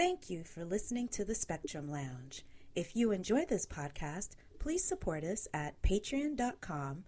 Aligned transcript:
Thank 0.00 0.30
you 0.30 0.44
for 0.44 0.64
listening 0.64 1.08
to 1.08 1.26
the 1.26 1.34
Spectrum 1.34 1.86
Lounge. 1.86 2.42
If 2.74 2.96
you 2.96 3.12
enjoy 3.12 3.44
this 3.44 3.66
podcast, 3.66 4.30
please 4.58 4.82
support 4.82 5.24
us 5.24 5.46
at 5.52 5.82
patreon.com 5.82 7.04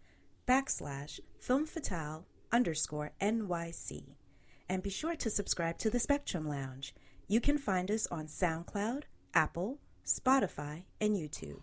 backslash 0.47 1.19
filmfatale 1.41 2.25
underscore 2.53 3.13
NYC. 3.19 4.17
And 4.69 4.83
be 4.83 4.91
sure 4.91 5.17
to 5.17 5.31
subscribe 5.31 5.79
to 5.79 5.89
the 5.89 5.99
Spectrum 5.99 6.47
Lounge. 6.47 6.95
You 7.29 7.41
can 7.41 7.57
find 7.57 7.91
us 7.91 8.07
on 8.09 8.27
SoundCloud, 8.27 9.05
Apple, 9.33 9.79
Spotify, 10.05 10.83
and 11.01 11.17
YouTube. 11.17 11.63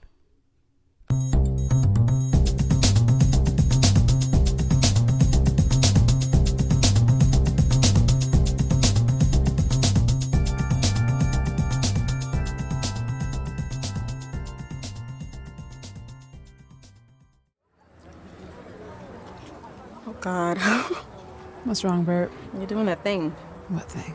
God. 20.29 20.57
What's 21.63 21.83
wrong, 21.83 22.03
Bert? 22.03 22.31
You're 22.55 22.67
doing 22.67 22.85
that 22.85 23.03
thing. 23.03 23.31
What 23.69 23.89
thing? 23.89 24.13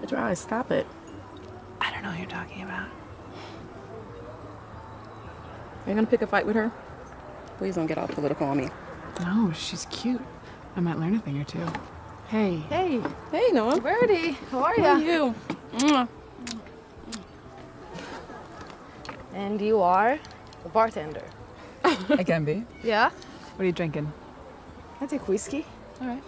It's 0.00 0.12
right. 0.12 0.38
Stop 0.38 0.70
it. 0.70 0.86
I 1.80 1.90
don't 1.90 2.02
know 2.04 2.10
what 2.10 2.18
you're 2.20 2.28
talking 2.28 2.62
about. 2.62 2.86
Are 5.84 5.88
you 5.88 5.94
gonna 5.94 6.06
pick 6.06 6.22
a 6.22 6.26
fight 6.28 6.46
with 6.46 6.54
her? 6.54 6.70
Please 7.58 7.74
don't 7.74 7.88
get 7.88 7.98
all 7.98 8.06
political 8.06 8.46
on 8.46 8.58
me. 8.58 8.68
No, 9.22 9.52
she's 9.52 9.86
cute. 9.90 10.22
I 10.76 10.80
might 10.80 11.00
learn 11.00 11.16
a 11.16 11.18
thing 11.18 11.40
or 11.40 11.44
two. 11.44 11.66
Hey. 12.28 12.58
Hey. 12.68 13.00
Hey, 13.32 13.48
Noah. 13.52 13.80
Birdie, 13.80 14.38
how 14.52 14.60
are 14.60 14.74
How 14.76 14.94
are 14.94 15.00
ya? 15.00 15.34
you? 15.82 16.08
And 19.34 19.60
you 19.60 19.80
are 19.80 20.16
a 20.64 20.68
bartender. 20.68 21.24
I 21.84 22.22
can 22.22 22.44
be. 22.44 22.64
Yeah? 22.84 23.10
What 23.56 23.64
are 23.64 23.66
you 23.66 23.72
drinking? 23.72 24.12
I 25.00 25.06
take 25.06 25.26
whiskey. 25.28 25.64
All 26.00 26.08
right. 26.08 26.22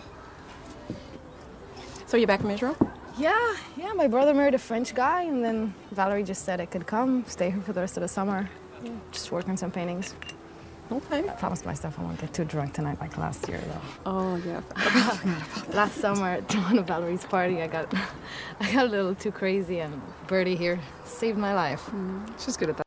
So 2.06 2.17
you're 2.17 2.27
back 2.27 2.41
from 2.41 2.51
Israel? 2.51 2.77
Yeah, 3.19 3.56
yeah. 3.77 3.92
My 3.92 4.09
brother 4.09 4.34
married 4.34 4.55
a 4.55 4.59
French 4.59 4.95
guy, 4.95 5.23
and 5.23 5.45
then 5.45 5.75
Valerie 5.92 6.25
just 6.25 6.45
said 6.45 6.61
I 6.61 6.67
could 6.67 6.87
come, 6.87 7.25
stay 7.27 7.50
here 7.50 7.61
for 7.61 7.73
the 7.73 7.81
rest 7.81 7.97
of 7.97 8.00
the 8.03 8.09
summer, 8.09 8.48
just 9.11 9.31
work 9.33 9.48
on 9.48 9.56
some 9.56 9.70
paintings. 9.70 10.15
Okay. 10.91 11.20
I 11.20 11.33
promised 11.33 11.65
myself 11.65 11.98
I 11.98 12.03
won't 12.03 12.20
get 12.20 12.34
too 12.34 12.45
drunk 12.45 12.75
tonight 12.75 13.00
like 13.00 13.17
last 13.17 13.48
year, 13.48 13.59
though. 13.59 13.81
Oh 14.11 14.37
yeah. 14.45 14.61
Last 15.73 15.97
summer 15.97 16.33
at 16.33 16.55
one 16.55 16.78
of 16.78 16.87
Valerie's 16.87 17.25
party, 17.25 17.62
I 17.62 17.67
got, 17.67 17.93
I 18.61 18.73
got 18.73 18.87
a 18.87 18.89
little 18.89 19.15
too 19.15 19.33
crazy, 19.33 19.78
and 19.81 20.03
Birdie 20.27 20.56
here 20.56 20.78
saved 21.05 21.39
my 21.39 21.55
life. 21.55 21.87
Mm. 21.87 22.28
She's 22.39 22.56
good 22.59 22.70
at 22.70 22.77
that. 22.77 22.81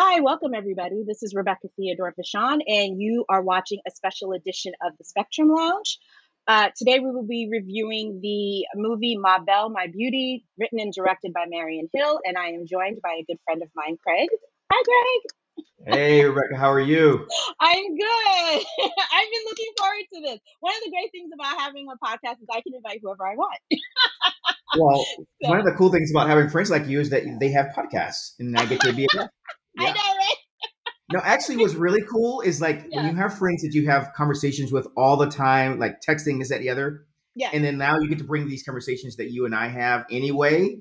Hi, 0.00 0.20
welcome 0.20 0.54
everybody. 0.54 1.02
This 1.04 1.24
is 1.24 1.34
Rebecca 1.34 1.66
Theodore 1.74 2.14
Vachon, 2.14 2.60
and 2.68 3.00
you 3.02 3.24
are 3.28 3.42
watching 3.42 3.80
a 3.84 3.90
special 3.90 4.30
edition 4.30 4.72
of 4.80 4.92
the 4.96 5.02
Spectrum 5.02 5.48
Lounge. 5.48 5.98
Uh, 6.46 6.68
today 6.76 7.00
we 7.00 7.10
will 7.10 7.26
be 7.26 7.48
reviewing 7.50 8.20
the 8.22 8.64
movie 8.76 9.16
Ma 9.18 9.40
Belle, 9.40 9.70
My 9.70 9.88
Beauty, 9.88 10.44
written 10.56 10.78
and 10.78 10.92
directed 10.92 11.32
by 11.32 11.46
Marion 11.48 11.88
Hill, 11.92 12.20
and 12.24 12.38
I 12.38 12.50
am 12.50 12.64
joined 12.64 13.00
by 13.02 13.18
a 13.20 13.24
good 13.24 13.38
friend 13.44 13.60
of 13.60 13.70
mine, 13.74 13.96
Craig. 14.00 14.28
Hi, 14.72 14.82
Craig. 14.86 15.92
Hey, 15.92 16.24
Rebecca, 16.24 16.56
how 16.56 16.70
are 16.70 16.78
you? 16.78 17.26
I'm 17.60 17.96
good. 17.96 18.06
I've 18.80 19.30
been 19.32 19.44
looking 19.46 19.72
forward 19.80 20.04
to 20.14 20.20
this. 20.20 20.38
One 20.60 20.74
of 20.76 20.82
the 20.84 20.92
great 20.92 21.10
things 21.10 21.32
about 21.34 21.58
having 21.58 21.88
a 21.88 21.98
podcast 22.06 22.40
is 22.40 22.46
I 22.52 22.60
can 22.60 22.74
invite 22.76 23.00
whoever 23.02 23.26
I 23.26 23.34
want. 23.34 23.58
Well, 24.78 25.02
So- 25.42 25.48
one 25.48 25.58
of 25.58 25.64
the 25.64 25.72
cool 25.72 25.90
things 25.90 26.10
about 26.12 26.28
having 26.28 26.50
friends 26.50 26.70
like 26.70 26.86
you 26.86 27.00
is 27.00 27.08
that 27.10 27.24
they 27.40 27.50
have 27.50 27.74
podcasts, 27.74 28.34
and 28.38 28.56
I 28.56 28.66
get 28.66 28.80
to 28.82 28.92
be 28.92 29.08
a 29.78 29.84
guest. 29.86 29.98
I 29.98 30.08
know, 30.12 30.16
right? 30.16 30.36
No, 31.10 31.20
actually, 31.24 31.56
what's 31.56 31.74
really 31.74 32.02
cool 32.02 32.42
is 32.42 32.60
like 32.60 32.86
when 32.90 33.06
you 33.06 33.14
have 33.16 33.38
friends 33.38 33.62
that 33.62 33.72
you 33.72 33.88
have 33.88 34.12
conversations 34.14 34.70
with 34.72 34.86
all 34.96 35.16
the 35.16 35.28
time, 35.30 35.78
like 35.78 36.00
texting 36.06 36.38
this, 36.38 36.50
that, 36.50 36.60
the 36.60 36.68
other, 36.68 37.06
Yeah. 37.34 37.50
and 37.52 37.64
then 37.64 37.78
now 37.78 37.98
you 37.98 38.08
get 38.08 38.18
to 38.18 38.24
bring 38.24 38.46
these 38.46 38.62
conversations 38.62 39.16
that 39.16 39.30
you 39.30 39.46
and 39.46 39.54
I 39.54 39.68
have 39.68 40.04
anyway 40.10 40.80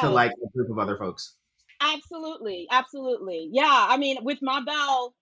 to 0.00 0.08
like 0.10 0.30
a 0.30 0.48
group 0.56 0.70
of 0.70 0.78
other 0.78 0.96
folks. 0.96 1.34
Absolutely, 1.80 2.66
absolutely. 2.70 3.48
Yeah, 3.52 3.66
I 3.68 3.96
mean, 3.96 4.18
with 4.22 4.38
Ma 4.42 4.60
Belle, 4.64 5.14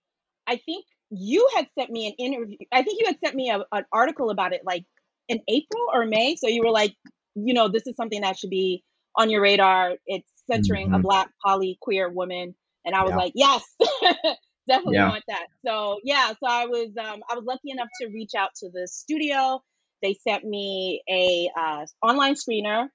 I 0.46 0.56
think 0.56 0.84
you 1.10 1.48
had 1.54 1.66
sent 1.78 1.90
me 1.90 2.06
an 2.08 2.12
interview. 2.18 2.56
I 2.72 2.82
think 2.82 3.00
you 3.00 3.06
had 3.06 3.16
sent 3.24 3.34
me 3.36 3.50
a, 3.50 3.64
an 3.72 3.84
article 3.92 4.30
about 4.30 4.52
it 4.52 4.62
like 4.64 4.84
in 5.28 5.40
April 5.48 5.82
or 5.92 6.04
May. 6.04 6.36
So 6.36 6.48
you 6.48 6.62
were 6.62 6.70
like, 6.70 6.94
you 7.34 7.54
know, 7.54 7.68
this 7.68 7.86
is 7.86 7.96
something 7.96 8.20
that 8.22 8.38
should 8.38 8.50
be 8.50 8.82
on 9.14 9.30
your 9.30 9.40
radar. 9.42 9.94
It's 10.06 10.28
centering 10.50 10.92
a 10.92 10.98
Mhm. 10.98 11.02
black 11.02 11.30
poly 11.44 11.78
queer 11.80 12.08
woman, 12.10 12.54
and 12.86 12.94
I 12.94 13.02
was 13.02 13.10
Yeah. 13.10 13.16
like, 13.16 13.32
yes, 13.34 13.64
definitely 14.68 14.96
Yeah. 14.96 15.08
want 15.08 15.24
that. 15.28 15.46
So 15.66 15.98
yeah, 16.04 16.28
so 16.28 16.46
I 16.48 16.66
was 16.66 16.96
um, 16.98 17.22
I 17.28 17.34
was 17.34 17.44
lucky 17.44 17.70
enough 17.70 17.88
to 18.00 18.08
reach 18.08 18.34
out 18.34 18.54
to 18.60 18.70
the 18.70 18.88
studio. 18.88 19.62
They 20.02 20.14
sent 20.14 20.44
me 20.44 21.02
a 21.10 21.50
uh, 21.58 21.86
online 22.02 22.34
screener. 22.34 22.88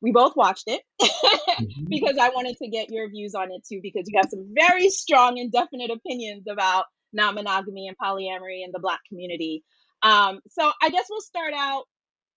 We 0.00 0.12
both 0.12 0.34
watched 0.36 0.64
it. 0.68 0.82
because 1.88 2.16
I 2.18 2.30
wanted 2.30 2.56
to 2.62 2.68
get 2.68 2.90
your 2.90 3.08
views 3.10 3.34
on 3.34 3.50
it 3.52 3.62
too, 3.68 3.80
because 3.82 4.04
you 4.06 4.18
have 4.18 4.30
some 4.30 4.54
very 4.54 4.88
strong 4.88 5.38
and 5.38 5.52
definite 5.52 5.90
opinions 5.90 6.44
about 6.48 6.86
non 7.12 7.34
monogamy 7.34 7.88
and 7.88 7.96
polyamory 7.98 8.64
in 8.64 8.70
the 8.72 8.78
Black 8.78 9.00
community. 9.08 9.62
Um, 10.02 10.40
so 10.48 10.70
I 10.80 10.88
guess 10.90 11.06
we'll 11.10 11.20
start 11.20 11.52
out 11.54 11.84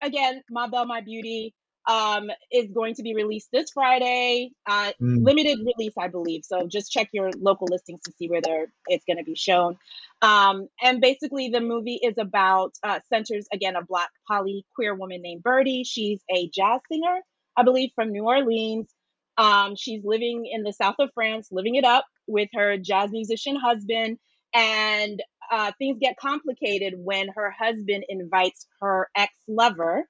again. 0.02 0.42
Ma 0.50 0.68
Belle, 0.68 0.86
My 0.86 1.00
Beauty 1.00 1.54
um, 1.86 2.30
is 2.50 2.70
going 2.70 2.94
to 2.94 3.02
be 3.02 3.14
released 3.14 3.48
this 3.52 3.70
Friday, 3.72 4.52
uh, 4.66 4.92
Mm. 5.00 5.24
limited 5.24 5.58
release, 5.64 5.92
I 5.98 6.08
believe. 6.08 6.44
So 6.44 6.66
just 6.66 6.90
check 6.90 7.08
your 7.12 7.30
local 7.38 7.68
listings 7.70 8.00
to 8.02 8.12
see 8.12 8.28
where 8.28 8.40
they're, 8.40 8.72
it's 8.86 9.04
going 9.04 9.18
to 9.18 9.24
be 9.24 9.34
shown. 9.34 9.76
Um, 10.22 10.68
and 10.82 11.00
basically, 11.00 11.50
the 11.50 11.60
movie 11.60 12.00
is 12.02 12.16
about 12.18 12.72
uh, 12.82 13.00
centers 13.08 13.46
again 13.52 13.76
a 13.76 13.84
Black 13.84 14.08
poly 14.28 14.64
queer 14.74 14.94
woman 14.94 15.20
named 15.22 15.42
Birdie. 15.42 15.84
She's 15.84 16.20
a 16.34 16.48
jazz 16.48 16.80
singer, 16.90 17.20
I 17.56 17.62
believe, 17.62 17.90
from 17.94 18.10
New 18.10 18.24
Orleans. 18.24 18.88
Um, 19.36 19.74
she's 19.76 20.02
living 20.04 20.46
in 20.50 20.62
the 20.62 20.72
south 20.72 20.94
of 21.00 21.10
France, 21.12 21.48
living 21.50 21.74
it 21.74 21.84
up 21.84 22.06
with 22.26 22.48
her 22.54 22.78
jazz 22.78 23.10
musician 23.10 23.56
husband. 23.56 24.18
And 24.54 25.22
uh, 25.50 25.72
things 25.78 25.98
get 26.00 26.16
complicated 26.16 26.94
when 26.96 27.28
her 27.28 27.50
husband 27.50 28.04
invites 28.08 28.66
her 28.80 29.08
ex 29.14 29.34
lover. 29.48 30.08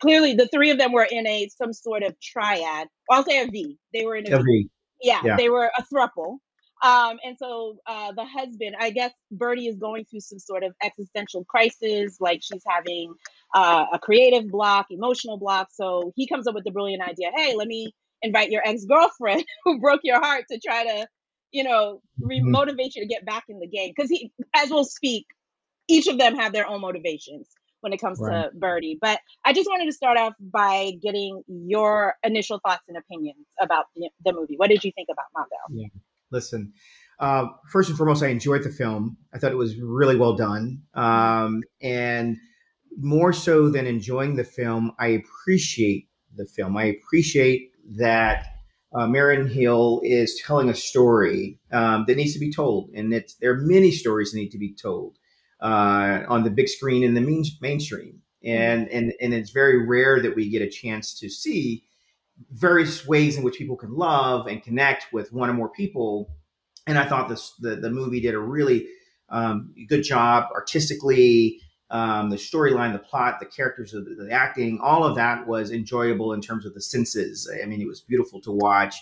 Clearly, 0.00 0.34
the 0.34 0.48
three 0.48 0.70
of 0.70 0.78
them 0.78 0.92
were 0.92 1.06
in 1.10 1.26
a 1.26 1.48
some 1.48 1.72
sort 1.72 2.02
of 2.02 2.18
triad. 2.20 2.88
I'll 3.10 3.24
say 3.24 3.42
a 3.42 3.46
V. 3.46 3.76
They 3.92 4.04
were 4.04 4.16
in 4.16 4.26
a 4.26 4.30
V. 4.30 4.34
Every 4.36 4.70
Yeah, 5.02 5.20
Yeah. 5.24 5.36
they 5.36 5.48
were 5.48 5.70
a 5.78 5.82
thruple. 5.92 6.38
Um, 6.82 7.18
and 7.24 7.36
so 7.38 7.76
uh, 7.86 8.12
the 8.12 8.24
husband, 8.24 8.74
I 8.78 8.90
guess 8.90 9.12
Birdie 9.30 9.66
is 9.68 9.76
going 9.76 10.06
through 10.06 10.20
some 10.20 10.38
sort 10.38 10.64
of 10.64 10.72
existential 10.82 11.44
crisis, 11.44 12.16
like 12.20 12.40
she's 12.42 12.62
having 12.66 13.12
uh, 13.54 13.84
a 13.92 13.98
creative 13.98 14.48
block, 14.50 14.86
emotional 14.90 15.36
block. 15.38 15.68
So 15.72 16.12
he 16.16 16.26
comes 16.26 16.46
up 16.46 16.54
with 16.54 16.64
the 16.64 16.70
brilliant 16.70 17.02
idea 17.02 17.30
hey, 17.36 17.54
let 17.54 17.68
me 17.68 17.92
invite 18.22 18.50
your 18.50 18.62
ex 18.66 18.84
girlfriend 18.86 19.44
who 19.64 19.78
broke 19.80 20.00
your 20.04 20.20
heart 20.20 20.44
to 20.50 20.58
try 20.58 20.84
to, 20.84 21.06
you 21.52 21.64
know, 21.64 22.00
re- 22.20 22.40
Mhm. 22.40 22.50
motivate 22.50 22.94
you 22.94 23.02
to 23.02 23.08
get 23.08 23.26
back 23.26 23.44
in 23.48 23.58
the 23.58 23.66
game. 23.66 23.92
Because 23.94 24.08
he, 24.10 24.32
as 24.54 24.70
we'll 24.70 24.84
speak, 24.84 25.26
each 25.88 26.06
of 26.06 26.16
them 26.18 26.36
have 26.36 26.52
their 26.52 26.66
own 26.66 26.80
motivations 26.80 27.48
when 27.80 27.92
it 27.92 28.00
comes 28.00 28.18
Right. 28.20 28.50
to 28.50 28.58
Birdie. 28.58 28.98
But 29.00 29.20
I 29.44 29.52
just 29.52 29.68
wanted 29.68 29.86
to 29.86 29.92
start 29.92 30.18
off 30.18 30.34
by 30.40 30.92
getting 31.02 31.42
your 31.48 32.14
initial 32.22 32.60
thoughts 32.64 32.82
and 32.88 32.96
opinions 32.96 33.46
about 33.60 33.86
the, 33.96 34.10
the 34.24 34.32
movie. 34.32 34.54
What 34.56 34.68
did 34.70 34.84
you 34.84 34.92
think 34.94 35.08
about 35.10 35.26
Ma 35.34 35.42
Belle? 35.42 35.90
listen. 36.30 36.72
Uh, 37.18 37.46
first 37.70 37.88
and 37.88 37.98
foremost, 37.98 38.22
I 38.22 38.28
enjoyed 38.28 38.62
the 38.62 38.70
film. 38.70 39.16
I 39.34 39.38
thought 39.38 39.52
it 39.52 39.56
was 39.56 39.76
really 39.78 40.16
well 40.16 40.36
done. 40.36 40.82
Um, 40.94 41.62
and 41.82 42.38
more 42.96 43.32
so 43.32 43.68
than 43.68 43.86
enjoying 43.86 44.36
the 44.36 44.44
film, 44.44 44.92
I 44.98 45.08
appreciate 45.08 46.08
the 46.36 46.46
film. 46.46 46.76
I 46.76 46.84
appreciate 46.84 47.72
that 47.96 48.46
uh, 48.94 49.06
Marion 49.06 49.48
Hill 49.48 50.00
is 50.02 50.40
telling 50.44 50.68
a 50.68 50.74
story 50.74 51.58
um, 51.72 52.04
that 52.06 52.16
needs 52.16 52.32
to 52.32 52.40
be 52.40 52.52
told. 52.52 52.90
And 52.94 53.12
it's, 53.12 53.34
there 53.34 53.52
are 53.52 53.60
many 53.60 53.90
stories 53.90 54.32
that 54.32 54.38
need 54.38 54.50
to 54.50 54.58
be 54.58 54.74
told 54.74 55.18
uh, 55.62 56.24
on 56.28 56.44
the 56.44 56.50
big 56.50 56.68
screen 56.68 57.02
in 57.02 57.14
the 57.14 57.20
main, 57.20 57.44
mainstream. 57.60 58.20
And, 58.42 58.88
and, 58.88 59.12
and 59.20 59.34
it's 59.34 59.50
very 59.50 59.86
rare 59.86 60.20
that 60.22 60.34
we 60.34 60.48
get 60.48 60.62
a 60.62 60.68
chance 60.68 61.18
to 61.20 61.28
see 61.28 61.84
various 62.52 63.06
ways 63.06 63.36
in 63.36 63.42
which 63.42 63.58
people 63.58 63.76
can 63.76 63.94
love 63.94 64.46
and 64.46 64.62
connect 64.62 65.12
with 65.12 65.32
one 65.32 65.50
or 65.50 65.52
more 65.52 65.68
people. 65.68 66.34
And 66.86 66.98
I 66.98 67.04
thought 67.06 67.28
this 67.28 67.52
the, 67.60 67.76
the 67.76 67.90
movie 67.90 68.20
did 68.20 68.34
a 68.34 68.38
really 68.38 68.88
um, 69.28 69.74
good 69.88 70.02
job 70.02 70.48
artistically. 70.54 71.60
Um, 71.90 72.30
the 72.30 72.36
storyline, 72.36 72.92
the 72.92 73.00
plot, 73.00 73.40
the 73.40 73.46
characters, 73.46 73.90
the, 73.90 74.00
the 74.00 74.30
acting, 74.30 74.78
all 74.80 75.02
of 75.04 75.16
that 75.16 75.46
was 75.46 75.72
enjoyable 75.72 76.32
in 76.32 76.40
terms 76.40 76.64
of 76.64 76.72
the 76.72 76.80
senses. 76.80 77.50
I 77.62 77.66
mean, 77.66 77.80
it 77.80 77.88
was 77.88 78.00
beautiful 78.00 78.40
to 78.42 78.52
watch, 78.52 78.94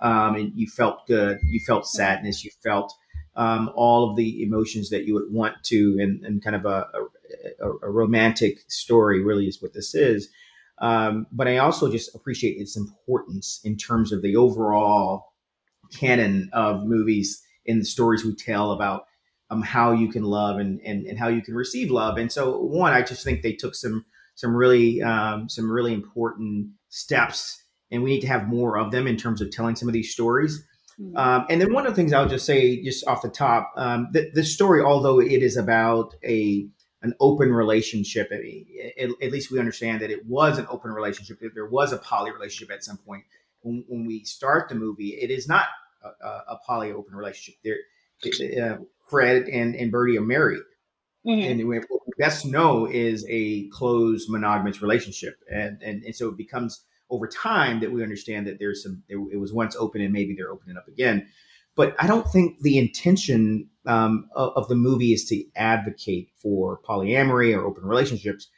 um, 0.00 0.34
and 0.34 0.52
you 0.54 0.66
felt 0.66 1.06
good. 1.06 1.38
You 1.42 1.58
felt 1.66 1.86
sadness. 1.88 2.44
You 2.44 2.50
felt 2.62 2.92
um, 3.36 3.70
all 3.74 4.08
of 4.08 4.16
the 4.16 4.42
emotions 4.42 4.90
that 4.90 5.04
you 5.04 5.14
would 5.14 5.30
want 5.30 5.62
to, 5.64 5.96
and, 6.00 6.24
and 6.24 6.42
kind 6.42 6.56
of 6.56 6.64
a, 6.64 6.86
a, 7.60 7.68
a 7.82 7.90
romantic 7.90 8.58
story 8.68 9.22
really 9.22 9.46
is 9.46 9.60
what 9.60 9.74
this 9.74 9.94
is. 9.94 10.28
Um, 10.78 11.26
but 11.32 11.46
I 11.46 11.58
also 11.58 11.90
just 11.90 12.14
appreciate 12.14 12.58
its 12.58 12.76
importance 12.76 13.60
in 13.64 13.76
terms 13.76 14.12
of 14.12 14.22
the 14.22 14.36
overall 14.36 15.32
canon 15.92 16.50
of 16.52 16.84
movies 16.84 17.42
and 17.66 17.80
the 17.80 17.84
stories 17.84 18.24
we 18.24 18.34
tell 18.34 18.72
about 18.72 19.06
um, 19.50 19.62
how 19.62 19.92
you 19.92 20.08
can 20.08 20.24
love 20.24 20.58
and, 20.58 20.80
and, 20.84 21.06
and 21.06 21.18
how 21.18 21.28
you 21.28 21.42
can 21.42 21.54
receive 21.54 21.90
love. 21.90 22.16
And 22.18 22.30
so, 22.30 22.58
one, 22.58 22.92
I 22.92 23.02
just 23.02 23.24
think 23.24 23.42
they 23.42 23.52
took 23.52 23.74
some 23.74 24.04
some 24.36 24.54
really 24.54 25.00
um, 25.00 25.48
some 25.48 25.70
really 25.70 25.92
important 25.92 26.70
steps, 26.88 27.62
and 27.90 28.02
we 28.02 28.10
need 28.10 28.20
to 28.22 28.26
have 28.26 28.48
more 28.48 28.78
of 28.78 28.90
them 28.90 29.06
in 29.06 29.16
terms 29.16 29.40
of 29.40 29.50
telling 29.50 29.76
some 29.76 29.88
of 29.88 29.94
these 29.94 30.12
stories. 30.12 30.64
Mm-hmm. 31.00 31.16
Um, 31.16 31.46
and 31.50 31.60
then 31.60 31.72
one 31.72 31.86
of 31.86 31.92
the 31.92 31.96
things 31.96 32.12
I'll 32.12 32.28
just 32.28 32.46
say, 32.46 32.82
just 32.82 33.06
off 33.06 33.22
the 33.22 33.28
top, 33.28 33.72
um, 33.76 34.08
the, 34.12 34.30
the 34.32 34.44
story, 34.44 34.82
although 34.82 35.20
it 35.20 35.42
is 35.42 35.56
about 35.56 36.14
a 36.24 36.66
an 37.02 37.12
open 37.20 37.52
relationship, 37.52 38.32
at, 38.32 39.08
at, 39.20 39.30
least 39.30 39.50
we 39.50 39.58
understand 39.58 40.00
that 40.00 40.10
it 40.10 40.24
was 40.24 40.58
an 40.58 40.66
open 40.70 40.90
relationship. 40.90 41.38
That 41.40 41.54
there 41.54 41.66
was 41.66 41.92
a 41.92 41.98
poly 41.98 42.32
relationship 42.32 42.74
at 42.74 42.82
some 42.82 42.96
point. 42.96 43.24
When, 43.60 43.84
when 43.88 44.06
we 44.06 44.24
start 44.24 44.70
the 44.70 44.74
movie, 44.74 45.10
it 45.10 45.30
is 45.30 45.46
not 45.46 45.66
a, 46.02 46.28
a 46.28 46.58
poly 46.66 46.92
open 46.92 47.14
relationship. 47.14 47.56
There, 47.62 47.76
uh, 48.62 48.78
Fred 49.08 49.48
and, 49.48 49.74
and 49.74 49.92
Birdie 49.92 50.16
are 50.16 50.22
married. 50.22 50.62
Mm-hmm. 51.26 51.60
And 51.60 51.68
what 51.68 52.00
we 52.06 52.12
best 52.18 52.46
know 52.46 52.86
is 52.86 53.24
a 53.28 53.68
closed 53.68 54.30
monogamous 54.30 54.82
relationship. 54.82 55.36
And, 55.50 55.82
and, 55.82 56.02
and 56.04 56.14
so 56.14 56.28
it 56.28 56.36
becomes 56.36 56.84
over 57.14 57.28
time 57.28 57.80
that 57.80 57.92
we 57.92 58.02
understand 58.02 58.46
that 58.46 58.58
there's 58.58 58.82
some, 58.82 59.02
it 59.08 59.38
was 59.38 59.52
once 59.52 59.76
open 59.76 60.00
and 60.00 60.12
maybe 60.12 60.34
they're 60.34 60.50
opening 60.50 60.76
up 60.76 60.88
again. 60.88 61.28
But 61.76 61.94
I 61.98 62.06
don't 62.06 62.26
think 62.28 62.60
the 62.60 62.78
intention 62.78 63.68
um, 63.86 64.28
of, 64.34 64.52
of, 64.56 64.68
the 64.68 64.74
movie 64.74 65.12
is 65.12 65.24
to 65.26 65.44
advocate 65.56 66.30
for 66.36 66.80
polyamory 66.88 67.56
or 67.56 67.64
open 67.64 67.84
relationships. 67.84 68.48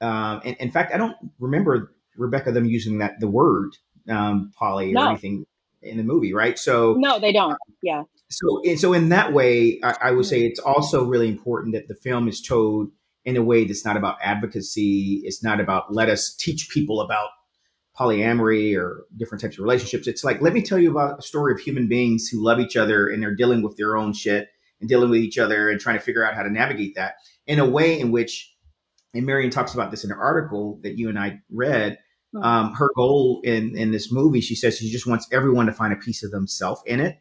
Um, 0.00 0.40
and 0.44 0.56
in 0.60 0.70
fact, 0.70 0.94
I 0.94 0.98
don't 0.98 1.16
remember 1.38 1.94
Rebecca 2.16 2.52
them 2.52 2.66
using 2.66 2.98
that 2.98 3.20
the 3.20 3.28
word 3.28 3.76
um, 4.08 4.52
poly 4.56 4.92
no. 4.92 5.04
or 5.04 5.08
anything 5.10 5.46
in 5.82 5.96
the 5.96 6.02
movie, 6.02 6.32
right? 6.32 6.58
So 6.58 6.94
no, 6.98 7.18
they 7.18 7.32
don't. 7.32 7.56
Yeah. 7.82 8.04
So 8.30 8.62
so 8.76 8.92
in 8.92 9.08
that 9.08 9.32
way, 9.32 9.80
I, 9.82 9.96
I 10.02 10.10
would 10.12 10.26
say 10.26 10.44
it's 10.44 10.60
also 10.60 11.04
really 11.04 11.28
important 11.28 11.74
that 11.74 11.88
the 11.88 11.94
film 11.94 12.28
is 12.28 12.40
told 12.40 12.90
in 13.24 13.36
a 13.36 13.42
way 13.42 13.64
that's 13.64 13.84
not 13.84 13.96
about 13.96 14.18
advocacy. 14.22 15.22
It's 15.24 15.42
not 15.42 15.60
about 15.60 15.92
let 15.92 16.08
us 16.08 16.34
teach 16.34 16.68
people 16.70 17.00
about 17.00 17.30
polyamory 17.98 18.78
or 18.78 19.04
different 19.16 19.42
types 19.42 19.56
of 19.56 19.64
relationships. 19.64 20.06
It's 20.06 20.24
like 20.24 20.40
let 20.40 20.52
me 20.52 20.62
tell 20.62 20.78
you 20.78 20.90
about 20.90 21.18
a 21.18 21.22
story 21.22 21.52
of 21.52 21.58
human 21.58 21.88
beings 21.88 22.28
who 22.28 22.44
love 22.44 22.60
each 22.60 22.76
other 22.76 23.08
and 23.08 23.22
they're 23.22 23.34
dealing 23.34 23.62
with 23.62 23.76
their 23.76 23.96
own 23.96 24.12
shit 24.12 24.48
and 24.80 24.88
dealing 24.88 25.10
with 25.10 25.20
each 25.20 25.38
other 25.38 25.70
and 25.70 25.80
trying 25.80 25.98
to 25.98 26.04
figure 26.04 26.24
out 26.24 26.34
how 26.34 26.42
to 26.42 26.50
navigate 26.50 26.94
that 26.94 27.14
in 27.46 27.58
a 27.58 27.68
way 27.68 27.98
in 27.98 28.12
which, 28.12 28.54
and 29.14 29.26
Marion 29.26 29.50
talks 29.50 29.74
about 29.74 29.90
this 29.90 30.04
in 30.04 30.12
an 30.12 30.18
article 30.18 30.78
that 30.82 30.98
you 30.98 31.08
and 31.08 31.18
I 31.18 31.40
read 31.50 31.98
Hmm. 32.32 32.42
Um, 32.42 32.74
her 32.74 32.90
goal 32.94 33.40
in 33.44 33.76
in 33.76 33.90
this 33.90 34.12
movie, 34.12 34.40
she 34.40 34.54
says 34.54 34.78
she 34.78 34.90
just 34.90 35.06
wants 35.06 35.26
everyone 35.32 35.66
to 35.66 35.72
find 35.72 35.92
a 35.92 35.96
piece 35.96 36.22
of 36.22 36.30
themselves 36.30 36.82
in 36.86 37.00
it. 37.00 37.18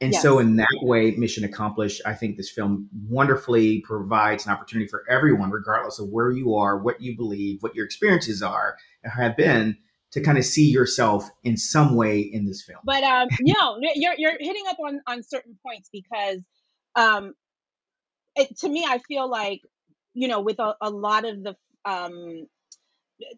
And 0.00 0.12
yes. 0.12 0.22
so, 0.22 0.38
in 0.38 0.56
that 0.56 0.68
way, 0.82 1.12
mission 1.12 1.44
accomplished. 1.44 2.02
I 2.04 2.12
think 2.12 2.36
this 2.36 2.50
film 2.50 2.88
wonderfully 3.08 3.80
provides 3.80 4.44
an 4.44 4.52
opportunity 4.52 4.88
for 4.88 5.04
everyone, 5.08 5.50
regardless 5.50 5.98
of 5.98 6.08
where 6.10 6.30
you 6.30 6.54
are, 6.54 6.78
what 6.78 7.00
you 7.00 7.16
believe, 7.16 7.62
what 7.62 7.74
your 7.74 7.86
experiences 7.86 8.42
are, 8.42 8.76
have 9.04 9.36
been, 9.38 9.78
to 10.12 10.20
kind 10.20 10.38
of 10.38 10.44
see 10.44 10.70
yourself 10.70 11.28
in 11.44 11.56
some 11.56 11.94
way 11.94 12.20
in 12.20 12.46
this 12.46 12.62
film. 12.62 12.80
But 12.84 13.02
um, 13.02 13.28
no, 13.40 13.78
you're 13.94 14.14
you're 14.16 14.36
hitting 14.38 14.64
up 14.68 14.78
on 14.80 15.00
on 15.06 15.22
certain 15.22 15.58
points 15.64 15.88
because, 15.92 16.40
um, 16.94 17.34
it, 18.34 18.56
to 18.58 18.68
me, 18.68 18.84
I 18.88 18.98
feel 18.98 19.28
like 19.28 19.62
you 20.14 20.28
know, 20.28 20.40
with 20.40 20.58
a, 20.58 20.74
a 20.80 20.90
lot 20.90 21.24
of 21.24 21.42
the 21.42 21.56
um 21.84 22.46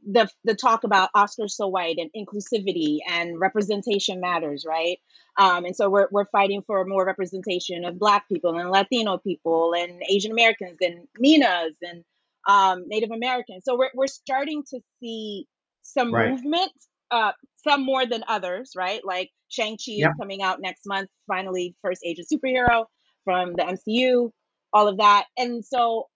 the 0.07 0.29
the 0.45 0.55
talk 0.55 0.85
about 0.85 1.11
Oscars 1.15 1.51
so 1.51 1.69
white 1.69 1.99
and 1.99 2.11
inclusivity 2.17 2.99
and 3.09 3.39
representation 3.39 4.21
matters, 4.21 4.65
right? 4.67 4.99
Um, 5.39 5.65
and 5.65 5.77
so 5.77 5.89
we're 5.89 6.09
we're 6.11 6.27
fighting 6.27 6.63
for 6.67 6.85
more 6.85 7.05
representation 7.07 7.85
of 7.85 7.99
Black 7.99 8.29
people 8.29 8.59
and 8.59 8.71
Latino 8.71 9.19
people 9.19 9.75
and 9.75 10.03
Asian 10.09 10.33
Americans 10.33 10.79
and 10.81 11.07
Minas 11.19 11.75
and 11.83 12.05
um, 12.49 12.85
Native 12.89 13.11
Americans. 13.11 13.65
So 13.65 13.77
we're 13.77 13.91
we're 13.95 14.07
starting 14.07 14.63
to 14.71 14.81
see 15.01 15.47
some 15.93 16.13
right. 16.13 16.31
movement, 16.31 16.73
uh, 17.11 17.33
some 17.57 17.85
more 17.85 18.07
than 18.07 18.25
others, 18.29 18.73
right? 18.77 19.01
Like 19.05 19.31
Shang 19.49 19.73
Chi 19.73 19.93
yep. 19.93 20.11
is 20.11 20.17
coming 20.21 20.43
out 20.43 20.61
next 20.61 20.83
month, 20.87 21.09
finally, 21.27 21.75
first 21.83 22.03
Asian 22.05 22.25
superhero 22.33 22.85
from 23.25 23.55
the 23.55 23.63
MCU, 23.63 24.31
all 24.73 24.89
of 24.89 24.99
that, 24.99 25.27
and 25.37 25.65
so 25.65 26.07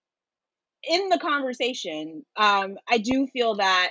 in 0.88 1.08
the 1.08 1.18
conversation, 1.18 2.24
um, 2.36 2.76
I 2.88 2.98
do 2.98 3.26
feel 3.32 3.56
that, 3.56 3.90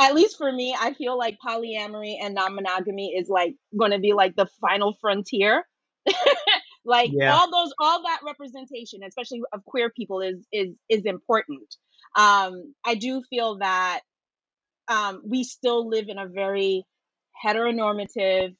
at 0.00 0.14
least 0.14 0.36
for 0.38 0.50
me, 0.50 0.74
I 0.78 0.94
feel 0.94 1.18
like 1.18 1.38
polyamory 1.44 2.16
and 2.20 2.34
non 2.34 2.54
monogamy 2.54 3.14
is 3.18 3.28
like 3.28 3.56
going 3.76 3.90
to 3.90 3.98
be 3.98 4.12
like 4.12 4.36
the 4.36 4.46
final 4.60 4.96
frontier. 5.00 5.64
like 6.84 7.10
yeah. 7.12 7.34
all 7.34 7.50
those, 7.50 7.72
all 7.80 8.02
that 8.02 8.20
representation, 8.24 9.00
especially 9.06 9.42
of 9.52 9.64
queer 9.64 9.90
people, 9.90 10.20
is 10.20 10.46
is 10.52 10.68
is 10.88 11.04
important. 11.04 11.74
Um, 12.16 12.74
I 12.84 12.94
do 12.94 13.22
feel 13.28 13.58
that 13.58 14.00
um, 14.88 15.22
we 15.24 15.44
still 15.44 15.88
live 15.88 16.08
in 16.08 16.18
a 16.18 16.26
very 16.26 16.84
heteronormative 17.44 18.54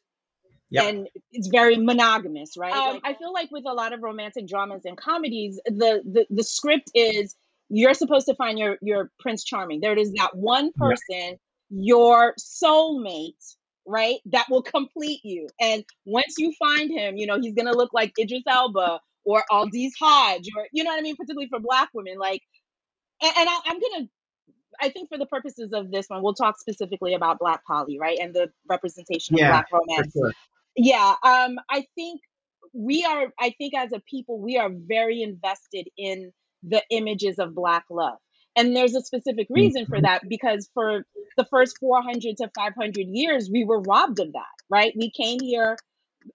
Yep. 0.71 0.85
and 0.85 1.09
it's 1.33 1.49
very 1.49 1.79
monogamous, 1.79 2.57
right? 2.59 2.73
Um, 2.73 2.95
like, 2.95 3.03
I 3.05 3.15
feel 3.15 3.33
like 3.33 3.51
with 3.51 3.65
a 3.67 3.73
lot 3.73 3.95
of 3.95 4.03
romantic 4.03 4.47
dramas 4.47 4.83
and 4.85 4.99
comedies, 4.99 5.59
the, 5.65 6.03
the 6.05 6.27
the 6.29 6.45
script 6.45 6.91
is 6.95 7.35
you're 7.71 7.95
supposed 7.95 8.27
to 8.27 8.35
find 8.35 8.59
your 8.59 8.77
your 8.83 9.11
Prince 9.19 9.45
Charming. 9.45 9.81
There 9.81 9.97
is 9.97 10.13
that 10.13 10.37
one 10.37 10.73
person, 10.73 11.07
yep. 11.11 11.39
your 11.71 12.35
soulmate, 12.39 13.55
right? 13.87 14.19
That 14.27 14.47
will 14.51 14.63
complete 14.63 15.21
you. 15.25 15.49
And 15.59 15.85
once 16.05 16.35
you 16.37 16.53
find 16.59 16.91
him, 16.91 17.17
you 17.17 17.27
know 17.27 17.41
he's 17.41 17.55
gonna 17.55 17.73
look 17.73 17.95
like 17.95 18.13
Idris 18.19 18.43
Elba 18.47 19.01
or 19.25 19.45
Aldis 19.51 19.95
Hodge, 19.99 20.49
or 20.55 20.67
you 20.73 20.85
know 20.85 20.91
what 20.91 20.99
I 20.99 21.03
mean, 21.03 21.17
particularly 21.17 21.49
for 21.49 21.61
Black 21.61 21.89
women. 21.95 22.19
Like, 22.19 22.43
and, 23.23 23.33
and 23.39 23.49
I, 23.49 23.59
I'm 23.69 23.81
gonna 23.81 24.09
I 24.81 24.91
think 24.91 25.09
for 25.09 25.19
the 25.19 25.27
purposes 25.27 25.73
of 25.73 25.91
this 25.91 26.07
one, 26.09 26.23
we'll 26.23 26.35
talk 26.35 26.59
specifically 26.59 27.15
about 27.15 27.39
Black 27.39 27.65
poly, 27.67 27.99
right, 27.99 28.19
and 28.21 28.35
the 28.35 28.51
representation 28.69 29.35
of 29.35 29.41
Black 29.41 29.67
romance. 29.73 30.13
Sure 30.13 30.33
yeah 30.79 31.15
um 31.25 31.59
i 31.69 31.85
think 31.95 32.21
we 32.73 33.05
are 33.05 33.27
i 33.39 33.51
think 33.59 33.75
as 33.75 33.93
a 33.93 34.01
people 34.01 34.39
we 34.41 34.57
are 34.57 34.71
very 34.73 35.21
invested 35.23 35.89
in 35.99 36.33
the 36.63 36.83
images 36.91 37.39
of 37.39 37.55
black 37.55 37.85
love 37.91 38.17
and 38.57 38.75
there's 38.75 38.95
a 38.95 39.03
specific 39.03 39.47
reason 39.51 39.87
for 39.87 39.97
mm-hmm. 39.97 40.05
that 40.05 40.29
because 40.29 40.71
for 40.73 41.05
the 41.37 41.45
first 41.45 41.79
400 41.79 42.37
to 42.39 42.51
500 42.57 43.07
years 43.09 43.51
we 43.53 43.65
were 43.65 43.81
robbed 43.81 44.21
of 44.21 44.33
that 44.33 44.47
right 44.71 44.93
we 44.97 45.11
came 45.11 45.41
here 45.41 45.77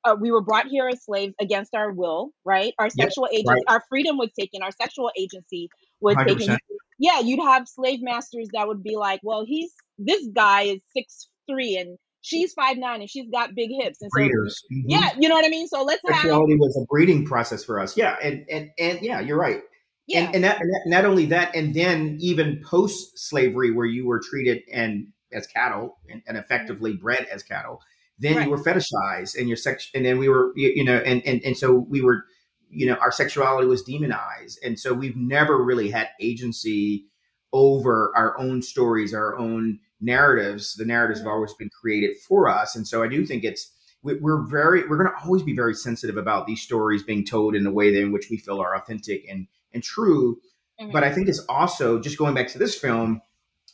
uh, 0.06 0.16
we 0.20 0.32
were 0.32 0.42
brought 0.42 0.68
here 0.68 0.88
as 0.88 1.04
slaves 1.04 1.34
against 1.40 1.74
our 1.74 1.92
will 1.92 2.32
right 2.46 2.74
our 2.80 2.90
sexual 2.90 3.28
yep, 3.32 3.40
agency 3.40 3.54
right. 3.54 3.64
our 3.68 3.84
freedom 3.88 4.18
was 4.18 4.32
taken 4.38 4.62
our 4.62 4.72
sexual 4.72 5.10
agency 5.18 5.70
was 6.02 6.16
100%. 6.16 6.38
taken 6.38 6.58
yeah 7.04 7.20
you'd 7.20 7.42
have 7.42 7.68
slave 7.68 8.00
masters 8.02 8.48
that 8.54 8.68
would 8.68 8.82
be 8.82 8.96
like 8.96 9.20
well 9.24 9.44
he's 9.46 9.72
this 10.00 10.26
guy 10.34 10.64
is 10.64 10.82
six 10.96 11.28
three 11.50 11.78
and 11.78 11.98
she's 12.22 12.54
five 12.54 12.78
nine 12.78 13.02
and 13.02 13.10
she's 13.10 13.30
got 13.30 13.54
big 13.54 13.70
hips 13.70 14.02
and 14.02 14.10
so 14.16 14.20
Breeders. 14.20 14.64
Mm-hmm. 14.74 14.90
yeah 14.90 15.10
you 15.20 15.28
know 15.28 15.36
what 15.36 15.46
i 15.46 15.50
mean 15.50 15.68
so 15.68 15.84
let's 15.84 16.02
sexuality 16.08 16.54
have... 16.54 16.60
was 16.60 16.80
a 16.82 16.86
breeding 16.90 17.26
process 17.26 17.64
for 17.64 17.80
us 17.80 17.98
yeah 17.98 18.16
and 18.24 18.46
and 18.50 18.72
and 18.80 19.00
yeah 19.02 19.20
you're 19.20 19.38
right 19.38 19.62
yeah. 20.06 20.26
And, 20.26 20.36
and, 20.36 20.44
that, 20.44 20.60
and 20.60 20.70
that 20.70 20.82
not 20.88 21.06
only 21.06 21.28
that 21.28 21.56
and 21.56 21.74
then 21.74 22.18
even 22.20 22.62
post 22.66 23.18
slavery 23.18 23.72
where 23.72 23.86
you 23.86 24.06
were 24.06 24.20
treated 24.20 24.62
and 24.72 25.08
as 25.32 25.48
cattle 25.48 25.98
and, 26.10 26.22
and 26.28 26.38
effectively 26.38 26.94
bred 26.94 27.26
as 27.32 27.42
cattle 27.42 27.82
then 28.20 28.36
right. 28.36 28.46
you 28.46 28.52
were 28.52 28.62
fetishized 28.62 29.38
and 29.38 29.48
your 29.48 29.58
sex 29.58 29.90
and 29.94 30.06
then 30.06 30.18
we 30.18 30.30
were 30.30 30.52
you, 30.56 30.74
you 30.76 30.84
know 30.84 30.98
and, 30.98 31.26
and 31.26 31.42
and 31.44 31.58
so 31.58 31.74
we 31.74 32.02
were 32.02 32.26
you 32.74 32.86
know 32.86 32.96
our 32.96 33.12
sexuality 33.12 33.68
was 33.68 33.84
demonized 33.84 34.60
and 34.64 34.80
so 34.80 34.94
we've 34.94 35.16
never 35.16 35.64
really 35.64 35.90
had 35.90 36.10
agency 36.20 37.06
over 37.52 38.12
our 38.16 38.40
own 38.40 38.62
stories 38.62 39.14
our 39.14 39.38
own 39.38 39.80
narratives, 40.04 40.76
the 40.76 40.86
narratives 40.86 41.20
have 41.20 41.28
always 41.28 41.54
been 41.54 41.70
created 41.70 42.18
for 42.18 42.48
us. 42.48 42.76
And 42.76 42.88
so 42.88 43.02
I 43.02 43.08
do 43.08 43.26
think 43.26 43.44
it's, 43.44 43.72
we're 44.04 44.46
very, 44.46 44.88
we're 44.88 44.98
going 44.98 45.10
to 45.10 45.26
always 45.26 45.44
be 45.44 45.56
very 45.56 45.74
sensitive 45.74 46.18
about 46.18 46.46
these 46.46 46.62
stories 46.62 47.04
being 47.04 47.26
told 47.26 47.56
in 47.56 47.64
the 47.64 47.72
way 47.72 47.98
in 47.98 48.12
which 48.12 48.30
we 48.30 48.38
feel 48.38 48.62
are 48.62 48.76
authentic 48.76 49.26
and, 49.30 49.48
and 49.74 49.82
true. 49.82 50.38
Mm-hmm. 50.80 50.92
But 50.92 51.06
I 51.06 51.12
think 51.12 51.30
it's 51.30 51.44
also 51.48 52.02
just 52.02 52.18
going 52.18 52.34
back 52.34 52.50
to 52.50 52.58
this 52.58 52.78
film. 52.78 53.22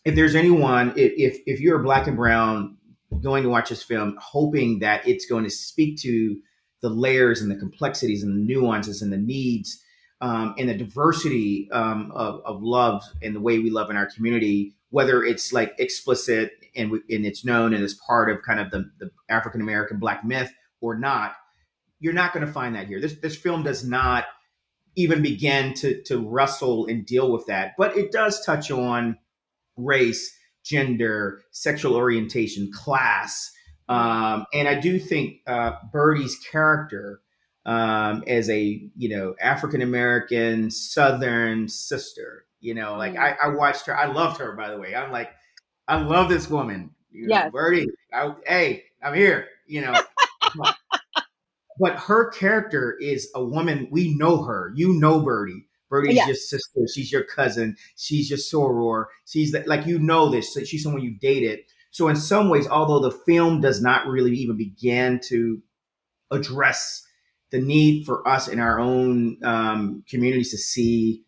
If 0.05 0.13
there's 0.13 0.35
anyone, 0.35 0.93
if, 0.95 1.39
if 1.47 1.59
you're 1.59 1.79
black 1.79 2.05
and 2.05 2.15
brown 2.15 2.77
going 3.21 3.41
to 3.41 3.49
watch 3.49 3.69
this 3.69 3.81
film, 3.81 4.17
hoping 4.21 4.79
that 4.79 5.07
it's 5.07 5.25
going 5.25 5.45
to 5.45 5.49
speak 5.49 5.99
to 6.01 6.39
the 6.81 6.89
layers 6.89 7.41
and 7.41 7.51
the 7.51 7.55
complexities 7.55 8.23
and 8.23 8.33
the 8.33 8.53
nuances 8.53 9.01
and 9.01 9.11
the 9.11 9.17
needs 9.17 9.83
um, 10.21 10.55
and 10.57 10.69
the 10.69 10.73
diversity 10.73 11.69
um, 11.71 12.11
of, 12.13 12.41
of 12.45 12.61
love 12.61 13.03
and 13.21 13.35
the 13.35 13.39
way 13.39 13.59
we 13.59 13.69
love 13.69 13.89
in 13.89 13.97
our 13.97 14.07
community, 14.07 14.73
whether 14.89 15.23
it's 15.23 15.53
like 15.53 15.73
explicit 15.77 16.51
and, 16.75 16.91
and 16.91 17.25
it's 17.25 17.45
known 17.45 17.73
and 17.73 17.83
is 17.83 17.93
part 17.93 18.29
of 18.29 18.41
kind 18.43 18.59
of 18.59 18.71
the, 18.71 18.89
the 18.99 19.11
African 19.29 19.61
American 19.61 19.99
black 19.99 20.23
myth 20.25 20.51
or 20.81 20.97
not, 20.97 21.35
you're 21.99 22.13
not 22.13 22.33
going 22.33 22.45
to 22.45 22.51
find 22.51 22.75
that 22.75 22.87
here. 22.87 22.99
This 23.01 23.15
this 23.21 23.35
film 23.35 23.63
does 23.63 23.83
not 23.85 24.25
even 24.95 25.21
begin 25.21 25.73
to 25.75 26.01
to 26.03 26.17
wrestle 26.17 26.85
and 26.87 27.05
deal 27.05 27.31
with 27.31 27.45
that, 27.47 27.73
but 27.77 27.97
it 27.97 28.11
does 28.11 28.43
touch 28.45 28.71
on 28.71 29.17
race 29.77 30.35
gender, 30.63 31.41
sexual 31.51 31.95
orientation, 31.95 32.71
class. 32.71 33.51
Um, 33.89 34.45
and 34.53 34.67
I 34.67 34.79
do 34.79 34.99
think 34.99 35.41
uh, 35.47 35.73
Birdie's 35.91 36.37
character 36.51 37.21
um, 37.65 38.23
as 38.27 38.49
a 38.49 38.87
you 38.95 39.09
know 39.09 39.35
African 39.41 39.81
American 39.81 40.69
Southern 40.69 41.67
sister, 41.67 42.45
you 42.61 42.75
know, 42.75 42.95
like 42.97 43.13
mm. 43.13 43.19
I, 43.19 43.47
I, 43.47 43.47
watched 43.49 43.87
her. 43.87 43.97
I 43.97 44.05
loved 44.05 44.39
her, 44.39 44.53
by 44.53 44.69
the 44.69 44.77
way. 44.77 44.95
I'm 44.95 45.11
like, 45.11 45.31
I 45.87 45.99
love 46.01 46.29
this 46.29 46.49
woman. 46.49 46.91
You 47.11 47.27
know, 47.27 47.35
yes. 47.35 47.51
Birdie. 47.51 47.87
I, 48.13 48.33
hey, 48.45 48.83
I'm 49.03 49.15
here. 49.15 49.47
You 49.67 49.81
know. 49.81 49.99
but 51.79 51.95
her 51.95 52.29
character 52.29 52.95
is 53.01 53.29
a 53.33 53.43
woman. 53.43 53.87
We 53.91 54.15
know 54.15 54.43
her. 54.43 54.71
You 54.75 54.93
know 54.93 55.21
Birdie. 55.21 55.65
Birdie's 55.89 56.15
yes. 56.15 56.27
your 56.27 56.35
sister. 56.35 56.81
She's 56.93 57.11
your 57.11 57.23
cousin. 57.23 57.75
She's 57.95 58.29
your 58.29 58.37
soror. 58.37 59.05
She's 59.25 59.51
the, 59.51 59.63
like 59.65 59.87
you 59.87 59.97
know 59.97 60.29
this. 60.29 60.55
She's 60.65 60.83
someone 60.83 61.01
you've 61.01 61.19
dated. 61.19 61.61
So 61.91 62.07
in 62.07 62.15
some 62.15 62.49
ways, 62.49 62.67
although 62.67 62.99
the 62.99 63.15
film 63.25 63.61
does 63.61 63.81
not 63.81 64.07
really 64.07 64.35
even 64.35 64.57
begin 64.57 65.19
to 65.25 65.61
address 66.31 67.05
the 67.51 67.59
need 67.59 68.05
for 68.05 68.27
us 68.27 68.47
in 68.47 68.59
our 68.59 68.79
own 68.79 69.37
um, 69.43 70.03
communities 70.07 70.51
to 70.51 70.57
see 70.57 71.23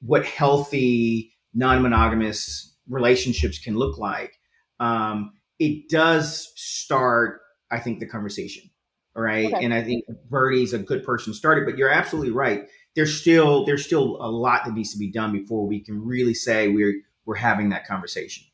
what 0.00 0.24
healthy 0.24 1.32
non-monogamous 1.54 2.76
relationships 2.88 3.58
can 3.58 3.76
look 3.76 3.98
like, 3.98 4.38
um, 4.80 5.32
it 5.58 5.88
does 5.88 6.52
start, 6.56 7.40
I 7.70 7.78
think, 7.78 8.00
the 8.00 8.06
conversation. 8.06 8.70
Right. 9.14 9.52
Okay. 9.52 9.64
And 9.64 9.74
I 9.74 9.82
think 9.82 10.04
Birdie's 10.30 10.72
a 10.72 10.78
good 10.78 11.04
person 11.04 11.34
started, 11.34 11.66
but 11.66 11.76
you're 11.76 11.90
absolutely 11.90 12.30
right. 12.30 12.62
There's 12.94 13.20
still 13.20 13.64
there's 13.64 13.84
still 13.84 14.16
a 14.20 14.30
lot 14.30 14.64
that 14.64 14.72
needs 14.72 14.92
to 14.92 14.98
be 14.98 15.10
done 15.10 15.32
before 15.32 15.66
we 15.66 15.80
can 15.80 16.00
really 16.02 16.32
say 16.32 16.68
we're 16.68 16.94
we're 17.26 17.34
having 17.34 17.70
that 17.70 17.86
conversation. 17.86 18.44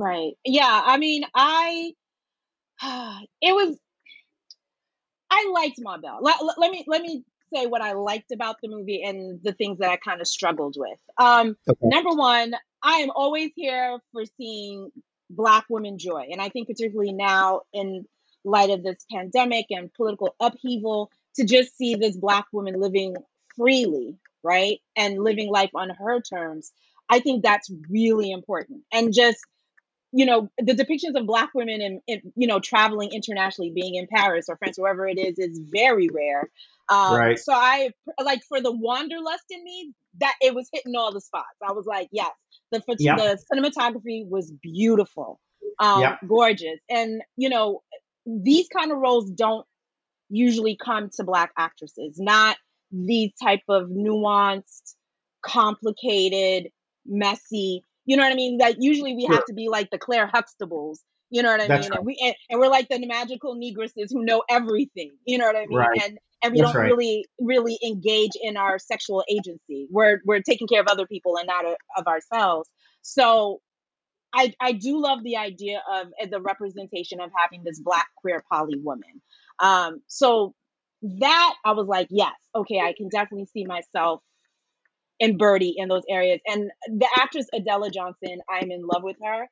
Right. 0.00 0.32
Yeah. 0.44 0.82
I 0.84 0.96
mean, 0.96 1.24
I 1.34 1.92
it 3.42 3.54
was 3.54 3.78
I 5.30 5.50
liked 5.52 5.76
Ma 5.78 5.98
Belle. 5.98 6.18
Let, 6.22 6.36
let, 6.58 6.70
me 6.70 6.84
let 6.88 7.02
me 7.02 7.22
say 7.54 7.66
what 7.66 7.82
I 7.82 7.92
liked 7.92 8.32
about 8.32 8.56
the 8.62 8.68
movie 8.68 9.02
and 9.02 9.40
the 9.42 9.52
things 9.52 9.78
that 9.78 9.90
I 9.90 9.96
kind 9.96 10.20
of 10.20 10.26
struggled 10.26 10.76
with. 10.78 10.98
Um, 11.18 11.56
okay. 11.68 11.78
Number 11.82 12.10
one, 12.10 12.54
I 12.82 12.96
am 12.96 13.10
always 13.14 13.50
here 13.54 13.98
for 14.12 14.24
seeing 14.36 14.90
Black 15.28 15.66
women 15.68 15.98
joy, 15.98 16.26
and 16.32 16.40
I 16.40 16.48
think 16.48 16.68
particularly 16.68 17.12
now 17.12 17.60
in 17.72 18.04
light 18.44 18.70
of 18.70 18.82
this 18.82 19.04
pandemic 19.12 19.66
and 19.70 19.92
political 19.92 20.34
upheaval, 20.40 21.10
to 21.36 21.44
just 21.44 21.76
see 21.76 21.94
this 21.94 22.16
Black 22.16 22.46
woman 22.52 22.80
living 22.80 23.14
freely, 23.56 24.16
right, 24.42 24.78
and 24.96 25.22
living 25.22 25.50
life 25.50 25.70
on 25.74 25.90
her 25.90 26.20
terms. 26.20 26.72
I 27.08 27.20
think 27.20 27.44
that's 27.44 27.70
really 27.88 28.30
important, 28.30 28.82
and 28.92 29.12
just 29.12 29.38
you 30.12 30.26
know 30.26 30.50
the 30.58 30.74
depictions 30.74 31.18
of 31.18 31.26
black 31.26 31.50
women 31.54 32.00
and 32.08 32.22
you 32.36 32.46
know 32.46 32.60
traveling 32.60 33.12
internationally 33.12 33.70
being 33.70 33.94
in 33.94 34.06
paris 34.06 34.46
or 34.48 34.56
france 34.56 34.78
wherever 34.78 35.06
it 35.06 35.18
is 35.18 35.38
is 35.38 35.58
very 35.58 36.08
rare 36.08 36.50
um, 36.88 37.16
right. 37.16 37.38
so 37.38 37.52
i 37.52 37.90
like 38.22 38.42
for 38.48 38.60
the 38.60 38.72
wanderlust 38.72 39.44
in 39.50 39.62
me 39.62 39.92
that 40.18 40.34
it 40.40 40.54
was 40.54 40.68
hitting 40.72 40.94
all 40.96 41.12
the 41.12 41.20
spots 41.20 41.56
i 41.66 41.72
was 41.72 41.86
like 41.86 42.08
yes 42.12 42.30
the, 42.72 42.82
yep. 42.98 43.18
the 43.18 43.38
cinematography 43.52 44.28
was 44.28 44.52
beautiful 44.62 45.40
um, 45.78 46.00
yep. 46.00 46.18
gorgeous 46.26 46.80
and 46.88 47.22
you 47.36 47.48
know 47.48 47.82
these 48.26 48.68
kind 48.68 48.92
of 48.92 48.98
roles 48.98 49.30
don't 49.30 49.66
usually 50.28 50.76
come 50.76 51.10
to 51.10 51.24
black 51.24 51.52
actresses 51.56 52.18
not 52.18 52.56
these 52.92 53.30
type 53.42 53.62
of 53.68 53.88
nuanced 53.88 54.94
complicated 55.42 56.70
messy 57.06 57.84
you 58.10 58.16
know 58.16 58.24
what 58.24 58.32
I 58.32 58.34
mean? 58.34 58.58
Like 58.58 58.74
usually 58.80 59.14
we 59.14 59.26
sure. 59.26 59.36
have 59.36 59.44
to 59.44 59.54
be 59.54 59.68
like 59.68 59.88
the 59.90 59.98
Claire 59.98 60.26
Huxtables. 60.26 60.98
You 61.30 61.44
know 61.44 61.52
what 61.52 61.60
I 61.60 61.68
That's 61.68 61.84
mean? 61.84 61.90
Right. 61.90 61.98
And 61.98 62.06
we 62.06 62.18
and, 62.20 62.34
and, 62.50 62.58
we're 62.58 62.66
like 62.66 62.88
the 62.88 63.06
magical 63.06 63.54
negresses 63.54 64.08
who 64.10 64.24
know 64.24 64.42
everything. 64.50 65.12
You 65.26 65.38
know 65.38 65.46
what 65.46 65.54
I 65.54 65.66
mean? 65.66 65.78
Right. 65.78 66.02
And 66.02 66.18
and 66.42 66.52
we 66.52 66.60
That's 66.60 66.72
don't 66.72 66.82
right. 66.82 66.90
really 66.90 67.24
really 67.38 67.78
engage 67.86 68.32
in 68.42 68.56
our 68.56 68.80
sexual 68.80 69.22
agency. 69.30 69.86
We're 69.92 70.22
we're 70.24 70.40
taking 70.40 70.66
care 70.66 70.80
of 70.80 70.88
other 70.88 71.06
people 71.06 71.36
and 71.36 71.46
not 71.46 71.64
a, 71.64 71.76
of 71.96 72.08
ourselves. 72.08 72.68
So 73.02 73.60
I 74.34 74.54
I 74.60 74.72
do 74.72 75.00
love 75.00 75.22
the 75.22 75.36
idea 75.36 75.80
of 75.88 76.08
uh, 76.20 76.26
the 76.28 76.40
representation 76.40 77.20
of 77.20 77.30
having 77.36 77.62
this 77.62 77.78
black 77.78 78.08
queer 78.16 78.42
poly 78.50 78.80
woman. 78.82 79.22
Um, 79.60 80.02
so 80.08 80.56
that 81.02 81.54
I 81.64 81.70
was 81.74 81.86
like, 81.86 82.08
yes, 82.10 82.34
okay, 82.56 82.80
I 82.80 82.92
can 82.92 83.08
definitely 83.08 83.46
see 83.46 83.66
myself 83.66 84.20
and 85.20 85.38
Birdie 85.38 85.74
in 85.76 85.88
those 85.88 86.02
areas. 86.08 86.40
And 86.46 86.70
the 86.86 87.08
actress 87.16 87.46
Idella 87.54 87.90
Johnson, 87.90 88.40
I'm 88.48 88.70
in 88.70 88.86
love 88.86 89.02
with 89.02 89.16
her. 89.24 89.46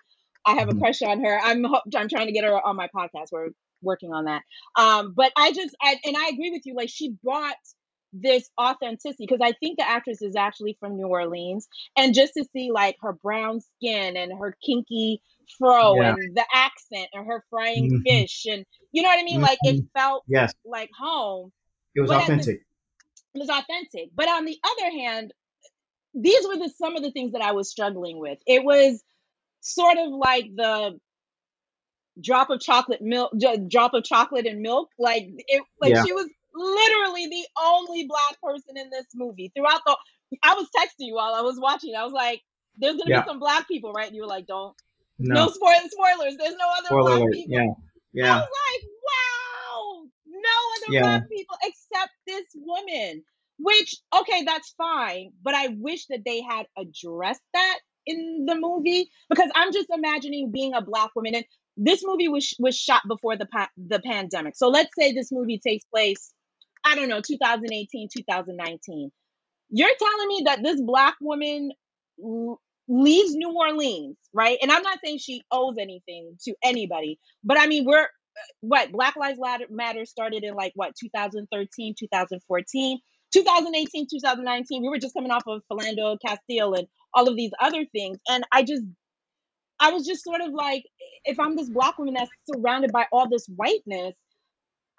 I 0.46 0.54
have 0.54 0.68
a 0.68 0.72
mm-hmm. 0.72 0.80
crush 0.80 1.02
on 1.02 1.22
her. 1.24 1.38
I'm 1.42 1.66
I'm 1.96 2.08
trying 2.08 2.26
to 2.26 2.32
get 2.32 2.44
her 2.44 2.66
on 2.66 2.76
my 2.76 2.88
podcast. 2.94 3.26
We're 3.32 3.50
working 3.82 4.12
on 4.12 4.24
that. 4.24 4.42
Um, 4.76 5.12
but 5.14 5.32
I 5.36 5.52
just 5.52 5.76
I, 5.82 5.96
and 6.04 6.16
I 6.16 6.28
agree 6.28 6.50
with 6.50 6.62
you. 6.64 6.74
Like 6.74 6.88
she 6.88 7.14
brought 7.22 7.56
this 8.12 8.48
authenticity 8.58 9.26
because 9.26 9.40
I 9.42 9.52
think 9.60 9.78
the 9.78 9.88
actress 9.88 10.22
is 10.22 10.34
actually 10.34 10.76
from 10.80 10.96
New 10.96 11.06
Orleans, 11.06 11.68
and 11.96 12.14
just 12.14 12.34
to 12.34 12.44
see 12.52 12.70
like 12.72 12.96
her 13.02 13.12
brown 13.12 13.60
skin 13.60 14.16
and 14.16 14.32
her 14.38 14.56
kinky 14.64 15.20
fro 15.58 16.00
yeah. 16.00 16.14
and 16.14 16.36
the 16.36 16.44
accent 16.52 17.08
and 17.12 17.26
her 17.26 17.42
frying 17.50 17.90
mm-hmm. 17.90 18.02
fish 18.06 18.44
and 18.46 18.66
you 18.92 19.02
know 19.02 19.08
what 19.08 19.18
I 19.18 19.22
mean. 19.22 19.36
Mm-hmm. 19.36 19.42
Like 19.42 19.58
it 19.62 19.76
mm-hmm. 19.76 19.98
felt 19.98 20.24
yes. 20.28 20.54
like 20.64 20.90
home. 20.98 21.52
It 21.94 22.00
was 22.00 22.10
authentic. 22.10 22.60
The, 23.34 23.40
it 23.40 23.40
was 23.40 23.50
authentic. 23.50 24.10
But 24.14 24.28
on 24.28 24.44
the 24.44 24.58
other 24.64 24.90
hand, 24.90 25.32
these 26.20 26.46
were 26.46 26.56
the 26.56 26.70
some 26.76 26.96
of 26.96 27.02
the 27.02 27.10
things 27.10 27.32
that 27.32 27.42
I 27.42 27.52
was 27.52 27.70
struggling 27.70 28.18
with. 28.18 28.38
It 28.46 28.64
was 28.64 29.02
sort 29.60 29.98
of 29.98 30.12
like 30.12 30.46
the 30.54 30.98
drop 32.20 32.50
of 32.50 32.60
chocolate 32.60 33.00
milk 33.00 33.32
drop 33.68 33.94
of 33.94 34.02
chocolate 34.02 34.44
and 34.46 34.60
milk 34.60 34.88
like 34.98 35.28
it 35.46 35.62
like 35.80 35.92
yeah. 35.92 36.04
she 36.04 36.12
was 36.12 36.28
literally 36.52 37.28
the 37.28 37.46
only 37.64 38.06
black 38.06 38.40
person 38.42 38.76
in 38.76 38.90
this 38.90 39.06
movie 39.14 39.52
throughout 39.54 39.80
the 39.86 39.96
I 40.42 40.54
was 40.54 40.66
texting 40.76 41.06
you 41.06 41.14
while 41.14 41.34
I 41.34 41.40
was 41.40 41.58
watching. 41.58 41.94
I 41.94 42.04
was 42.04 42.12
like, 42.12 42.42
there's 42.76 42.96
gonna 42.96 43.10
yeah. 43.10 43.22
be 43.22 43.28
some 43.28 43.38
black 43.38 43.66
people, 43.66 43.92
right? 43.92 44.06
And 44.06 44.16
you 44.16 44.22
were 44.22 44.28
like, 44.28 44.46
don't 44.46 44.74
no, 45.18 45.46
no 45.46 45.50
spoilers, 45.50 45.90
spoilers. 45.90 46.36
There's 46.36 46.56
no 46.56 46.68
other 46.78 46.86
Spoiler 46.86 47.02
black 47.02 47.20
alert. 47.20 47.32
people. 47.32 47.54
Yeah. 47.54 47.66
Yeah. 48.12 48.34
I 48.34 48.38
was 48.38 48.48
like, 48.72 48.90
wow, 49.08 50.04
no 50.26 50.40
other 50.76 50.92
yeah. 50.94 51.00
black 51.02 51.28
people 51.28 51.56
except 51.64 52.12
this 52.26 52.44
woman. 52.54 53.24
Which, 53.58 53.96
okay, 54.16 54.44
that's 54.44 54.74
fine. 54.78 55.32
But 55.42 55.54
I 55.54 55.68
wish 55.78 56.06
that 56.06 56.20
they 56.24 56.42
had 56.42 56.66
addressed 56.78 57.42
that 57.54 57.78
in 58.06 58.46
the 58.46 58.54
movie 58.56 59.10
because 59.28 59.50
I'm 59.54 59.72
just 59.72 59.88
imagining 59.90 60.52
being 60.52 60.74
a 60.74 60.82
black 60.82 61.10
woman. 61.16 61.34
And 61.34 61.44
this 61.76 62.02
movie 62.04 62.28
was 62.28 62.54
was 62.58 62.76
shot 62.76 63.02
before 63.08 63.36
the 63.36 63.46
pa- 63.46 63.70
the 63.76 64.00
pandemic. 64.00 64.56
So 64.56 64.68
let's 64.68 64.90
say 64.98 65.12
this 65.12 65.32
movie 65.32 65.60
takes 65.64 65.84
place, 65.86 66.32
I 66.84 66.94
don't 66.94 67.08
know, 67.08 67.20
2018, 67.20 68.08
2019. 68.16 69.10
You're 69.70 69.88
telling 69.98 70.28
me 70.28 70.42
that 70.46 70.62
this 70.62 70.80
black 70.80 71.16
woman 71.20 71.72
leaves 72.88 73.34
New 73.34 73.52
Orleans, 73.52 74.16
right? 74.32 74.58
And 74.62 74.72
I'm 74.72 74.82
not 74.82 74.98
saying 75.04 75.18
she 75.18 75.42
owes 75.50 75.76
anything 75.78 76.36
to 76.44 76.54
anybody, 76.62 77.18
but 77.44 77.58
I 77.60 77.66
mean, 77.66 77.84
we're 77.84 78.02
uh, 78.02 78.06
what 78.60 78.92
Black 78.92 79.16
Lives 79.16 79.38
Matter 79.70 80.06
started 80.06 80.44
in 80.44 80.54
like 80.54 80.72
what 80.74 80.94
2013, 80.98 81.94
2014 81.98 82.98
2018, 83.32 84.06
2019, 84.10 84.82
we 84.82 84.88
were 84.88 84.98
just 84.98 85.14
coming 85.14 85.30
off 85.30 85.42
of 85.46 85.62
Philando 85.70 86.16
Castile 86.24 86.74
and 86.74 86.86
all 87.14 87.28
of 87.28 87.36
these 87.36 87.52
other 87.60 87.84
things. 87.92 88.18
And 88.28 88.44
I 88.52 88.62
just, 88.62 88.84
I 89.80 89.90
was 89.90 90.06
just 90.06 90.24
sort 90.24 90.40
of 90.40 90.52
like, 90.52 90.84
if 91.24 91.38
I'm 91.38 91.56
this 91.56 91.68
black 91.68 91.98
woman 91.98 92.14
that's 92.14 92.30
surrounded 92.52 92.92
by 92.92 93.06
all 93.12 93.28
this 93.28 93.46
whiteness, 93.54 94.14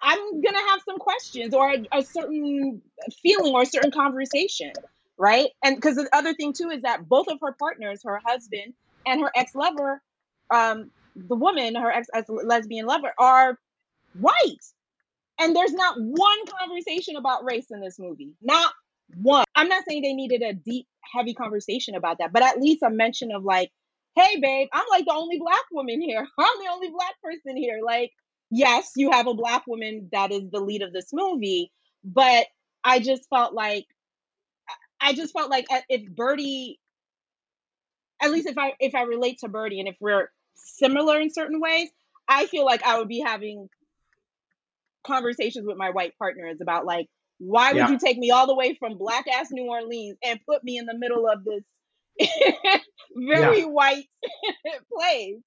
I'm 0.02 0.40
gonna 0.40 0.68
have 0.70 0.80
some 0.84 0.98
questions 0.98 1.54
or 1.54 1.70
a, 1.72 1.98
a 1.98 2.02
certain 2.02 2.80
feeling 3.22 3.54
or 3.54 3.62
a 3.62 3.66
certain 3.66 3.90
conversation, 3.90 4.72
right? 5.18 5.48
And 5.62 5.76
because 5.76 5.96
the 5.96 6.08
other 6.12 6.32
thing 6.34 6.52
too 6.52 6.70
is 6.70 6.82
that 6.82 7.08
both 7.08 7.28
of 7.28 7.38
her 7.42 7.54
partners, 7.58 8.00
her 8.04 8.20
husband 8.24 8.72
and 9.06 9.20
her 9.20 9.30
ex 9.36 9.54
lover, 9.54 10.00
um, 10.52 10.90
the 11.14 11.36
woman, 11.36 11.74
her 11.74 11.90
ex 11.90 12.08
lesbian 12.28 12.86
lover, 12.86 13.12
are 13.18 13.58
white. 14.18 14.64
And 15.40 15.56
there's 15.56 15.72
not 15.72 15.96
one 15.98 16.38
conversation 16.58 17.16
about 17.16 17.44
race 17.44 17.66
in 17.70 17.80
this 17.80 17.98
movie. 17.98 18.34
Not 18.42 18.72
one. 19.16 19.46
I'm 19.54 19.68
not 19.68 19.84
saying 19.88 20.02
they 20.02 20.12
needed 20.12 20.42
a 20.42 20.52
deep, 20.52 20.86
heavy 21.14 21.32
conversation 21.32 21.94
about 21.94 22.18
that, 22.18 22.32
but 22.32 22.42
at 22.42 22.60
least 22.60 22.82
a 22.82 22.90
mention 22.90 23.32
of 23.32 23.42
like, 23.42 23.70
hey, 24.16 24.38
babe, 24.38 24.68
I'm 24.72 24.84
like 24.90 25.06
the 25.06 25.14
only 25.14 25.38
black 25.38 25.64
woman 25.72 26.00
here. 26.02 26.26
I'm 26.38 26.58
the 26.62 26.70
only 26.70 26.90
black 26.90 27.14
person 27.22 27.56
here. 27.56 27.80
Like, 27.84 28.12
yes, 28.50 28.92
you 28.96 29.10
have 29.10 29.26
a 29.26 29.34
black 29.34 29.66
woman 29.66 30.10
that 30.12 30.30
is 30.30 30.50
the 30.50 30.60
lead 30.60 30.82
of 30.82 30.92
this 30.92 31.08
movie, 31.12 31.72
but 32.04 32.46
I 32.84 33.00
just 33.00 33.28
felt 33.30 33.54
like, 33.54 33.86
I 35.00 35.14
just 35.14 35.32
felt 35.32 35.50
like 35.50 35.66
uh, 35.70 35.80
if 35.88 36.06
Birdie, 36.14 36.78
at 38.20 38.30
least 38.30 38.46
if 38.46 38.58
I 38.58 38.74
if 38.78 38.94
I 38.94 39.02
relate 39.02 39.38
to 39.38 39.48
Birdie 39.48 39.80
and 39.80 39.88
if 39.88 39.96
we're 39.98 40.30
similar 40.54 41.18
in 41.18 41.32
certain 41.32 41.58
ways, 41.58 41.88
I 42.28 42.44
feel 42.44 42.66
like 42.66 42.82
I 42.82 42.98
would 42.98 43.08
be 43.08 43.20
having 43.20 43.70
conversations 45.06 45.66
with 45.66 45.76
my 45.76 45.90
white 45.90 46.12
partners 46.18 46.58
about 46.60 46.84
like 46.84 47.06
why 47.38 47.72
would 47.72 47.78
yeah. 47.78 47.90
you 47.90 47.98
take 47.98 48.18
me 48.18 48.30
all 48.30 48.46
the 48.46 48.54
way 48.54 48.76
from 48.78 48.98
black 48.98 49.26
ass 49.26 49.48
New 49.50 49.64
Orleans 49.64 50.18
and 50.22 50.38
put 50.46 50.62
me 50.62 50.76
in 50.76 50.84
the 50.84 50.96
middle 50.96 51.26
of 51.26 51.42
this 51.44 52.28
very 53.16 53.62
white 53.62 54.04
plays. 54.92 55.38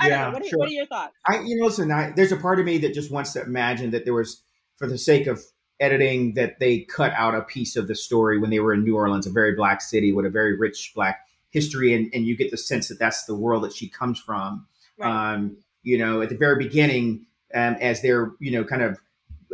I 0.00 0.08
don't 0.08 0.18
Yeah, 0.18 0.26
know. 0.26 0.32
What, 0.32 0.42
are- 0.42 0.48
sure. 0.48 0.58
what 0.58 0.68
are 0.68 0.72
your 0.72 0.86
thoughts? 0.86 1.12
I, 1.26 1.40
you 1.40 1.56
know, 1.56 1.66
listen, 1.66 1.92
I, 1.92 2.10
there's 2.16 2.32
a 2.32 2.38
part 2.38 2.58
of 2.58 2.64
me 2.64 2.78
that 2.78 2.94
just 2.94 3.12
wants 3.12 3.34
to 3.34 3.42
imagine 3.42 3.90
that 3.90 4.04
there 4.04 4.14
was, 4.14 4.42
for 4.78 4.86
the 4.88 4.96
sake 4.96 5.26
of 5.26 5.42
editing, 5.78 6.34
that 6.34 6.58
they 6.58 6.80
cut 6.80 7.12
out 7.12 7.34
a 7.34 7.42
piece 7.42 7.76
of 7.76 7.86
the 7.86 7.94
story 7.94 8.38
when 8.38 8.48
they 8.48 8.60
were 8.60 8.72
in 8.72 8.82
New 8.82 8.96
Orleans, 8.96 9.26
a 9.26 9.30
very 9.30 9.54
black 9.54 9.82
city 9.82 10.10
with 10.10 10.24
a 10.24 10.30
very 10.30 10.56
rich 10.56 10.92
black 10.94 11.26
history, 11.50 11.92
and, 11.92 12.10
and 12.14 12.26
you 12.26 12.36
get 12.36 12.50
the 12.50 12.56
sense 12.56 12.88
that 12.88 12.98
that's 12.98 13.24
the 13.24 13.34
world 13.34 13.62
that 13.64 13.74
she 13.74 13.88
comes 13.88 14.18
from. 14.18 14.66
Right. 14.98 15.34
Um, 15.34 15.58
you 15.82 15.98
know, 15.98 16.22
at 16.22 16.30
the 16.30 16.36
very 16.36 16.56
beginning, 16.56 17.26
um, 17.54 17.76
as 17.80 18.02
they're, 18.02 18.32
you 18.40 18.50
know, 18.52 18.64
kind 18.64 18.82
of 18.82 18.98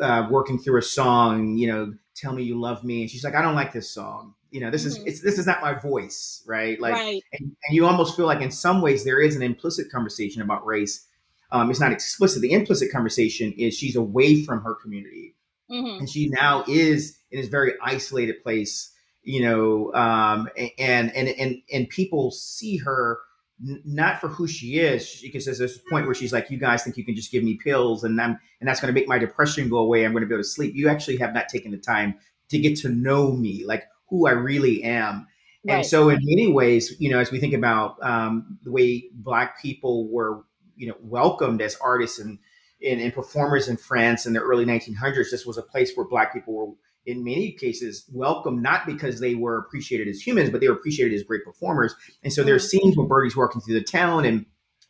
uh, 0.01 0.29
working 0.31 0.59
through 0.59 0.79
a 0.79 0.83
song, 0.83 1.57
you 1.57 1.67
know, 1.67 1.95
tell 2.15 2.33
me 2.33 2.43
you 2.43 2.59
love 2.59 2.85
me, 2.85 3.03
and 3.03 3.11
she's 3.11 3.25
like, 3.25 3.35
I 3.35 3.43
don't 3.43 3.55
like 3.55 3.73
this 3.73 3.91
song. 3.91 4.35
You 4.51 4.61
know, 4.61 4.71
this 4.71 4.85
is 4.85 4.99
Mhm. 4.99 5.07
it's 5.07 5.21
this 5.21 5.39
is 5.39 5.47
not 5.47 5.61
my 5.61 5.75
voice, 5.75 6.43
right? 6.47 6.81
Like, 6.81 6.95
right. 6.95 7.23
and, 7.33 7.43
and 7.67 7.77
you 7.77 7.87
almost 7.87 8.17
feel 8.17 8.27
like 8.27 8.41
in 8.41 8.51
some 8.51 8.81
ways 8.81 9.05
there 9.05 9.21
is 9.21 9.37
an 9.37 9.43
implicit 9.43 9.91
conversation 9.91 10.41
about 10.43 10.65
race. 10.67 11.07
Um, 11.51 11.71
it's 11.71 11.81
not 11.81 11.93
explicit. 11.93 12.43
The 12.43 12.53
implicit 12.53 12.91
conversation 12.91 13.53
is 13.53 13.75
she's 13.75 13.97
away 13.97 14.43
from 14.45 14.63
her 14.63 14.75
community, 14.75 15.35
hmm 15.69 15.99
and 15.99 16.09
she 16.09 16.29
now 16.29 16.65
is 16.67 17.19
in 17.31 17.41
this 17.41 17.49
very 17.51 17.75
isolated 17.83 18.43
place. 18.43 18.93
You 19.23 19.43
know, 19.43 19.93
um, 19.95 20.49
and 20.79 21.15
and 21.15 21.29
and 21.29 21.63
and 21.71 21.89
people 21.91 22.31
see 22.31 22.79
her 22.79 23.19
n- 23.67 23.83
not 23.85 24.21
for 24.21 24.29
who 24.29 24.47
she 24.47 24.79
is, 24.79 25.21
because 25.23 25.45
there's 25.45 25.59
this 25.59 25.79
point 25.91 26.07
where 26.07 26.15
she's 26.15 26.33
like, 26.33 26.51
"You 26.51 26.59
guys 26.59 26.83
think 26.85 26.97
you 26.97 27.05
can 27.05 27.15
just 27.15 27.33
give 27.33 27.45
me 27.45 27.59
pills, 27.63 28.05
and 28.05 28.21
I'm 28.21 28.39
and 28.61 28.69
that's 28.69 28.81
going 28.81 28.93
to 28.93 28.99
make 28.99 29.09
my 29.09 29.19
depression 29.19 29.69
go 29.69 29.79
away. 29.79 30.05
I'm 30.05 30.13
going 30.13 30.23
to 30.23 30.29
be 30.29 30.35
able 30.35 30.43
to 30.43 30.49
sleep." 30.49 30.75
You 30.75 30.89
actually 30.89 31.17
have 31.19 31.35
not 31.35 31.49
taken 31.49 31.71
the 31.71 31.79
time 31.79 32.15
to 32.49 32.59
get 32.59 32.77
to 32.79 32.89
know 32.89 33.33
me, 33.33 33.65
like 33.65 33.85
who 34.09 34.27
I 34.27 34.33
really 34.33 34.83
am. 34.83 35.27
And 35.69 35.85
so, 35.85 36.09
in 36.09 36.19
many 36.23 36.51
ways, 36.51 36.97
you 36.99 37.11
know, 37.11 37.19
as 37.19 37.31
we 37.31 37.39
think 37.39 37.53
about 37.53 38.03
um, 38.03 38.59
the 38.63 38.71
way 38.71 39.11
Black 39.13 39.61
people 39.61 40.09
were, 40.09 40.45
you 40.77 40.89
know, 40.89 40.95
welcomed 41.03 41.61
as 41.61 41.77
artists 41.77 42.19
and, 42.19 42.39
and 42.87 43.01
and 43.01 43.13
performers 43.13 43.69
in 43.69 43.77
France 43.77 44.25
in 44.25 44.33
the 44.33 44.41
early 44.41 44.65
1900s, 44.65 45.31
this 45.31 45.45
was 45.45 45.59
a 45.59 45.63
place 45.63 45.93
where 45.95 46.07
Black 46.07 46.33
people 46.33 46.55
were, 46.55 46.73
in 47.09 47.25
many 47.25 47.53
cases, 47.53 48.05
welcomed 48.13 48.63
not 48.63 48.87
because 48.87 49.21
they 49.21 49.35
were 49.35 49.59
appreciated 49.59 50.09
as 50.09 50.21
humans, 50.21 50.51
but 50.51 50.61
they 50.61 50.69
were 50.69 50.75
appreciated 50.77 51.15
as 51.15 51.23
great 51.25 51.45
performers. 51.45 51.95
And 52.23 52.33
so, 52.33 52.43
there's 52.45 52.69
scenes 52.71 52.97
where 52.97 53.07
Birdie's 53.07 53.37
walking 53.37 53.61
through 53.61 53.75
the 53.75 53.85
town, 53.85 54.25
and 54.25 54.47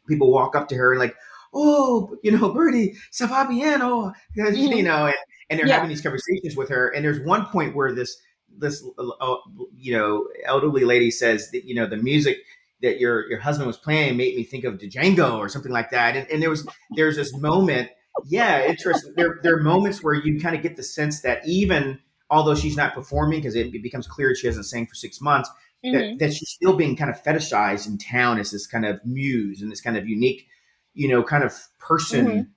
people 0.08 0.30
walk 0.32 0.56
up 0.56 0.68
to 0.68 0.74
her 0.76 0.92
and 0.92 0.98
like, 1.00 1.14
"Oh, 1.54 2.16
you 2.22 2.32
know, 2.36 2.52
Birdie, 2.52 2.96
ça 3.12 3.28
va 3.28 3.46
bien?" 3.48 3.80
Oh, 3.82 4.12
you 4.36 4.82
know, 4.82 5.06
and, 5.06 5.14
and 5.50 5.58
they're 5.58 5.66
Yeah. 5.66 5.74
having 5.74 5.88
these 5.88 6.02
conversations 6.02 6.56
with 6.56 6.68
her. 6.70 6.88
And 6.88 7.04
there's 7.04 7.20
one 7.20 7.46
point 7.46 7.74
where 7.76 7.94
this 7.94 8.16
this 8.58 8.84
uh, 8.98 9.36
you 9.76 9.92
know 9.92 10.26
elderly 10.44 10.84
lady 10.84 11.10
says 11.10 11.50
that 11.52 11.64
you 11.64 11.74
know 11.74 11.86
the 11.86 11.96
music 11.96 12.38
that 12.82 12.98
your 12.98 13.28
your 13.28 13.40
husband 13.40 13.66
was 13.66 13.76
playing 13.76 14.16
made 14.16 14.36
me 14.36 14.44
think 14.44 14.64
of 14.64 14.74
Django 14.78 15.38
or 15.38 15.48
something 15.48 15.72
like 15.72 15.90
that. 15.90 16.16
And, 16.16 16.26
and 16.30 16.42
there 16.42 16.50
was 16.50 16.66
there's 16.96 17.16
this 17.16 17.34
moment, 17.36 17.90
yeah, 18.26 18.64
interesting. 18.66 19.12
There 19.16 19.38
there 19.42 19.56
are 19.56 19.62
moments 19.62 20.02
where 20.02 20.14
you 20.14 20.40
kind 20.40 20.56
of 20.56 20.62
get 20.62 20.76
the 20.76 20.82
sense 20.82 21.20
that 21.22 21.46
even 21.46 22.00
although 22.30 22.54
she's 22.54 22.76
not 22.76 22.94
performing 22.94 23.40
because 23.40 23.54
it, 23.56 23.74
it 23.74 23.82
becomes 23.82 24.06
clear 24.06 24.34
she 24.34 24.46
hasn't 24.46 24.66
sang 24.66 24.86
for 24.86 24.94
six 24.94 25.20
months, 25.20 25.50
Mhm. 25.84 25.92
that, 25.92 26.18
that 26.18 26.34
she's 26.34 26.50
still 26.50 26.74
being 26.76 26.96
kind 26.96 27.08
of 27.10 27.22
fetishized 27.22 27.86
in 27.86 27.98
town 27.98 28.40
as 28.40 28.50
this 28.50 28.66
kind 28.66 28.84
of 28.84 29.00
muse 29.04 29.62
and 29.62 29.70
this 29.70 29.80
kind 29.80 29.96
of 29.96 30.08
unique, 30.08 30.48
you 30.94 31.06
know, 31.06 31.22
kind 31.22 31.44
of 31.44 31.54
person 31.78 32.26
Mhm. 32.26 32.48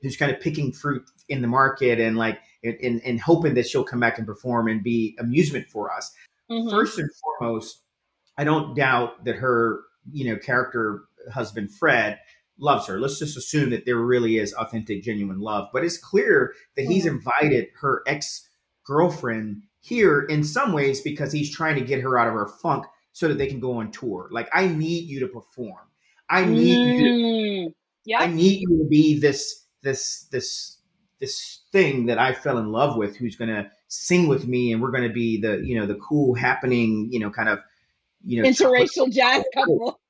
who's 0.00 0.16
kind 0.16 0.32
of 0.32 0.40
picking 0.40 0.72
fruit 0.72 1.04
in 1.28 1.42
the 1.42 1.48
market 1.48 2.00
and 2.00 2.16
like 2.16 2.38
and, 2.64 2.76
and, 2.82 3.00
and 3.04 3.20
hoping 3.20 3.54
that 3.54 3.66
she'll 3.66 3.84
come 3.84 4.00
back 4.00 4.18
and 4.18 4.26
perform 4.26 4.68
and 4.68 4.82
be 4.82 5.16
amusement 5.18 5.66
for 5.68 5.90
us. 5.92 6.10
Mhm. 6.50 6.70
First 6.70 6.98
and 6.98 7.08
foremost, 7.38 7.82
I 8.36 8.44
don't 8.44 8.74
doubt 8.74 9.24
that 9.24 9.36
her, 9.36 9.80
you 10.10 10.30
know, 10.30 10.36
character 10.38 11.04
husband 11.32 11.70
Fred 11.74 12.18
loves 12.58 12.86
her. 12.86 12.98
Let's 13.00 13.18
just 13.18 13.36
assume 13.36 13.70
that 13.70 13.84
there 13.86 13.96
really 13.96 14.36
is 14.38 14.52
authentic, 14.54 15.02
genuine 15.02 15.40
love. 15.40 15.68
But 15.72 15.84
it's 15.84 15.96
clear 15.98 16.54
that 16.76 16.84
he's 16.86 17.06
invited 17.06 17.68
her 17.80 18.02
ex 18.06 18.48
girlfriend 18.84 19.62
here 19.80 20.22
in 20.22 20.44
some 20.44 20.72
ways 20.72 21.00
because 21.00 21.32
he's 21.32 21.54
trying 21.54 21.74
to 21.76 21.80
get 21.80 22.00
her 22.00 22.18
out 22.18 22.28
of 22.28 22.34
her 22.34 22.48
funk 22.62 22.84
so 23.12 23.28
that 23.28 23.38
they 23.38 23.46
can 23.46 23.60
go 23.60 23.78
on 23.78 23.90
tour. 23.90 24.28
Like, 24.30 24.48
I 24.52 24.66
need 24.68 25.08
you 25.08 25.20
to 25.20 25.28
perform. 25.28 25.88
I 26.28 26.44
need 26.44 26.74
you 26.74 26.98
to 27.04 27.10
Mm. 27.70 27.74
Yeah. 28.04 28.20
I 28.20 28.26
need 28.26 28.60
you 28.60 28.78
to 28.78 28.88
be 28.88 29.18
this 29.20 29.66
this 29.82 30.26
this 30.30 30.78
this 31.20 31.60
thing 31.70 32.06
that 32.06 32.18
I 32.18 32.32
fell 32.32 32.58
in 32.58 32.72
love 32.72 32.96
with 32.96 33.16
who's 33.16 33.36
going 33.36 33.50
to 33.50 33.70
sing 33.88 34.26
with 34.26 34.46
me 34.46 34.72
and 34.72 34.80
we're 34.80 34.90
going 34.90 35.06
to 35.06 35.12
be 35.12 35.40
the 35.40 35.60
you 35.62 35.78
know 35.78 35.86
the 35.86 35.96
cool 35.96 36.34
happening 36.34 37.08
you 37.10 37.20
know 37.20 37.30
kind 37.30 37.48
of 37.48 37.58
you 38.24 38.42
know 38.42 38.48
Interracial 38.48 39.12
jazz 39.12 39.44
couple. 39.54 40.00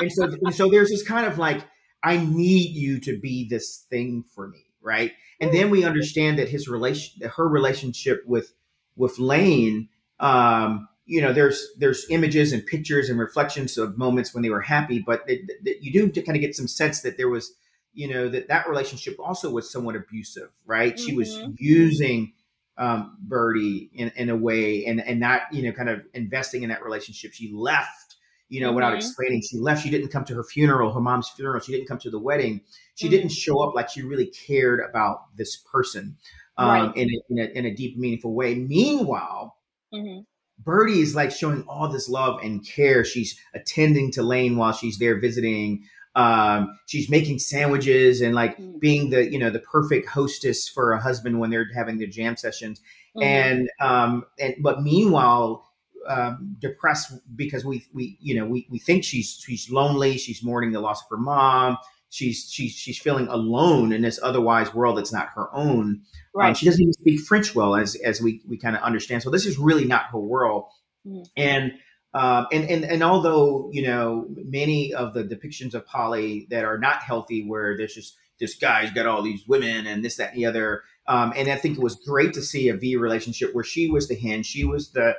and 0.00 0.10
so 0.10 0.24
and 0.24 0.54
so 0.54 0.70
there's 0.70 0.88
this 0.88 1.02
kind 1.02 1.26
of 1.26 1.38
like 1.38 1.64
I 2.02 2.16
need 2.16 2.70
you 2.70 2.98
to 3.00 3.18
be 3.20 3.46
this 3.48 3.84
thing 3.90 4.24
for 4.34 4.48
me 4.48 4.64
right? 4.82 5.12
And 5.40 5.52
then 5.52 5.70
we 5.70 5.84
understand 5.84 6.38
that 6.38 6.48
his 6.48 6.68
relation 6.68 7.28
her 7.28 7.48
relationship 7.48 8.22
with 8.26 8.52
with 8.96 9.18
Lane 9.18 9.88
um 10.20 10.88
you 11.06 11.20
know 11.20 11.32
there's 11.32 11.66
there's 11.78 12.06
images 12.10 12.52
and 12.52 12.64
pictures 12.66 13.08
and 13.10 13.18
reflections 13.18 13.76
of 13.78 13.98
moments 13.98 14.32
when 14.34 14.42
they 14.42 14.50
were 14.50 14.60
happy 14.60 15.02
but 15.04 15.22
it, 15.26 15.40
it- 15.64 15.82
you 15.82 15.92
do 15.92 16.08
to 16.08 16.22
kind 16.22 16.36
of 16.36 16.40
get 16.40 16.54
some 16.54 16.68
sense 16.68 17.00
that 17.02 17.16
there 17.16 17.28
was 17.28 17.54
you 17.94 18.06
know 18.08 18.28
that 18.28 18.48
that 18.48 18.68
relationship 18.68 19.16
also 19.18 19.50
was 19.50 19.70
somewhat 19.70 19.96
abusive 19.96 20.50
right? 20.66 20.98
She 20.98 21.14
was 21.14 21.40
Mhm. 21.44 21.54
using 21.58 22.32
um 22.78 23.16
birdie 23.20 23.90
in, 23.94 24.10
in 24.16 24.30
a 24.30 24.36
way 24.36 24.84
and 24.86 25.00
and 25.00 25.20
not 25.20 25.42
you 25.52 25.62
know 25.62 25.72
kind 25.72 25.88
of 25.88 26.02
investing 26.14 26.62
in 26.62 26.68
that 26.70 26.82
relationship. 26.84 27.32
She 27.32 27.52
left 27.52 28.16
you 28.48 28.60
know 28.60 28.72
without 28.72 28.92
Mhm. 28.92 28.96
explaining. 28.96 29.42
She 29.42 29.58
left. 29.58 29.82
She 29.82 29.90
didn't 29.90 30.08
come 30.08 30.24
to 30.26 30.34
her 30.34 30.44
funeral 30.44 30.92
her 30.92 31.00
mom's 31.00 31.28
funeral. 31.30 31.60
She 31.60 31.72
didn't 31.72 31.86
come 31.88 31.98
to 31.98 32.10
the 32.10 32.18
wedding 32.18 32.62
she 32.94 33.06
Mhm. 33.06 33.10
didn't 33.10 33.28
show 33.32 33.60
up 33.60 33.74
like 33.74 33.88
she 33.90 34.02
really 34.02 34.26
cared 34.26 34.80
about 34.88 35.34
this 35.36 35.56
person 35.56 36.16
um, 36.58 36.68
Right. 36.68 36.96
in, 36.96 37.08
a, 37.10 37.18
in, 37.32 37.38
a, 37.38 37.58
in 37.58 37.66
a 37.66 37.74
deep 37.74 37.96
meaningful 37.98 38.34
way 38.34 38.54
meanwhile 38.54 39.56
Mhm. 39.94 40.24
Birdie 40.64 41.00
is 41.00 41.14
like 41.14 41.30
showing 41.32 41.64
all 41.68 41.88
this 41.88 42.08
love 42.08 42.40
and 42.42 42.64
care. 42.64 43.04
She's 43.04 43.36
attending 43.54 44.12
to 44.12 44.22
Lane 44.22 44.56
while 44.56 44.72
she's 44.72 44.98
there 44.98 45.18
visiting. 45.18 45.84
Um, 46.14 46.78
she's 46.86 47.10
making 47.10 47.40
sandwiches 47.40 48.20
and 48.20 48.34
like 48.34 48.56
Mm. 48.58 48.78
being 48.80 49.10
the 49.10 49.30
you 49.32 49.38
know 49.38 49.50
the 49.50 49.58
perfect 49.58 50.08
hostess 50.08 50.68
for 50.68 50.92
a 50.92 51.00
husband 51.00 51.40
when 51.40 51.50
they're 51.50 51.66
having 51.74 51.98
their 51.98 52.06
jam 52.06 52.36
sessions. 52.36 52.80
Mhm. 53.16 53.22
And 53.22 53.70
um, 53.80 54.24
and 54.38 54.54
but 54.60 54.82
meanwhile, 54.82 55.68
um, 56.06 56.56
depressed 56.60 57.12
because 57.36 57.64
we 57.64 57.84
we 57.92 58.16
you 58.20 58.34
know 58.34 58.46
we 58.46 58.66
we 58.70 58.78
think 58.78 59.04
she's 59.04 59.42
she's 59.44 59.70
lonely. 59.70 60.16
She's 60.16 60.42
mourning 60.44 60.72
the 60.72 60.80
loss 60.80 61.02
of 61.02 61.08
her 61.10 61.16
mom. 61.16 61.76
She's 62.12 62.46
she's 62.50 62.72
she's 62.72 62.98
feeling 62.98 63.26
alone 63.28 63.90
in 63.90 64.02
this 64.02 64.20
otherwise 64.22 64.74
world 64.74 64.98
that's 64.98 65.14
not 65.14 65.30
her 65.34 65.48
own. 65.54 65.80
Um, 65.80 66.02
right. 66.34 66.54
she 66.54 66.66
doesn't 66.66 66.82
even 66.82 66.92
speak 66.92 67.20
French 67.20 67.54
well, 67.54 67.74
as 67.74 67.94
as 67.94 68.20
we 68.20 68.42
we 68.46 68.58
kind 68.58 68.76
of 68.76 68.82
understand. 68.82 69.22
So 69.22 69.30
this 69.30 69.46
is 69.46 69.58
really 69.58 69.86
not 69.86 70.10
her 70.12 70.18
world. 70.18 70.66
Mhm. 71.06 71.26
And 71.38 71.72
um, 72.12 72.48
and 72.52 72.68
and 72.68 72.84
and 72.84 73.02
although 73.02 73.70
you 73.72 73.80
know 73.80 74.26
many 74.28 74.92
of 74.92 75.14
the 75.14 75.24
depictions 75.24 75.72
of 75.72 75.86
poly 75.86 76.46
that 76.50 76.66
are 76.66 76.76
not 76.76 77.02
healthy, 77.02 77.46
where 77.46 77.78
there's 77.78 77.94
just 77.94 78.18
this 78.38 78.56
guy's 78.56 78.90
got 78.90 79.06
all 79.06 79.22
these 79.22 79.48
women 79.48 79.86
and 79.86 80.04
this 80.04 80.16
that 80.16 80.34
and 80.34 80.38
the 80.38 80.44
other, 80.44 80.82
um, 81.08 81.32
and 81.34 81.48
I 81.48 81.56
think 81.56 81.78
it 81.78 81.82
was 81.82 81.94
great 81.94 82.34
to 82.34 82.42
see 82.42 82.68
a 82.68 82.76
V 82.76 82.96
relationship 82.96 83.54
where 83.54 83.64
she 83.64 83.88
was 83.88 84.06
the 84.08 84.16
hen, 84.16 84.42
she 84.42 84.64
was 84.64 84.90
the 84.92 85.16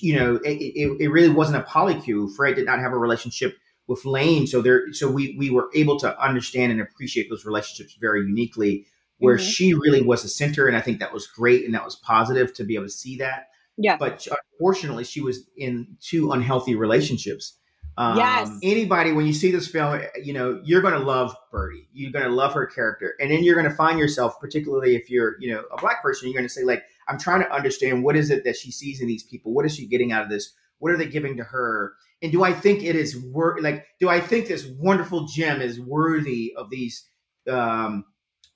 you 0.00 0.14
know 0.14 0.36
it, 0.36 0.52
it, 0.52 0.96
it 1.00 1.08
really 1.08 1.28
wasn't 1.28 1.60
a 1.60 1.66
polycule. 1.66 2.32
Fred 2.36 2.54
did 2.54 2.66
not 2.66 2.78
have 2.78 2.92
a 2.92 2.98
relationship 2.98 3.56
with 3.88 4.04
Lane, 4.04 4.46
so 4.46 4.60
there 4.62 4.92
so 4.92 5.10
we 5.10 5.36
we 5.38 5.50
were 5.50 5.68
able 5.74 5.98
to 6.00 6.20
understand 6.22 6.72
and 6.72 6.80
appreciate 6.80 7.28
those 7.30 7.44
relationships 7.44 7.96
very 8.00 8.20
uniquely 8.22 8.86
where 9.18 9.36
Mhm. 9.36 9.40
she 9.50 9.74
really 9.74 10.02
was 10.02 10.22
the 10.22 10.28
center. 10.28 10.66
And 10.66 10.76
I 10.76 10.80
think 10.80 10.98
that 11.00 11.12
was 11.12 11.26
great 11.26 11.64
and 11.64 11.72
that 11.74 11.84
was 11.84 11.96
positive 11.96 12.52
to 12.54 12.64
be 12.64 12.74
able 12.74 12.86
to 12.86 12.90
see 12.90 13.16
that. 13.16 13.48
Yeah. 13.78 13.96
But 13.96 14.26
unfortunately, 14.52 15.04
she 15.04 15.20
was 15.20 15.46
in 15.56 15.96
two 16.00 16.32
unhealthy 16.32 16.74
relationships. 16.74 17.54
Um, 17.98 18.18
Yes. 18.18 18.50
Anybody, 18.62 19.12
when 19.12 19.24
you 19.26 19.32
see 19.32 19.50
this 19.50 19.68
film, 19.68 20.02
you 20.22 20.34
know, 20.34 20.60
you're 20.64 20.82
going 20.82 20.92
to 20.92 21.00
love 21.00 21.34
Birdie. 21.50 21.88
You're 21.94 22.10
going 22.12 22.26
to 22.26 22.30
love 22.30 22.52
her 22.52 22.66
character. 22.66 23.14
And 23.18 23.30
then 23.30 23.42
you're 23.42 23.54
going 23.54 23.68
to 23.70 23.74
find 23.74 23.98
yourself, 23.98 24.38
particularly 24.38 24.96
if 24.96 25.08
you're, 25.08 25.36
you 25.40 25.50
know, 25.50 25.64
a 25.72 25.80
black 25.80 26.02
person, 26.02 26.28
you're 26.28 26.38
going 26.38 26.46
to 26.48 26.52
say, 26.52 26.64
like, 26.64 26.82
I'm 27.08 27.18
trying 27.18 27.40
to 27.40 27.50
understand 27.50 28.04
what 28.04 28.16
is 28.16 28.30
it 28.30 28.44
that 28.44 28.56
she 28.56 28.70
sees 28.70 29.00
in 29.00 29.06
these 29.06 29.22
people? 29.22 29.54
What 29.54 29.64
is 29.64 29.74
she 29.74 29.86
getting 29.86 30.12
out 30.12 30.22
of 30.22 30.28
this? 30.28 30.52
What 30.78 30.92
are 30.92 30.98
they 30.98 31.06
giving 31.06 31.38
to 31.38 31.44
her? 31.44 31.94
And 32.22 32.32
do 32.32 32.42
I 32.44 32.52
think 32.52 32.82
it 32.82 32.96
is 32.96 33.16
worth 33.18 33.62
like, 33.62 33.84
do 34.00 34.08
I 34.08 34.20
think 34.20 34.48
this 34.48 34.66
wonderful 34.78 35.26
gem 35.26 35.60
is 35.60 35.78
worthy 35.80 36.54
of 36.56 36.70
these, 36.70 37.04
um, 37.48 38.04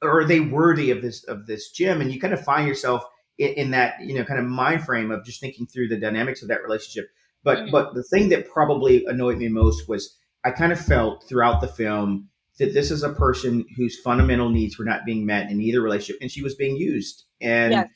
or 0.03 0.21
are 0.21 0.25
they 0.25 0.41
worthy 0.41 0.91
of 0.91 1.03
this 1.03 1.25
of 1.25 1.47
this 1.47 1.71
gem? 1.71 2.01
and 2.01 2.13
you 2.13 2.19
kind 2.21 2.33
of 2.33 2.43
find 2.43 2.67
yourself 2.67 3.05
in, 3.39 3.49
in 3.55 3.71
that 3.73 3.95
you 4.03 4.15
know 4.15 4.25
kind 4.25 4.41
of 4.41 4.47
mind 4.47 4.85
frame 4.85 5.11
of 5.11 5.25
just 5.25 5.41
thinking 5.41 5.67
through 5.67 5.89
the 5.89 5.99
dynamics 5.99 6.43
of 6.43 6.49
that 6.49 6.63
relationship 6.63 7.11
but 7.45 7.59
Mhm. 7.59 7.71
but 7.71 7.95
the 7.95 8.03
thing 8.03 8.29
that 8.31 8.49
probably 8.49 9.05
annoyed 9.07 9.39
me 9.39 9.49
most 9.49 9.89
was 9.89 10.17
i 10.45 10.51
kind 10.51 10.73
of 10.73 10.81
felt 10.81 11.25
throughout 11.29 11.61
the 11.61 11.69
film 11.69 12.29
that 12.59 12.73
this 12.75 12.91
is 12.91 13.03
a 13.03 13.13
person 13.13 13.65
whose 13.77 13.99
fundamental 14.01 14.49
needs 14.51 14.79
were 14.79 14.85
not 14.85 15.05
being 15.07 15.25
met 15.27 15.51
in 15.51 15.61
either 15.61 15.81
relationship 15.83 16.21
and 16.23 16.31
she 16.31 16.43
was 16.43 16.55
being 16.55 16.77
used 16.77 17.25
and 17.41 17.73
Yes. 17.73 17.89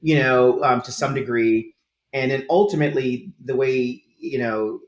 you 0.00 0.16
know 0.18 0.62
um, 0.64 0.80
to 0.82 0.92
some 0.92 1.14
degree 1.14 1.74
and 2.12 2.30
then 2.30 2.44
ultimately 2.50 3.32
the 3.44 3.56
way 3.56 4.02
you 4.18 4.38
know 4.38 4.80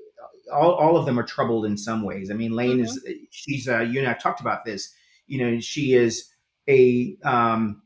all, 0.54 0.74
all 0.74 0.96
of 0.96 1.06
them 1.06 1.18
are 1.18 1.24
troubled 1.24 1.66
in 1.66 1.76
some 1.76 2.02
ways. 2.02 2.30
I 2.30 2.34
mean, 2.34 2.52
Lane 2.52 2.78
mm-hmm. 2.78 2.84
is 2.84 3.04
she's 3.30 3.68
uh, 3.68 3.80
you 3.80 3.98
and 3.98 4.08
I've 4.08 4.22
talked 4.22 4.40
about 4.40 4.64
this. 4.64 4.94
You 5.26 5.44
know, 5.44 5.60
she 5.60 5.94
is 5.94 6.30
a 6.68 7.16
um, 7.24 7.82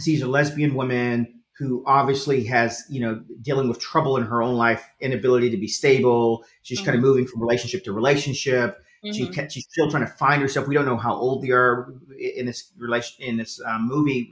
she's 0.00 0.22
a 0.22 0.28
lesbian 0.28 0.74
woman 0.74 1.40
who 1.58 1.84
obviously 1.86 2.44
has 2.44 2.84
you 2.88 3.00
know 3.00 3.22
dealing 3.42 3.68
with 3.68 3.78
trouble 3.80 4.16
in 4.16 4.24
her 4.24 4.42
own 4.42 4.56
life, 4.56 4.84
inability 5.00 5.50
to 5.50 5.56
be 5.56 5.68
stable. 5.68 6.44
She's 6.62 6.78
mm-hmm. 6.78 6.86
kind 6.86 6.96
of 6.96 7.02
moving 7.02 7.26
from 7.26 7.40
relationship 7.40 7.84
to 7.84 7.92
relationship. 7.92 8.78
Mm-hmm. 9.04 9.32
She 9.32 9.48
she's 9.48 9.66
still 9.70 9.90
trying 9.90 10.06
to 10.06 10.12
find 10.12 10.42
herself. 10.42 10.68
We 10.68 10.74
don't 10.74 10.86
know 10.86 10.96
how 10.96 11.14
old 11.14 11.42
they 11.42 11.50
are 11.50 11.94
in 12.18 12.46
this 12.46 12.72
relation 12.76 13.24
in 13.24 13.36
this 13.36 13.60
um, 13.66 13.88
movie. 13.88 14.30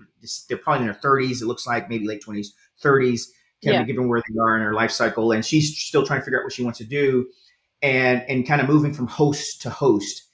They're 0.48 0.59
probably 0.59 0.81
in 0.81 0.87
their 0.87 1.01
thirties. 1.01 1.42
It 1.42 1.46
looks 1.46 1.66
like 1.66 1.88
maybe 1.88 2.07
late 2.07 2.22
twenties, 2.22 2.55
thirties. 2.81 3.33
Kind 3.64 3.74
yeah. 3.74 3.81
of 3.81 3.88
given 3.88 4.07
where 4.07 4.22
they 4.29 4.38
are 4.38 4.57
in 4.57 4.62
her 4.62 4.72
life 4.72 4.92
cycle, 4.92 5.33
and 5.33 5.44
she's 5.44 5.77
still 5.77 6.07
trying 6.07 6.20
to 6.20 6.24
figure 6.24 6.38
out 6.38 6.44
what 6.44 6.53
she 6.53 6.62
wants 6.62 6.79
to 6.79 6.85
do, 6.85 7.27
and 7.82 8.22
and 8.28 8.46
kind 8.46 8.60
of 8.60 8.68
moving 8.68 8.92
from 8.92 9.06
host 9.06 9.62
to 9.62 9.70
host, 9.70 10.24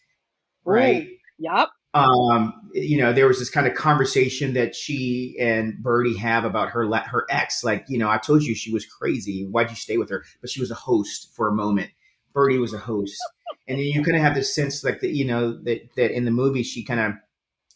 right? 0.65 1.09
Yep. 1.39 1.69
Um, 1.95 2.71
you 2.73 2.99
know, 2.99 3.13
there 3.13 3.29
was 3.29 3.39
this 3.39 3.51
kind 3.51 3.69
of 3.69 3.75
conversation 3.75 4.55
that 4.55 4.75
she 4.75 5.37
and 5.39 5.81
Birdie 5.81 6.17
have 6.17 6.45
about 6.45 6.71
her 6.71 6.91
her 7.05 7.27
ex. 7.31 7.63
Like, 7.63 7.85
you 7.89 7.99
know, 7.99 8.09
I 8.09 8.19
told 8.19 8.43
you 8.43 8.55
she 8.55 8.73
was 8.73 8.87
crazy. 8.87 9.47
Why'd 9.51 9.71
you 9.71 9.77
stay 9.77 9.97
with 9.97 10.11
her? 10.11 10.25
But 10.41 10.51
she 10.51 10.61
was 10.61 10.71
a 10.71 10.77
host 10.77 11.33
for 11.35 11.49
a 11.49 11.55
moment. 11.55 11.91
Birdie 12.33 12.59
was 12.59 12.75
a 12.75 12.79
host, 12.79 13.17
and 13.69 13.79
then 13.79 13.87
you 13.87 14.03
kind 14.03 14.17
of 14.17 14.23
have 14.23 14.35
this 14.35 14.55
sense, 14.55 14.83
like 14.83 15.01
that, 15.01 15.11
you 15.11 15.25
know, 15.25 15.63
that 15.63 15.83
that 15.97 16.11
in 16.11 16.25
the 16.25 16.31
movie 16.31 16.63
she 16.63 16.85
kind 16.85 17.01
of, 17.01 17.13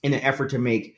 in 0.03 0.15
an 0.15 0.21
effort 0.21 0.51
to 0.51 0.59
make 0.59 0.97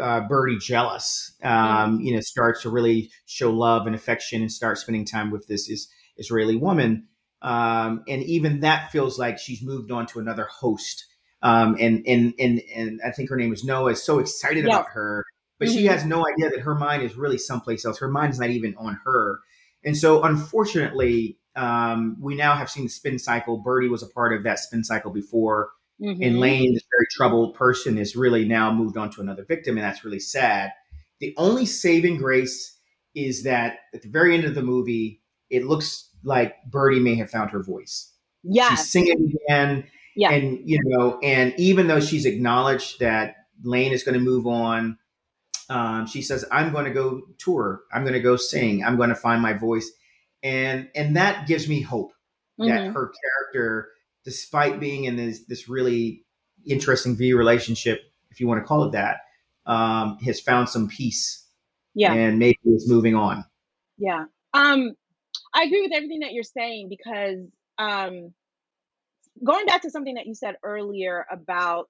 uh, 0.00 0.22
Birdie 0.28 0.58
jealous, 0.58 1.36
um, 1.44 1.52
mm-hmm. 1.52 2.00
you 2.00 2.14
know, 2.14 2.20
starts 2.20 2.62
to 2.62 2.70
really 2.70 3.10
show 3.26 3.52
love 3.52 3.86
and 3.86 3.94
affection 3.94 4.40
and 4.42 4.50
start 4.50 4.78
spending 4.78 5.04
time 5.04 5.30
with 5.30 5.46
this 5.46 5.68
is, 5.68 5.88
Israeli 6.16 6.56
woman. 6.56 7.06
Um, 7.46 8.02
and 8.08 8.24
even 8.24 8.60
that 8.60 8.90
feels 8.90 9.20
like 9.20 9.38
she's 9.38 9.62
moved 9.62 9.92
on 9.92 10.06
to 10.08 10.18
another 10.18 10.48
host. 10.50 11.06
Um, 11.42 11.76
and, 11.78 12.04
and, 12.06 12.34
and, 12.40 12.60
and 12.74 13.00
I 13.06 13.12
think 13.12 13.30
her 13.30 13.36
name 13.36 13.52
is 13.52 13.62
Noah 13.62 13.92
is 13.92 14.02
so 14.02 14.18
excited 14.18 14.64
about 14.64 14.88
her, 14.88 15.24
but 15.60 15.68
mm-hmm. 15.68 15.76
she 15.76 15.86
has 15.86 16.04
no 16.04 16.24
idea 16.26 16.50
that 16.50 16.60
her 16.60 16.74
mind 16.74 17.04
is 17.04 17.14
really 17.14 17.38
someplace 17.38 17.84
else. 17.84 17.98
Her 17.98 18.08
mind 18.08 18.32
is 18.32 18.40
not 18.40 18.50
even 18.50 18.74
on 18.76 18.98
her. 19.04 19.38
And 19.84 19.96
so 19.96 20.24
unfortunately, 20.24 21.38
um, 21.54 22.16
we 22.20 22.34
now 22.34 22.56
have 22.56 22.68
seen 22.68 22.84
the 22.84 22.90
spin 22.90 23.18
cycle. 23.18 23.58
Birdie 23.58 23.88
was 23.88 24.02
a 24.02 24.08
part 24.08 24.32
of 24.32 24.42
that 24.42 24.58
spin 24.58 24.82
cycle 24.82 25.12
before. 25.12 25.70
Mm-hmm. 26.02 26.22
And 26.22 26.40
Lane, 26.40 26.74
this 26.74 26.82
very 26.92 27.06
troubled 27.12 27.54
person, 27.54 27.96
is 27.96 28.16
really 28.16 28.44
now 28.44 28.72
moved 28.72 28.96
on 28.96 29.10
to 29.12 29.20
another 29.20 29.44
victim, 29.44 29.76
and 29.76 29.84
that's 29.84 30.04
really 30.04 30.18
sad. 30.18 30.72
The 31.20 31.32
only 31.38 31.64
saving 31.64 32.16
grace 32.16 32.76
is 33.14 33.44
that 33.44 33.78
at 33.94 34.02
the 34.02 34.10
very 34.10 34.34
end 34.34 34.44
of 34.44 34.54
the 34.54 34.62
movie, 34.62 35.22
it 35.48 35.64
looks 35.64 36.10
like 36.26 36.54
Birdie 36.66 37.00
may 37.00 37.14
have 37.14 37.30
found 37.30 37.50
her 37.50 37.62
voice. 37.62 38.12
Yeah, 38.42 38.70
she's 38.70 38.90
singing 38.90 39.32
again. 39.46 39.84
Yeah, 40.14 40.32
and 40.32 40.60
you 40.68 40.78
know, 40.84 41.18
and 41.22 41.54
even 41.56 41.86
though 41.86 42.00
she's 42.00 42.26
acknowledged 42.26 43.00
that 43.00 43.36
Lane 43.62 43.92
is 43.92 44.02
going 44.02 44.18
to 44.18 44.20
move 44.20 44.46
on, 44.46 44.98
um, 45.70 46.06
she 46.06 46.20
says, 46.20 46.44
"I'm 46.50 46.72
going 46.72 46.84
to 46.84 46.90
go 46.90 47.22
tour. 47.38 47.82
I'm 47.92 48.02
going 48.02 48.14
to 48.14 48.20
go 48.20 48.36
sing. 48.36 48.84
I'm 48.84 48.96
going 48.96 49.08
to 49.08 49.14
find 49.14 49.40
my 49.40 49.52
voice," 49.52 49.90
and 50.42 50.88
and 50.94 51.16
that 51.16 51.46
gives 51.46 51.68
me 51.68 51.80
hope 51.80 52.12
mm-hmm. 52.60 52.68
that 52.68 52.92
her 52.92 53.12
character 53.52 53.88
despite 54.24 54.80
being 54.80 55.04
in 55.04 55.16
this 55.16 55.44
this 55.44 55.68
really 55.68 56.24
interesting 56.66 57.16
V 57.16 57.32
relationship, 57.32 58.00
if 58.30 58.40
you 58.40 58.48
want 58.48 58.60
to 58.60 58.66
call 58.66 58.84
it 58.84 58.92
that, 58.92 59.18
um, 59.64 60.18
has 60.24 60.40
found 60.40 60.68
some 60.68 60.88
peace. 60.88 61.44
Yeah. 61.94 62.12
And 62.12 62.38
maybe 62.38 62.58
is 62.66 62.90
moving 62.90 63.14
on. 63.14 63.44
Yeah. 63.96 64.26
Um, 64.52 64.92
I 65.56 65.64
agree 65.64 65.82
with 65.82 65.92
everything 65.94 66.20
that 66.20 66.32
you're 66.32 66.44
saying 66.44 66.90
because 66.90 67.38
um, 67.78 68.34
going 69.42 69.64
back 69.66 69.82
to 69.82 69.90
something 69.90 70.16
that 70.16 70.26
you 70.26 70.34
said 70.34 70.56
earlier 70.62 71.24
about 71.32 71.88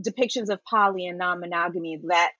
depictions 0.00 0.50
of 0.50 0.58
poly 0.64 1.06
and 1.06 1.16
non-monogamy 1.16 2.00
that 2.08 2.32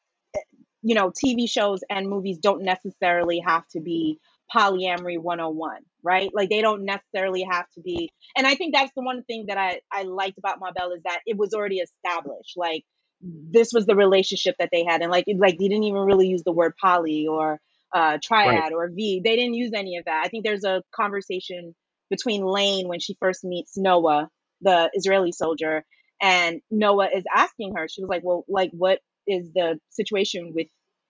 you 0.82 0.94
know 0.96 1.10
TV 1.12 1.48
shows 1.48 1.80
and 1.88 2.08
movies 2.08 2.38
don't 2.38 2.62
necessarily 2.64 3.40
have 3.46 3.66
to 3.68 3.80
be 3.80 4.18
polyamory 4.54 5.18
101 5.18 5.82
right? 6.02 6.30
Like 6.34 6.50
they 6.50 6.60
don't 6.60 6.84
necessarily 6.84 7.44
have 7.50 7.66
to 7.74 7.80
be 7.80 8.10
and 8.36 8.46
i 8.46 8.54
think 8.54 8.74
that's 8.74 8.92
the 8.96 9.02
one 9.02 9.22
thing 9.24 9.46
that 9.48 9.58
i 9.58 9.80
i 9.92 10.02
liked 10.02 10.38
about 10.38 10.60
Ma 10.60 10.72
Belle 10.72 10.92
is 10.92 11.02
that 11.04 11.20
it 11.26 11.36
was 11.36 11.54
already 11.54 11.78
established 11.78 12.54
like 12.56 12.84
this 13.22 13.72
was 13.72 13.86
the 13.86 13.96
relationship 13.96 14.56
that 14.58 14.68
they 14.72 14.84
had 14.84 15.02
and 15.02 15.10
like 15.10 15.24
like 15.38 15.58
they 15.58 15.68
didn't 15.68 15.84
even 15.84 16.02
really 16.02 16.28
use 16.28 16.42
the 16.44 16.52
word 16.52 16.74
poly 16.80 17.26
or 17.26 17.60
uh 17.94 18.18
triad 18.22 18.60
right. 18.60 18.72
or 18.72 18.88
v 18.88 19.20
they 19.24 19.36
didn't 19.36 19.54
use 19.54 19.72
any 19.74 19.96
of 19.96 20.04
that 20.04 20.22
i 20.24 20.28
think 20.28 20.44
there's 20.44 20.64
a 20.64 20.82
conversation 20.94 21.74
between 22.10 22.44
lane 22.44 22.88
when 22.88 23.00
she 23.00 23.16
first 23.20 23.44
meets 23.44 23.76
noah 23.76 24.28
the 24.62 24.90
israeli 24.94 25.32
soldier 25.32 25.84
and 26.20 26.60
noah 26.70 27.08
is 27.14 27.24
asking 27.34 27.74
her 27.76 27.86
she 27.88 28.02
was 28.02 28.08
like 28.08 28.22
well 28.24 28.44
like 28.48 28.70
what 28.72 29.00
is 29.26 29.50
the 29.54 29.78
situation 29.90 30.52
with 30.54 30.66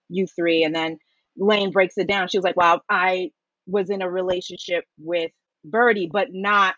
you 0.09 0.27
three 0.27 0.63
and 0.63 0.75
then 0.75 0.97
Lane 1.37 1.71
breaks 1.71 1.97
it 1.97 2.07
down. 2.07 2.27
She 2.27 2.37
was 2.37 2.43
like, 2.43 2.57
"Well, 2.57 2.81
I 2.89 3.31
was 3.67 3.89
in 3.89 4.01
a 4.01 4.09
relationship 4.09 4.85
with 4.97 5.31
Birdie, 5.63 6.09
but 6.11 6.29
not 6.33 6.75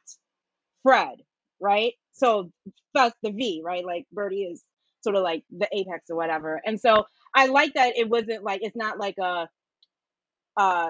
Fred, 0.84 1.20
right? 1.60 1.94
So 2.14 2.52
that's 2.94 3.16
the 3.24 3.32
V, 3.32 3.62
right? 3.64 3.86
Like 3.86 4.06
Birdie 4.12 4.44
is 4.44 4.64
sort 5.02 5.16
of 5.16 5.24
like 5.24 5.44
the 5.52 5.68
apex 5.72 6.10
or 6.10 6.18
whatever. 6.18 6.62
And 6.66 6.80
so 6.80 7.06
I 7.34 7.48
like 7.48 7.74
that 7.76 7.98
it 7.98 8.10
wasn't 8.10 8.44
like 8.44 8.62
it's 8.64 8.76
not 8.76 9.00
like 9.00 9.18
a 9.18 9.48
uh 10.58 10.90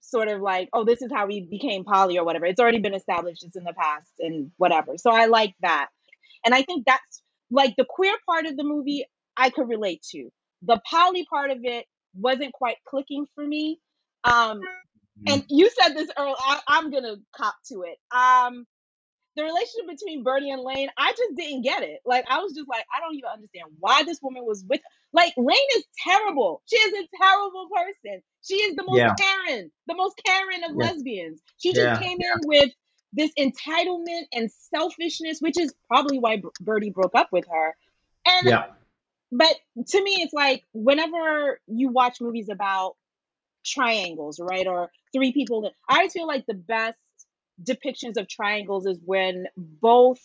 sort 0.00 0.28
of 0.28 0.40
like, 0.40 0.68
oh, 0.72 0.84
this 0.84 1.02
is 1.02 1.10
how 1.12 1.26
we 1.26 1.40
became 1.40 1.84
poly 1.84 2.18
or 2.18 2.24
whatever. 2.24 2.46
It's 2.46 2.60
already 2.60 2.78
been 2.78 2.94
established, 2.94 3.44
it's 3.44 3.56
in 3.56 3.64
the 3.64 3.72
past 3.72 4.12
and 4.20 4.50
whatever. 4.56 4.96
So 4.96 5.10
I 5.10 5.26
like 5.26 5.54
that. 5.62 5.88
And 6.44 6.54
I 6.54 6.62
think 6.62 6.86
that's 6.86 7.22
like 7.50 7.74
the 7.76 7.86
queer 7.88 8.14
part 8.26 8.46
of 8.46 8.56
the 8.56 8.64
movie 8.64 9.04
I 9.36 9.50
could 9.50 9.68
relate 9.68 10.02
to. 10.12 10.30
The 10.62 10.80
poly 10.88 11.26
part 11.26 11.50
of 11.50 11.58
it 11.62 11.86
wasn't 12.14 12.52
quite 12.52 12.76
clicking 12.88 13.26
for 13.34 13.46
me. 13.46 13.80
Um, 14.24 14.60
mm-hmm. 14.60 15.32
and 15.32 15.44
you 15.48 15.68
said 15.80 15.94
this 15.94 16.10
earlier. 16.16 16.34
I, 16.38 16.60
I'm 16.68 16.90
gonna 16.90 17.16
cop 17.36 17.54
to 17.68 17.82
it. 17.82 17.98
Um, 18.16 18.66
the 19.36 19.42
relationship 19.42 19.88
between 19.88 20.22
Birdie 20.22 20.50
and 20.50 20.62
Lane, 20.62 20.88
I 20.96 21.12
just 21.12 21.36
didn't 21.36 21.62
get 21.62 21.82
it. 21.82 22.00
Like 22.04 22.24
I 22.28 22.38
was 22.38 22.54
just 22.54 22.68
like, 22.68 22.84
I 22.94 23.00
don't 23.00 23.14
even 23.14 23.30
understand 23.32 23.66
why 23.78 24.02
this 24.04 24.20
woman 24.22 24.44
was 24.44 24.64
with. 24.68 24.80
Like 25.12 25.32
Lane 25.36 25.56
is 25.76 25.84
terrible. 26.02 26.62
She 26.66 26.76
is 26.76 26.92
a 26.92 27.16
terrible 27.22 27.68
person. 27.74 28.22
She 28.42 28.56
is 28.56 28.76
the 28.76 28.84
most 28.84 28.98
yeah. 28.98 29.14
Karen, 29.14 29.70
the 29.86 29.94
most 29.94 30.20
Karen 30.24 30.64
of 30.64 30.72
yeah. 30.76 30.86
lesbians. 30.86 31.40
She 31.58 31.72
just 31.72 31.80
yeah. 31.80 31.98
came 31.98 32.18
in 32.20 32.40
with 32.44 32.70
this 33.12 33.30
entitlement 33.38 34.24
and 34.32 34.50
selfishness, 34.50 35.40
which 35.40 35.58
is 35.58 35.74
probably 35.88 36.18
why 36.18 36.42
Birdie 36.60 36.90
broke 36.90 37.14
up 37.14 37.28
with 37.32 37.46
her. 37.48 37.76
And 38.26 38.48
yeah 38.48 38.66
but 39.32 39.54
to 39.88 40.02
me 40.02 40.18
it's 40.20 40.32
like 40.32 40.64
whenever 40.72 41.60
you 41.66 41.88
watch 41.88 42.20
movies 42.20 42.48
about 42.48 42.96
triangles 43.64 44.38
right 44.40 44.66
or 44.66 44.90
three 45.12 45.32
people 45.32 45.70
i 45.88 45.96
always 45.96 46.12
feel 46.12 46.26
like 46.26 46.46
the 46.46 46.54
best 46.54 46.96
depictions 47.62 48.16
of 48.16 48.28
triangles 48.28 48.86
is 48.86 48.98
when 49.04 49.46
both 49.56 50.20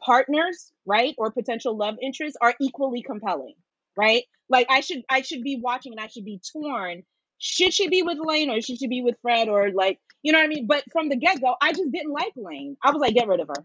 partners 0.00 0.72
right 0.84 1.14
or 1.16 1.30
potential 1.30 1.76
love 1.76 1.96
interests 2.02 2.36
are 2.40 2.54
equally 2.60 3.02
compelling 3.02 3.54
right? 3.96 4.24
Like 4.48 4.66
i 4.70 4.80
should 4.80 5.02
i 5.08 5.22
should 5.22 5.42
be 5.42 5.58
watching 5.60 5.92
and 5.92 6.00
i 6.00 6.06
should 6.06 6.24
be 6.24 6.40
torn. 6.52 7.02
Should 7.38 7.74
she 7.74 7.88
be 7.88 8.02
with 8.02 8.18
lane 8.20 8.50
or 8.50 8.60
should 8.60 8.78
she 8.78 8.88
be 8.88 9.02
with 9.02 9.16
fred 9.22 9.48
or 9.48 9.70
like 9.70 9.98
you 10.22 10.32
know 10.32 10.38
what 10.38 10.44
i 10.44 10.48
mean? 10.48 10.66
But 10.66 10.84
from 10.92 11.08
the 11.08 11.16
get-go 11.16 11.56
i 11.60 11.72
just 11.72 11.90
didn't 11.90 12.12
like 12.12 12.32
lane. 12.36 12.76
I 12.82 12.90
was 12.90 13.00
like 13.00 13.14
get 13.14 13.28
rid 13.28 13.40
of 13.40 13.48
her. 13.48 13.64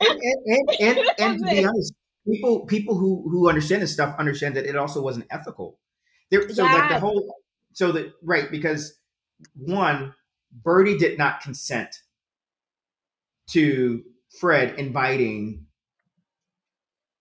And, 0.00 0.20
and, 0.46 0.70
and, 0.80 0.98
and, 1.18 1.38
to 1.38 1.44
be 1.44 1.64
honest 1.64 1.94
people 2.26 2.66
people 2.66 2.96
who 2.96 3.28
who 3.30 3.48
understand 3.48 3.82
this 3.82 3.92
stuff 3.92 4.16
understand 4.18 4.56
that 4.56 4.66
it 4.66 4.76
also 4.76 5.02
wasn't 5.02 5.26
ethical. 5.30 5.78
There, 6.30 6.48
so 6.48 6.64
like 6.64 6.90
the 6.90 6.98
whole 6.98 7.36
so 7.72 7.92
that 7.92 8.12
right 8.22 8.50
because 8.50 8.98
one 9.54 10.12
Birdie 10.62 10.98
did 10.98 11.18
not 11.18 11.40
consent 11.40 11.88
to 13.50 14.02
Fred 14.40 14.78
inviting 14.78 15.66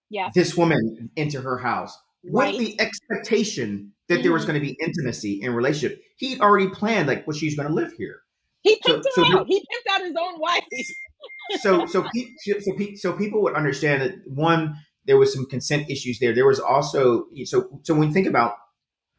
yeah. 0.09 0.29
this 0.33 0.55
woman 0.55 1.09
into 1.15 1.41
her 1.41 1.57
house 1.57 1.97
right. 2.23 2.53
with 2.53 2.59
the 2.59 2.79
expectation 2.81 3.91
that 4.07 4.15
mm-hmm. 4.15 4.23
there 4.23 4.31
was 4.31 4.43
mm-hmm. 4.43 4.51
going 4.51 4.61
to 4.61 4.67
be 4.67 4.77
intimacy 4.83 5.41
in 5.41 5.53
relationship. 5.53 6.01
He'd 6.17 6.41
already 6.41 6.69
planned 6.69 7.07
like, 7.07 7.27
well, 7.27 7.35
she's 7.35 7.55
going 7.55 7.67
to 7.67 7.73
live 7.73 7.93
here. 7.97 8.21
He 8.61 8.79
picked 8.85 9.05
so, 9.13 9.23
so 9.23 9.39
out. 9.39 9.47
He 9.47 9.59
picked 9.59 9.87
out 9.91 10.01
his 10.01 10.15
own 10.19 10.39
wife. 10.39 10.63
so 11.61 11.85
so 11.85 12.03
so 12.39 12.59
so 12.95 13.13
people 13.13 13.41
would 13.43 13.53
understand 13.53 14.01
that 14.01 14.15
one 14.25 14.75
there 15.05 15.17
was 15.17 15.31
some 15.31 15.45
consent 15.45 15.89
issues 15.89 16.17
there. 16.19 16.33
There 16.33 16.47
was 16.47 16.59
also 16.59 17.27
so 17.43 17.79
so 17.83 17.93
when 17.93 18.07
you 18.07 18.13
think 18.13 18.25
about 18.25 18.55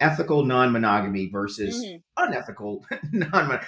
ethical 0.00 0.44
non-monogamy 0.44 1.28
versus 1.30 1.82
mm-hmm. 1.84 2.24
unethical 2.24 2.84
non 3.12 3.30
monogamy. 3.30 3.66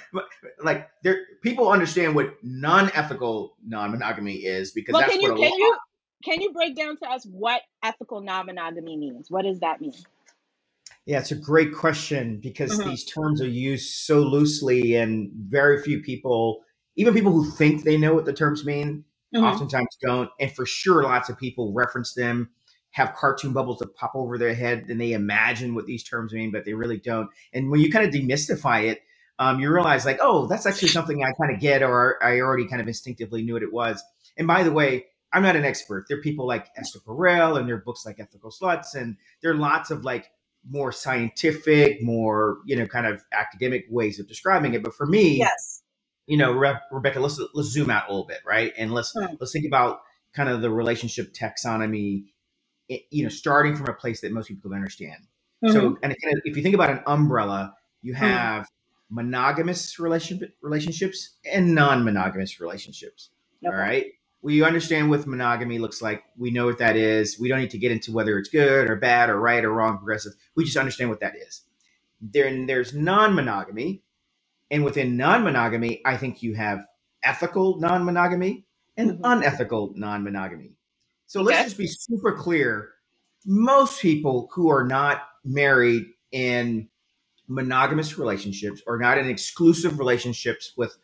like 0.63 0.89
there 1.03 1.21
people 1.41 1.69
understand 1.69 2.15
what 2.15 2.35
non-ethical 2.43 3.55
non-monogamy 3.65 4.35
is 4.35 4.71
because 4.71 4.93
well, 4.93 5.01
that's 5.01 5.13
can 5.13 5.21
you, 5.21 5.31
what 5.31 5.39
can 5.39 5.51
you 5.53 5.77
can 6.23 6.41
you 6.41 6.51
break 6.51 6.75
down 6.75 6.97
to 6.97 7.09
us 7.09 7.25
what 7.25 7.61
ethical 7.83 8.21
non-monogamy 8.21 8.95
means 8.95 9.31
what 9.31 9.43
does 9.43 9.59
that 9.59 9.81
mean 9.81 9.93
yeah 11.05 11.17
it's 11.17 11.31
a 11.31 11.35
great 11.35 11.73
question 11.73 12.39
because 12.39 12.71
mm-hmm. 12.77 12.89
these 12.89 13.05
terms 13.05 13.41
are 13.41 13.47
used 13.47 13.95
so 13.95 14.19
loosely 14.19 14.95
and 14.95 15.31
very 15.33 15.81
few 15.81 16.01
people 16.01 16.61
even 16.95 17.13
people 17.13 17.31
who 17.31 17.49
think 17.49 17.83
they 17.83 17.97
know 17.97 18.13
what 18.13 18.25
the 18.25 18.33
terms 18.33 18.65
mean 18.65 19.03
Mhm. 19.35 19.43
oftentimes 19.43 19.97
don't. 20.01 20.29
And 20.39 20.51
for 20.51 20.65
sure, 20.65 21.03
lots 21.03 21.29
of 21.29 21.37
people 21.37 21.71
reference 21.73 22.13
them, 22.13 22.49
have 22.91 23.13
cartoon 23.15 23.53
bubbles 23.53 23.79
that 23.79 23.95
pop 23.95 24.11
over 24.15 24.37
their 24.37 24.53
head, 24.53 24.85
and 24.89 24.99
they 24.99 25.13
imagine 25.13 25.75
what 25.75 25.85
these 25.85 26.03
terms 26.03 26.33
mean, 26.33 26.51
but 26.51 26.65
they 26.65 26.73
really 26.73 26.97
don't. 26.97 27.29
And 27.53 27.69
when 27.69 27.79
you 27.81 27.91
kind 27.91 28.07
of 28.07 28.13
demystify 28.13 28.85
it, 28.89 29.01
um, 29.37 29.59
you 29.59 29.71
realize 29.71 30.05
like, 30.05 30.19
oh, 30.21 30.47
that's 30.47 30.65
actually 30.65 30.89
something 30.89 31.23
I 31.23 31.31
kind 31.39 31.53
of 31.53 31.61
get, 31.61 31.81
or 31.83 32.21
I 32.23 32.39
already 32.41 32.67
kind 32.67 32.81
of 32.81 32.87
instinctively 32.87 33.41
knew 33.43 33.53
what 33.53 33.63
it 33.63 33.71
was. 33.71 34.03
And 34.37 34.47
by 34.47 34.63
the 34.63 34.71
way, 34.71 35.05
I'm 35.31 35.43
not 35.43 35.55
an 35.55 35.63
expert. 35.65 36.05
There 36.09 36.17
are 36.17 36.21
people 36.21 36.47
like 36.47 36.67
Esther 36.75 36.99
Perel, 36.99 37.57
and 37.57 37.67
there 37.67 37.75
are 37.75 37.81
books 37.81 38.05
like 38.05 38.19
Ethical 38.19 38.51
Sluts, 38.51 38.95
and 38.95 39.15
there 39.41 39.51
are 39.51 39.55
lots 39.55 39.91
of 39.91 40.03
like 40.03 40.31
more 40.69 40.91
scientific, 40.91 42.01
more 42.01 42.57
you 42.65 42.75
know, 42.75 42.85
kind 42.87 43.05
of 43.07 43.21
academic 43.31 43.85
ways 43.89 44.19
of 44.19 44.27
describing 44.27 44.73
it. 44.73 44.83
But 44.83 44.93
for 44.93 45.05
me, 45.05 45.37
Yes. 45.37 45.83
you 46.25 46.35
know, 46.37 46.51
Re- 46.51 46.79
Rebecca, 46.91 47.19
let's 47.19 47.39
let's 47.53 47.69
zoom 47.69 47.89
out 47.89 48.09
a 48.09 48.11
little 48.11 48.27
bit, 48.27 48.39
right? 48.45 48.73
And 48.77 48.91
let's 48.91 49.11
Hmm. 49.11 49.35
let's 49.39 49.53
think 49.53 49.65
about 49.65 50.01
kind 50.33 50.49
of 50.49 50.61
the 50.61 50.69
relationship 50.69 51.33
taxonomy, 51.33 52.25
it, 52.89 53.03
you 53.11 53.23
know, 53.23 53.29
starting 53.29 53.75
from 53.75 53.87
a 53.87 53.93
place 53.93 54.21
that 54.21 54.31
most 54.31 54.47
people 54.47 54.73
understand. 54.73 55.27
Mhm. 55.63 55.73
So, 55.73 55.97
and 56.03 56.15
if 56.43 56.57
you 56.57 56.63
think 56.63 56.75
about 56.75 56.89
an 56.89 57.01
umbrella, 57.07 57.75
you 58.01 58.13
Hmm. 58.13 58.19
have 58.19 58.67
monogamous 59.09 59.99
relationship 59.99 60.55
relationships 60.61 61.37
and 61.51 61.73
non-monogamous 61.73 62.59
relationships. 62.59 63.29
All 63.65 63.71
right. 63.73 64.07
We 64.41 64.63
understand 64.63 65.09
what 65.09 65.27
monogamy 65.27 65.79
looks 65.79 66.01
like. 66.01 66.23
We 66.37 66.49
know 66.51 66.65
what 66.65 66.77
that 66.77 66.95
is. 66.95 67.37
We 67.39 67.49
don't 67.49 67.59
need 67.59 67.71
to 67.71 67.77
get 67.77 67.91
into 67.91 68.13
whether 68.13 68.37
it's 68.37 68.49
good 68.49 68.89
or 68.89 68.95
bad 68.95 69.29
or 69.29 69.39
right 69.39 69.65
or 69.65 69.73
wrong, 69.73 69.97
progressive. 69.97 70.33
We 70.55 70.63
just 70.63 70.77
understand 70.77 71.09
what 71.09 71.19
that 71.19 71.35
is. 71.35 71.63
Then 72.21 72.65
there's 72.65 72.93
non-monogamy, 72.93 74.01
and 74.71 74.83
within 74.85 75.17
non-monogamy, 75.17 76.01
I 76.05 76.15
think 76.15 76.41
you 76.41 76.53
have 76.53 76.85
ethical 77.23 77.79
non-monogamy 77.79 78.65
and 78.95 79.11
Mhm. 79.11 79.19
unethical 79.23 79.93
non-monogamy. 79.95 80.71
So 81.29 81.43
let's 81.43 81.59
Okay. 81.59 81.63
just 81.65 81.77
be 81.77 81.87
super 81.87 82.33
clear. 82.33 82.89
Most 83.45 84.01
people 84.01 84.49
who 84.51 84.69
are 84.69 84.83
not 84.83 85.21
married 85.45 86.07
in 86.31 86.89
monogamous 87.47 88.17
relationships 88.17 88.81
or 88.87 88.97
not 88.97 89.19
in 89.19 89.29
exclusive 89.29 89.99
relationships 89.99 90.73
with 90.75 90.97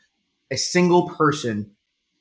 a 0.50 0.58
single 0.58 1.10
person, 1.10 1.76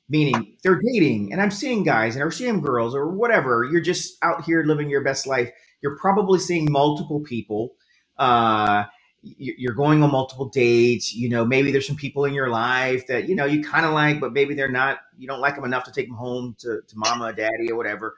meaning 0.07 0.55
they're 0.63 0.79
dating, 0.93 1.33
and 1.33 1.41
I'm 1.41 1.49
seeing 1.49 1.83
guys 1.83 2.15
and 2.15 2.23
I'm 2.23 2.31
seeing 2.31 2.61
girls 2.61 2.93
or 2.93 3.09
whatever. 3.09 3.63
You're 3.63 3.81
just 3.81 4.23
out 4.23 4.43
here 4.43 4.63
living 4.63 4.87
your 4.87 5.03
best 5.03 5.25
life. 5.25 5.51
You're 5.81 5.97
probably 5.97 6.37
seeing 6.37 6.71
multiple 6.71 7.21
people. 7.21 7.73
Uh, 8.19 8.85
you're 9.37 9.73
going 9.73 10.03
on 10.03 10.11
multiple 10.11 10.49
dates. 10.49 11.13
You 11.13 11.29
know, 11.29 11.43
maybe 11.45 11.71
there's 11.71 11.87
some 11.87 11.95
people 11.95 12.25
in 12.25 12.33
your 12.33 12.49
life 12.49 13.07
that 13.07 13.27
you 13.27 13.35
know 13.35 13.45
you 13.45 13.63
kind 13.63 13.85
of 13.85 13.93
like, 13.93 14.19
but 14.19 14.33
maybe 14.33 14.53
they're 14.53 14.69
not. 14.71 14.99
You 15.17 15.27
don't 15.27 15.41
like 15.41 15.55
them 15.55 15.65
enough 15.65 15.83
to 15.85 15.91
take 15.91 16.07
them 16.07 16.15
home 16.15 16.55
to, 16.59 16.81
to 16.87 16.97
mama, 16.97 17.33
daddy, 17.33 17.71
or 17.71 17.75
whatever. 17.75 18.15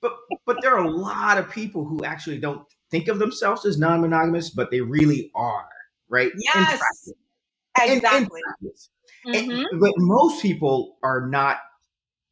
But 0.00 0.16
but 0.46 0.56
there 0.62 0.74
are 0.76 0.84
a 0.84 0.90
lot 0.90 1.38
of 1.38 1.50
people 1.50 1.84
who 1.84 2.04
actually 2.04 2.38
don't 2.38 2.66
think 2.90 3.08
of 3.08 3.18
themselves 3.18 3.66
as 3.66 3.78
non-monogamous, 3.78 4.50
but 4.50 4.70
they 4.70 4.80
really 4.80 5.30
are, 5.34 5.68
right? 6.08 6.30
Yes. 6.38 6.78
practice. 6.78 7.12
In- 7.84 7.90
in 7.90 7.96
Exactly. 7.98 8.40
Mhm. 9.26 9.66
And- 9.70 9.80
but 9.80 9.92
most 9.98 10.40
people 10.40 10.96
are 11.02 11.26
not 11.26 11.58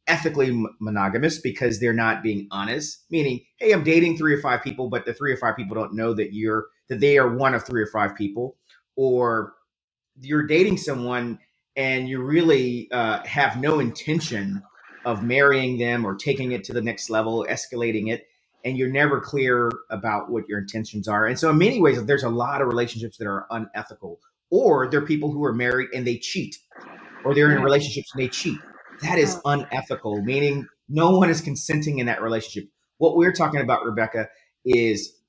ethically 0.07 0.65
monogamous 0.79 1.39
because 1.39 1.79
they're 1.79 1.91
not 1.93 2.21
being 2.21 2.47
honest 2.51 3.05
meaning 3.09 3.43
hey 3.57 3.71
i'm 3.71 3.83
dating 3.83 4.15
three 4.15 4.35
or 4.35 4.39
five 4.39 4.61
people 4.61 4.87
but 4.87 5.03
the 5.03 5.13
three 5.13 5.31
or 5.33 5.37
five 5.37 5.55
people 5.55 5.73
don't 5.73 5.95
know 5.95 6.13
that 6.13 6.31
you're 6.31 6.67
that 6.89 6.99
they 6.99 7.17
are 7.17 7.35
one 7.35 7.53
of 7.53 7.65
three 7.65 7.81
or 7.81 7.87
five 7.87 8.15
people 8.15 8.55
or 8.95 9.53
you're 10.21 10.45
dating 10.47 10.77
someone 10.77 11.39
and 11.75 12.07
you 12.07 12.21
really 12.21 12.89
uh, 12.91 13.23
have 13.25 13.59
no 13.59 13.79
intention 13.79 14.61
of 15.03 15.23
marrying 15.23 15.77
them 15.77 16.05
or 16.05 16.15
taking 16.15 16.51
it 16.51 16.63
to 16.63 16.73
the 16.73 16.81
next 16.81 17.09
level 17.09 17.45
escalating 17.49 18.11
it 18.11 18.27
and 18.63 18.77
you're 18.77 18.89
never 18.89 19.21
clear 19.21 19.71
about 19.91 20.31
what 20.31 20.47
your 20.49 20.57
intentions 20.57 21.07
are. 21.07 21.27
And 21.27 21.37
so 21.37 21.51
in 21.51 21.57
many 21.57 21.79
ways 21.79 22.03
there's 22.05 22.23
a 22.23 22.29
lot 22.29 22.61
of 22.61 22.67
relationships 22.67 23.17
that 23.17 23.27
are 23.27 23.45
unethical 23.51 24.19
or 24.49 24.87
there 24.87 25.01
are 25.01 25.05
people 25.05 25.31
who 25.31 25.43
are 25.43 25.53
married 25.53 25.89
and 25.93 26.05
they 26.05 26.17
cheat 26.17 26.57
or 27.23 27.35
they're 27.35 27.55
in 27.55 27.61
relationships 27.61 28.11
and 28.13 28.23
they 28.23 28.29
cheat. 28.29 28.57
That 29.01 29.19
is 29.19 29.39
unethical 29.45 30.21
meaning 30.23 30.67
no 30.89 31.17
one 31.17 31.29
is 31.29 31.41
consenting 31.41 31.99
in 31.99 32.05
that 32.05 32.21
relationship. 32.21 32.69
What 32.97 33.17
we're 33.17 33.33
talking 33.33 33.61
about 33.61 33.83
rebecca 33.83 34.29
is 34.63 35.19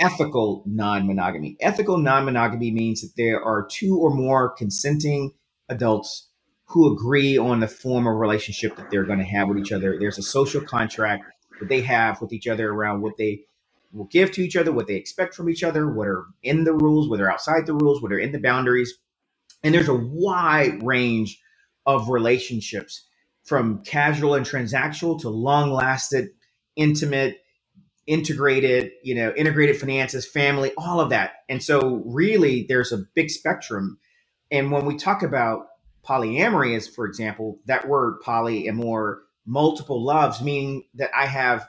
ethical 0.00 0.62
non-monogamy. 0.66 1.56
Ethical 1.60 1.98
non-monogamy 1.98 2.70
means 2.70 3.02
that 3.02 3.12
there 3.16 3.42
are 3.42 3.68
two 3.70 3.98
or 3.98 4.10
more 4.10 4.50
consenting 4.50 5.32
adults 5.68 6.28
who 6.64 6.92
agree 6.92 7.36
on 7.36 7.60
the 7.60 7.68
form 7.68 8.06
of 8.06 8.16
relationship 8.16 8.76
that 8.76 8.90
they're 8.90 9.04
going 9.04 9.18
to 9.18 9.24
have 9.24 9.48
with 9.48 9.58
each 9.58 9.72
other. 9.72 9.98
There's 9.98 10.18
a 10.18 10.22
social 10.22 10.60
contract 10.60 11.24
that 11.58 11.68
they 11.68 11.80
have 11.82 12.20
with 12.20 12.32
each 12.32 12.46
other 12.46 12.70
around 12.70 13.02
what 13.02 13.16
they 13.18 13.42
will 13.92 14.06
give 14.06 14.30
to 14.32 14.42
each 14.42 14.56
other 14.56 14.70
what 14.72 14.86
they 14.86 14.94
expect 14.94 15.34
from 15.34 15.50
each 15.50 15.64
other 15.64 15.90
what 15.90 16.06
are 16.06 16.26
in 16.44 16.62
the 16.62 16.72
rules 16.72 17.08
what 17.08 17.20
are 17.20 17.30
outside 17.30 17.66
the 17.66 17.74
rules 17.74 18.00
what 18.00 18.12
are 18.12 18.18
in 18.18 18.32
the 18.32 18.38
boundaries. 18.38 18.94
And 19.62 19.74
there's 19.74 19.88
a 19.88 19.94
wide 19.94 20.82
range 20.82 21.40
of 21.86 22.08
relationships 22.08 23.06
from 23.42 23.82
casual 23.82 24.34
and 24.34 24.46
transactional 24.46 25.20
to 25.20 25.28
long 25.28 25.72
lasted 25.72 26.28
intimate 26.76 27.38
integrated 28.10 28.90
you 29.04 29.14
know 29.14 29.32
integrated 29.36 29.78
finances 29.80 30.26
family 30.26 30.72
all 30.76 31.00
of 31.00 31.10
that 31.10 31.44
and 31.48 31.62
so 31.62 32.02
really 32.04 32.66
there's 32.68 32.90
a 32.90 32.98
big 33.14 33.30
spectrum 33.30 33.96
and 34.50 34.72
when 34.72 34.84
we 34.84 34.96
talk 34.96 35.22
about 35.22 35.68
polyamory 36.04 36.76
as 36.76 36.88
for 36.88 37.06
example 37.06 37.60
that 37.66 37.86
word 37.86 38.18
poly 38.20 38.66
and 38.66 38.76
more 38.76 39.22
multiple 39.46 40.02
loves 40.02 40.42
meaning 40.42 40.82
that 40.94 41.10
i 41.16 41.24
have 41.24 41.68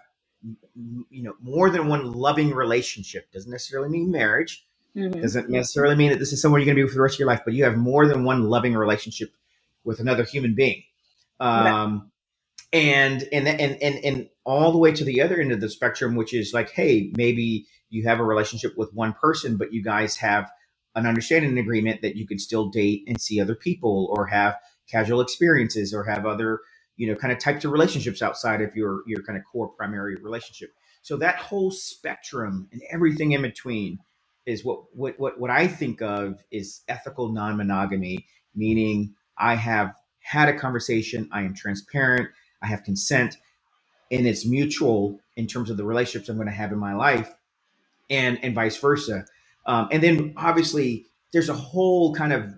you 1.11 1.21
know 1.21 1.35
more 1.43 1.69
than 1.69 1.87
one 1.87 2.11
loving 2.11 2.49
relationship 2.51 3.31
doesn't 3.31 3.51
necessarily 3.51 3.89
mean 3.89 4.09
marriage 4.09 4.65
Mhm. 4.95 5.21
doesn't 5.21 5.49
necessarily 5.49 5.95
mean 5.95 6.09
that 6.09 6.19
this 6.19 6.33
is 6.33 6.41
someone 6.41 6.59
you're 6.59 6.65
going 6.65 6.75
to 6.75 6.79
be 6.79 6.83
with 6.83 6.91
for 6.91 6.97
the 6.97 7.01
rest 7.01 7.15
of 7.15 7.19
your 7.19 7.27
life, 7.29 7.43
but 7.45 7.53
you 7.53 7.63
have 7.63 7.77
more 7.77 8.07
than 8.07 8.25
one 8.25 8.49
loving 8.49 8.73
relationship 8.73 9.31
with 9.85 10.01
another 10.01 10.25
human 10.25 10.53
being. 10.53 10.83
Um, 11.39 12.10
and, 12.73 13.23
and, 13.31 13.47
and, 13.47 13.81
and, 13.81 14.05
and 14.05 14.29
all 14.45 14.71
the 14.71 14.77
way 14.77 14.91
to 14.91 15.03
the 15.03 15.21
other 15.21 15.39
end 15.39 15.51
of 15.51 15.61
the 15.61 15.69
spectrum, 15.69 16.15
which 16.15 16.33
is 16.33 16.53
like, 16.53 16.71
hey, 16.71 17.11
maybe 17.17 17.67
you 17.89 18.03
have 18.03 18.19
a 18.19 18.23
relationship 18.23 18.73
with 18.77 18.93
one 18.93 19.13
person, 19.13 19.57
but 19.57 19.73
you 19.73 19.83
guys 19.83 20.15
have 20.17 20.49
an 20.95 21.05
understanding 21.05 21.51
and 21.51 21.59
agreement 21.59 22.01
that 22.01 22.15
you 22.15 22.27
can 22.27 22.39
still 22.39 22.69
date 22.69 23.03
and 23.07 23.19
see 23.21 23.39
other 23.39 23.55
people 23.55 24.13
or 24.15 24.25
have 24.27 24.57
casual 24.89 25.21
experiences 25.21 25.93
or 25.93 26.03
have 26.03 26.25
other, 26.25 26.59
you 26.97 27.07
know, 27.07 27.15
kind 27.15 27.31
of 27.31 27.39
types 27.39 27.65
of 27.65 27.71
relationships 27.71 28.21
outside 28.21 28.61
of 28.61 28.75
your, 28.75 29.01
your 29.07 29.23
kind 29.23 29.37
of 29.37 29.43
core 29.51 29.69
primary 29.69 30.15
relationship. 30.15 30.69
So 31.01 31.17
that 31.17 31.37
whole 31.37 31.71
spectrum 31.71 32.69
and 32.71 32.81
everything 32.91 33.31
in 33.31 33.41
between 33.41 33.99
is 34.45 34.65
what 34.65 34.83
what 34.93 35.19
what, 35.19 35.39
what 35.39 35.51
I 35.51 35.67
think 35.67 36.01
of 36.01 36.43
is 36.51 36.81
ethical 36.87 37.31
non-monogamy, 37.31 38.25
meaning 38.55 39.13
I 39.37 39.55
have 39.55 39.93
had 40.19 40.49
a 40.49 40.57
conversation, 40.57 41.29
I 41.31 41.41
am 41.41 41.55
transparent, 41.55 42.29
I 42.61 42.67
have 42.67 42.83
consent, 42.83 43.37
and 44.11 44.27
it's 44.27 44.45
mutual 44.45 45.19
in 45.35 45.47
terms 45.47 45.69
of 45.69 45.77
the 45.77 45.83
relationships 45.83 46.29
I'm 46.29 46.35
going 46.35 46.47
to 46.47 46.53
have 46.53 46.71
in 46.71 46.79
my 46.79 46.93
life, 46.93 47.33
and 48.09 48.39
and 48.43 48.55
vice 48.55 48.77
versa. 48.77 49.25
Um, 49.65 49.89
and 49.91 50.01
then 50.01 50.33
obviously 50.37 51.05
there's 51.33 51.49
a 51.49 51.53
whole 51.53 52.13
kind 52.15 52.33
of 52.33 52.53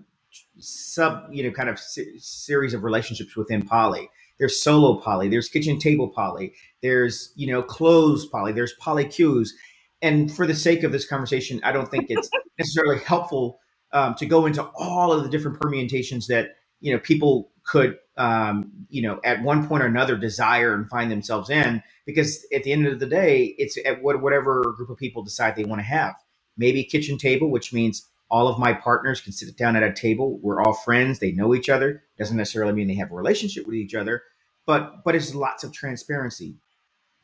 sub 0.58 1.28
you 1.30 1.42
know 1.44 1.50
kind 1.50 1.68
of 1.68 1.78
se- 1.78 2.18
series 2.18 2.74
of 2.74 2.84
relationships 2.84 3.36
within 3.36 3.62
poly. 3.62 4.10
There's 4.38 4.60
solo 4.60 4.96
poly, 4.96 5.28
there's 5.28 5.48
kitchen 5.48 5.78
table 5.78 6.08
poly, 6.08 6.54
there's 6.82 7.32
you 7.36 7.46
know 7.46 7.62
closed 7.62 8.30
poly, 8.30 8.52
there's 8.52 8.74
polycules 8.80 9.50
and 10.04 10.30
for 10.30 10.46
the 10.46 10.54
sake 10.54 10.82
of 10.82 10.92
this 10.92 11.06
conversation, 11.06 11.60
I 11.64 11.72
don't 11.72 11.90
think 11.90 12.06
it's 12.10 12.28
necessarily 12.58 12.98
helpful 12.98 13.58
um, 13.92 14.14
to 14.16 14.26
go 14.26 14.44
into 14.44 14.62
all 14.76 15.12
of 15.12 15.22
the 15.22 15.30
different 15.30 15.58
permutations 15.58 16.26
that 16.26 16.56
you 16.84 16.92
know 16.92 17.00
people 17.00 17.50
could 17.64 17.98
um, 18.18 18.70
you 18.90 19.02
know 19.02 19.20
at 19.24 19.42
one 19.42 19.66
point 19.66 19.82
or 19.82 19.86
another 19.86 20.16
desire 20.16 20.74
and 20.74 20.88
find 20.88 21.10
themselves 21.10 21.50
in, 21.50 21.82
because 22.06 22.46
at 22.54 22.62
the 22.62 22.72
end 22.72 22.86
of 22.86 23.00
the 23.00 23.06
day, 23.06 23.54
it's 23.58 23.78
at 23.84 24.02
what, 24.02 24.20
whatever 24.20 24.62
group 24.76 24.90
of 24.90 24.98
people 24.98 25.22
decide 25.22 25.56
they 25.56 25.64
want 25.64 25.80
to 25.80 25.86
have. 25.86 26.14
Maybe 26.56 26.84
kitchen 26.84 27.18
table, 27.18 27.50
which 27.50 27.72
means 27.72 28.08
all 28.30 28.48
of 28.48 28.58
my 28.58 28.72
partners 28.72 29.20
can 29.20 29.32
sit 29.32 29.56
down 29.56 29.76
at 29.76 29.82
a 29.82 29.92
table. 29.92 30.38
We're 30.42 30.60
all 30.62 30.74
friends. 30.74 31.18
They 31.18 31.32
know 31.32 31.54
each 31.54 31.68
other. 31.68 32.04
Doesn't 32.18 32.36
necessarily 32.36 32.72
mean 32.72 32.86
they 32.86 32.94
have 32.94 33.10
a 33.10 33.16
relationship 33.16 33.66
with 33.66 33.76
each 33.76 33.94
other, 33.94 34.22
but 34.66 35.02
but 35.04 35.14
it's 35.14 35.34
lots 35.34 35.64
of 35.64 35.72
transparency. 35.72 36.56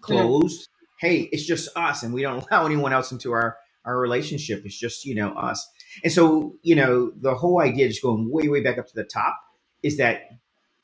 Closed 0.01 0.69
hey, 1.01 1.29
it's 1.33 1.47
just 1.47 1.69
us 1.77 2.03
and 2.03 2.13
we 2.15 2.23
don't 2.23 2.47
allow 2.51 2.67
anyone 2.67 2.93
else 2.93 3.13
into 3.13 3.33
our 3.33 3.57
our 3.87 3.99
relationship. 3.99 4.63
It's 4.65 4.79
just, 4.79 5.07
you 5.07 5.15
know, 5.15 5.33
us. 5.33 5.67
And 6.05 6.13
so, 6.13 6.55
you 6.63 6.75
know, 6.75 7.13
the 7.19 7.35
whole 7.35 7.63
idea 7.63 7.89
just 7.89 8.03
going 8.03 8.31
way, 8.31 8.47
way 8.47 8.63
back 8.63 8.77
up 8.77 8.87
to 8.87 8.95
the 8.95 9.05
top 9.05 9.41
is 9.83 9.97
that 9.99 10.31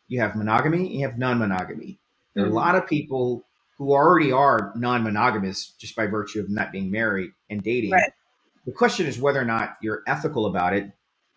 you 0.08 0.20
have 0.20 0.36
monogamy, 0.36 0.96
you 0.96 1.06
have 1.06 1.18
non-monogamy. 1.18 1.98
There 2.34 2.44
are 2.44 2.48
a 2.48 2.52
lot 2.52 2.74
of 2.74 2.86
people 2.86 3.44
who 3.78 3.92
already 3.92 4.32
are 4.32 4.72
non-monogamous 4.76 5.74
just 5.78 5.96
by 5.96 6.06
virtue 6.06 6.40
of 6.40 6.50
not 6.50 6.72
being 6.72 6.90
married 6.90 7.30
and 7.50 7.62
dating. 7.62 7.90
Right. 7.90 8.12
The 8.64 8.72
question 8.72 9.06
is 9.06 9.18
whether 9.18 9.40
or 9.40 9.44
not 9.44 9.76
you're 9.82 10.02
ethical 10.06 10.46
about 10.46 10.74
it. 10.74 10.92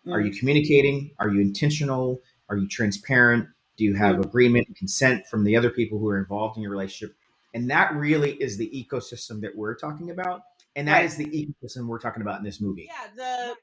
Are 0.06 0.20
Mhm. 0.20 0.26
you 0.26 0.38
communicating? 0.38 1.10
Are 1.18 1.28
you 1.28 1.40
intentional? 1.40 2.20
Are 2.48 2.56
you 2.56 2.66
transparent? 2.66 3.48
Do 3.76 3.84
you 3.84 3.94
have 3.94 4.18
agreement 4.18 4.66
and 4.68 4.76
consent 4.76 5.26
from 5.26 5.44
the 5.44 5.56
other 5.56 5.70
people 5.70 5.98
who 5.98 6.08
are 6.08 6.18
involved 6.18 6.56
in 6.56 6.62
your 6.62 6.72
relationship? 6.72 7.16
And 7.54 7.70
that 7.70 7.94
really 7.94 8.32
is 8.32 8.56
the 8.56 8.70
ecosystem 8.70 9.40
that 9.40 9.56
we're 9.56 9.74
talking 9.74 10.10
about. 10.10 10.42
And 10.76 10.88
that 10.88 10.98
Right. 10.98 11.04
is 11.04 11.16
the 11.16 11.26
ecosystem 11.26 11.86
we're 11.86 11.98
talking 11.98 12.22
about 12.22 12.38
in 12.38 12.44
this 12.44 12.60
movie. 12.60 12.88
Yeah, 12.88 13.08
the 13.14 13.56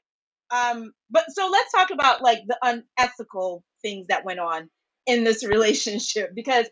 um 0.50 0.92
but 1.10 1.24
so 1.30 1.48
let's 1.50 1.72
talk 1.72 1.90
about 1.90 2.22
like 2.22 2.40
the 2.46 2.58
unethical 2.98 3.64
things 3.82 4.08
that 4.08 4.24
went 4.24 4.40
on 4.40 4.70
in 5.06 5.24
this 5.24 5.44
relationship 5.46 6.34
because 6.34 6.66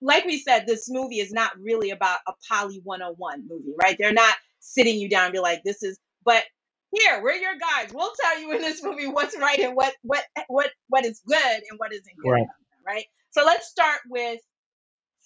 like 0.00 0.24
we 0.24 0.38
said 0.38 0.66
this 0.66 0.88
movie 0.90 1.20
is 1.20 1.32
not 1.32 1.52
really 1.60 1.90
about 1.90 2.18
a 2.28 2.32
poly 2.50 2.80
101 2.84 3.46
movie, 3.48 3.74
right? 3.80 3.96
They're 3.98 4.12
not 4.12 4.34
sitting 4.60 4.98
you 4.98 5.08
down 5.08 5.26
and 5.26 5.32
be 5.34 5.40
like 5.40 5.62
this 5.64 5.82
is 5.82 5.98
but 6.24 6.44
here, 6.92 7.22
we're 7.22 7.34
your 7.34 7.56
guys. 7.58 7.92
We'll 7.92 8.12
tell 8.20 8.40
you 8.40 8.52
in 8.54 8.62
this 8.62 8.82
movie 8.82 9.08
what's 9.08 9.38
right 9.38 9.58
and 9.60 9.76
what 9.76 9.94
what 10.02 10.24
what 10.48 10.70
what 10.88 11.04
is 11.04 11.20
good 11.26 11.36
and 11.70 11.78
what 11.78 11.92
isn't 11.92 12.18
good, 12.18 12.30
Right. 12.30 12.46
them, 12.46 12.48
right? 12.86 13.04
So 13.32 13.44
let's 13.44 13.68
start 13.68 14.00
with 14.08 14.40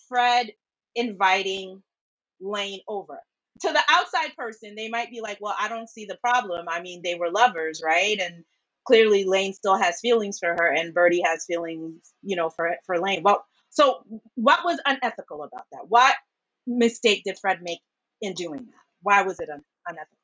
Fred 0.09 0.53
inviting 0.97 1.83
Lane 2.41 2.81
over. 2.89 3.21
To 3.63 3.73
the 3.73 3.83
outside 3.89 4.35
person, 4.37 4.75
they 4.75 4.89
might 4.89 5.11
be 5.11 5.21
like, 5.21 5.39
well, 5.41 5.55
I 5.59 5.69
don't 5.69 5.89
see 5.89 6.07
the 6.07 6.17
problem. 6.17 6.67
I 6.69 6.81
mean, 6.81 7.03
they 7.03 7.15
were 7.15 7.31
lovers, 7.31 7.83
right? 7.85 8.19
And 8.19 8.45
clearly 8.87 9.25
Lane 9.25 9.53
still 9.53 9.77
has 9.77 10.01
feelings 10.01 10.39
for 10.39 10.57
her 10.59 10.73
and 10.73 10.95
Birdie 10.95 11.23
has 11.25 11.45
feelings, 11.45 12.13
you 12.23 12.37
know, 12.37 12.51
for 12.51 12.77
for 12.87 12.99
Lane. 12.99 13.23
Well, 13.23 13.45
so 13.71 14.03
what 14.35 14.65
was 14.65 14.81
unethical 14.87 15.43
about 15.43 15.67
that? 15.73 15.89
What 15.89 16.17
mistake 16.67 17.23
did 17.25 17.39
Fred 17.39 17.63
make 17.63 17.81
in 18.21 18.35
doing 18.35 18.67
that? 18.67 18.83
Why 19.03 19.23
was 19.23 19.39
it 19.41 19.49
un- 19.51 19.65
unethical? 19.87 20.17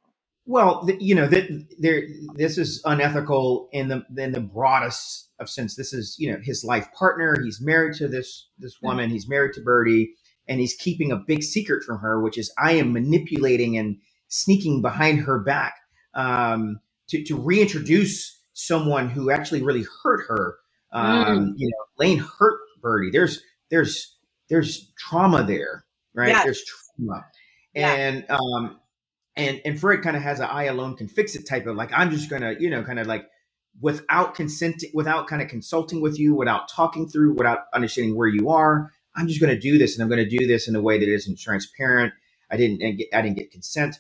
Well, 0.49 0.89
you 1.01 1.15
know 1.15 1.27
that 1.27 1.49
there, 1.79 2.03
this 2.37 2.57
is 2.57 2.81
unethical 2.85 3.69
in 3.73 3.89
the 3.89 4.05
in 4.17 4.31
the 4.31 4.41
broadest 4.41 5.31
of 5.41 5.51
sense. 5.51 5.75
This 5.75 5.93
is 5.93 6.15
you 6.21 6.31
know 6.31 6.39
his 6.41 6.63
life 6.65 6.89
partner. 6.93 7.41
He's 7.43 7.61
married 7.61 7.97
to 7.97 8.07
this 8.07 8.49
this 8.59 8.75
mm-hmm. 8.77 8.87
woman. 8.87 9.11
He's 9.11 9.29
married 9.29 9.55
to 9.55 9.61
Birdie, 9.61 10.15
and 10.49 10.61
he's 10.61 10.75
keeping 10.75 11.13
a 11.13 11.17
big 11.17 11.43
secret 11.43 11.85
from 11.85 11.99
her, 11.99 12.21
which 12.21 12.39
is 12.39 12.53
I 12.59 12.73
am 12.73 12.93
manipulating 12.93 13.77
and 13.77 13.99
sneaking 14.29 14.83
behind 14.83 15.21
her 15.21 15.39
back 15.39 15.77
um, 16.15 16.81
to 17.09 17.23
to 17.25 17.37
reintroduce 17.37 18.41
someone 18.53 19.09
who 19.11 19.31
actually 19.31 19.63
really 19.63 19.85
hurt 20.03 20.27
her. 20.29 20.57
Um, 20.93 21.55
You 21.57 21.69
know, 21.69 21.85
Lane 22.05 22.19
hurt 22.39 22.59
Birdie. 22.81 23.11
There's 23.11 23.43
there's 23.71 24.17
there's 24.49 24.93
trauma 24.99 25.43
there, 25.45 25.85
right? 26.15 26.29
Yes. 26.29 26.45
There's 26.45 26.65
trauma, 26.65 27.27
Yeah. 27.75 27.93
and 27.93 28.27
um, 28.31 28.81
and 29.37 29.61
and 29.65 29.79
Fred 29.79 30.03
kind 30.03 30.17
of 30.17 30.23
has 30.23 30.41
an 30.41 30.47
I 30.51 30.65
alone 30.65 30.97
can 30.97 31.09
fix 31.09 31.35
it 31.35 31.47
type 31.47 31.67
of 31.67 31.77
like 31.77 31.91
I'm 31.93 32.11
just 32.11 32.31
gonna 32.31 32.55
you 32.59 32.71
know 32.71 32.83
kind 32.83 32.99
of 32.99 33.07
like 33.07 33.27
without 33.81 34.35
consenting 34.35 34.91
without 34.95 35.27
kind 35.27 35.43
of 35.43 35.49
consulting 35.49 36.01
with 36.01 36.19
you 36.19 36.35
without 36.35 36.69
talking 36.69 37.09
through 37.09 37.35
without 37.35 37.65
understanding 37.75 38.17
where 38.17 38.29
you 38.29 38.49
are 38.49 38.91
I'm 39.17 39.29
just 39.29 39.41
gonna 39.41 39.59
do 39.59 39.79
this 39.79 39.95
and 39.97 40.03
I'm 40.03 40.09
gonna 40.09 40.29
do 40.29 40.47
this 40.47 40.69
in 40.69 40.77
a 40.77 40.83
way 40.83 40.99
that 40.99 41.09
isn't 41.09 41.39
transparent. 41.39 42.13
I 42.51 42.57
didn't 42.57 42.83
I 42.83 42.91
get- 42.93 43.09
I 43.13 43.23
didn't 43.23 43.37
get 43.37 43.51
consent. 43.51 43.97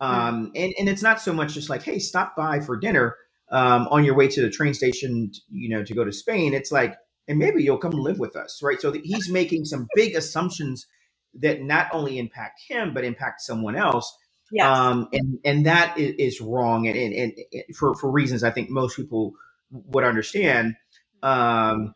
Um, 0.00 0.52
and 0.54 0.72
and 0.78 0.88
it's 0.88 1.02
not 1.02 1.20
so 1.20 1.32
much 1.32 1.54
just 1.54 1.68
like 1.70 1.82
hey 1.82 1.98
stop 1.98 2.36
by 2.36 2.60
for 2.60 2.76
dinner 2.76 3.16
um, 3.50 3.88
on 3.90 4.04
your 4.04 4.14
way 4.14 4.28
to 4.28 4.40
the 4.42 4.50
train 4.50 4.74
station 4.74 5.32
you 5.50 5.68
know 5.68 5.82
to 5.84 5.94
go 5.94 6.04
to 6.04 6.12
Spain. 6.12 6.54
It's 6.54 6.70
like 6.70 6.96
and 7.26 7.38
maybe 7.38 7.62
you'll 7.62 7.78
come 7.78 7.92
live 7.92 8.18
with 8.18 8.36
us 8.36 8.60
right? 8.62 8.80
So 8.80 8.92
he's 8.92 9.30
making 9.30 9.64
some 9.64 9.86
big 9.94 10.14
assumptions 10.14 10.86
that 11.34 11.62
not 11.62 11.88
only 11.92 12.18
impact 12.18 12.60
him 12.68 12.94
but 12.94 13.04
impact 13.04 13.40
someone 13.40 13.76
else. 13.76 14.16
Yes. 14.50 14.64
um, 14.66 15.08
and 15.12 15.38
and 15.44 15.66
that 15.66 15.98
is, 15.98 16.14
is 16.18 16.40
wrong, 16.40 16.86
and, 16.88 16.96
and, 16.96 17.12
and 17.52 17.76
for 17.76 17.94
for 17.96 18.10
reasons 18.10 18.42
I 18.42 18.50
think 18.50 18.70
most 18.70 18.96
people 18.96 19.32
would 19.70 20.04
understand. 20.04 20.76
Um, 21.22 21.94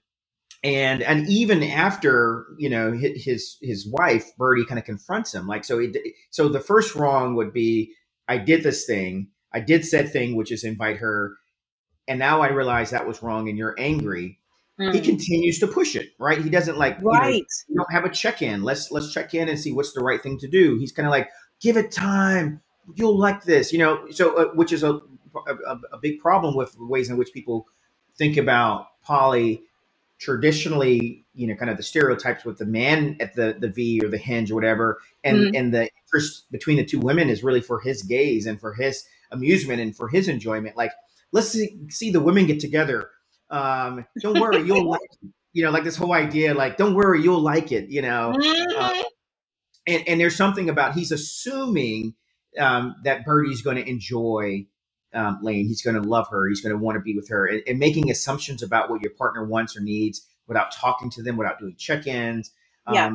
and 0.65 1.03
and 1.03 1.29
even 1.29 1.63
after 1.63 2.47
you 2.59 2.71
know 2.71 2.93
his 2.93 3.59
his 3.63 3.87
wife 3.87 4.37
Birdie 4.37 4.65
kind 4.67 4.79
of 4.79 4.85
confronts 4.85 5.35
him, 5.35 5.47
like 5.47 5.65
so. 5.65 5.79
He, 5.79 6.15
so 6.31 6.49
the 6.49 6.61
first 6.61 6.95
wrong 6.95 7.35
would 7.37 7.53
be 7.53 7.93
I 8.29 8.39
did 8.39 8.63
this 8.63 8.85
thing, 8.87 9.29
I 9.53 9.61
did 9.61 9.85
said 9.85 10.13
thing, 10.13 10.37
which 10.37 10.53
is 10.53 10.65
invite 10.65 10.99
her, 10.99 11.37
and 12.09 12.19
now 12.19 12.41
I 12.43 12.51
realize 12.51 12.91
that 12.91 13.07
was 13.07 13.23
wrong, 13.23 13.49
and 13.49 13.59
you're 13.59 13.75
angry. 13.79 14.39
He 14.79 15.01
Mm. 15.01 15.05
continues 15.05 15.59
to 15.61 15.67
push 15.69 15.95
it, 15.97 16.11
right? 16.19 16.43
He 16.43 16.51
doesn't 16.51 16.79
like 16.79 16.99
you 16.99 17.05
know, 17.05 17.11
right. 17.19 17.45
don't 17.77 17.93
have 17.93 18.05
a 18.05 18.11
check-in. 18.11 18.63
Let's 18.63 18.91
let's 18.91 19.13
check 19.13 19.35
in 19.35 19.49
and 19.49 19.59
see 19.61 19.73
what's 19.73 19.93
the 19.93 20.01
right 20.03 20.23
thing 20.23 20.39
to 20.39 20.49
do. 20.49 20.79
He's 20.79 20.93
kind 20.93 21.07
of 21.07 21.11
like, 21.13 21.29
give 21.61 21.77
it 21.77 21.93
time. 21.93 22.61
You'll 22.97 23.19
like 23.19 23.45
this, 23.45 23.73
you 23.73 23.79
know. 23.79 24.07
So, 24.11 24.37
uh, 24.37 24.47
which 24.55 24.73
is 24.73 24.83
a, 24.83 24.95
a 24.95 25.79
a 25.93 25.99
big 26.01 26.21
problem 26.21 26.57
with 26.57 26.75
ways 26.81 27.11
in 27.11 27.17
which 27.17 27.33
people 27.33 27.67
think 28.17 28.37
about 28.37 28.87
poly. 29.05 29.63
Traditionally, 30.23 31.27
you 31.35 31.49
know, 31.49 31.57
kind 31.57 31.69
of 31.69 31.77
the 31.77 31.83
stereotypes 31.83 32.45
with 32.45 32.59
the 32.59 32.65
man 32.65 33.17
at 33.19 33.35
the 33.35 33.57
the 33.59 33.69
V 33.69 34.01
or 34.05 34.09
the 34.09 34.19
hinge 34.19 34.53
or 34.53 34.55
whatever, 34.55 35.01
and 35.25 35.37
Mhm. 35.39 35.59
and 35.59 35.75
the 35.75 35.89
interest 36.05 36.47
between 36.53 36.77
the 36.77 36.85
two 36.85 37.01
women 37.01 37.29
is 37.29 37.43
really 37.43 37.61
for 37.61 37.81
his 37.81 38.03
gaze 38.05 38.47
and 38.47 38.61
for 38.61 38.73
his 38.73 39.05
amusement 39.33 39.81
and 39.81 39.97
for 39.97 40.09
his 40.09 40.29
enjoyment. 40.29 40.77
Like, 40.77 40.93
let's 41.33 41.49
see, 41.49 41.77
see 41.89 42.11
the 42.13 42.21
women 42.21 42.47
get 42.47 42.61
together. 42.61 43.11
Um, 43.51 44.07
don't 44.21 44.39
worry, 44.41 44.63
you'll 44.63 44.89
like 44.89 45.01
it. 45.23 45.29
You 45.55 45.65
know, 45.65 45.73
like 45.73 45.83
this 45.83 45.97
whole 45.97 46.13
idea, 46.13 46.55
like, 46.55 46.77
don't 46.77 46.95
worry, 46.95 47.21
you'll 47.21 47.41
like 47.43 47.73
it. 47.73 47.91
You 47.91 48.03
know, 48.03 48.33
Mhm. 48.37 49.03
and, 49.89 50.05
and 50.09 50.21
there's 50.21 50.37
something 50.37 50.71
about 50.71 50.95
he's 50.95 51.11
assuming 51.11 52.15
um, 52.59 52.95
that 53.05 53.25
Birdie's 53.25 53.63
going 53.63 53.77
to 53.77 53.89
enjoy 53.89 54.67
um, 55.15 55.39
Lane. 55.43 55.67
He's 55.67 55.83
going 55.83 56.01
to 56.01 56.09
love 56.09 56.27
her. 56.31 56.49
He's 56.49 56.61
going 56.61 56.73
to 56.77 56.79
want 56.79 56.97
to 56.97 57.01
be 57.01 57.15
with 57.15 57.29
her, 57.29 57.47
and, 57.47 57.63
and 57.67 57.79
making 57.79 58.11
assumptions 58.11 58.63
about 58.63 58.91
what 58.91 59.03
your 59.03 59.13
partner 59.13 59.45
wants 59.45 59.77
or 59.77 59.81
needs 59.81 60.27
without 60.47 60.73
talking 60.73 61.11
to 61.11 61.23
them, 61.23 61.37
without 61.37 61.59
doing 61.59 61.75
check-ins. 61.77 62.51
Um, 62.87 62.95
Yeah. 62.95 63.11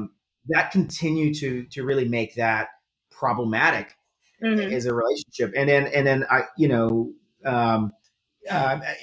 That 0.49 0.71
continue 0.71 1.33
to 1.35 1.65
to 1.65 1.83
really 1.83 2.07
make 2.07 2.35
that 2.35 2.69
problematic 3.11 3.95
Mhm. 4.41 4.71
as 4.71 4.85
a 4.85 4.93
relationship. 4.93 5.51
And 5.57 5.67
then 5.67 5.87
and 5.87 6.07
then 6.07 6.25
I 6.29 6.43
you 6.57 6.67
know. 6.67 7.13
Um, 7.45 7.91
uh, 8.49 8.79
I, 8.81 8.95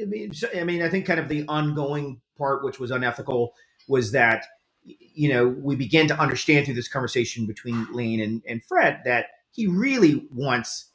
I 0.00 0.04
mean, 0.06 0.32
I 0.56 0.64
mean, 0.64 0.82
I 0.82 0.88
think 0.88 1.04
kind 1.04 1.20
of 1.20 1.28
the 1.28 1.44
ongoing 1.46 2.20
part, 2.38 2.64
which 2.64 2.80
was 2.80 2.90
unethical, 2.90 3.52
was 3.86 4.12
that 4.12 4.46
you 4.84 5.28
know 5.28 5.48
we 5.48 5.76
began 5.76 6.06
to 6.08 6.18
understand 6.18 6.64
through 6.64 6.74
this 6.74 6.88
conversation 6.88 7.46
between 7.46 7.86
Lane 7.92 8.20
and, 8.20 8.42
and 8.48 8.64
Fred 8.64 9.02
that 9.04 9.26
he 9.52 9.66
really 9.66 10.26
wants 10.32 10.87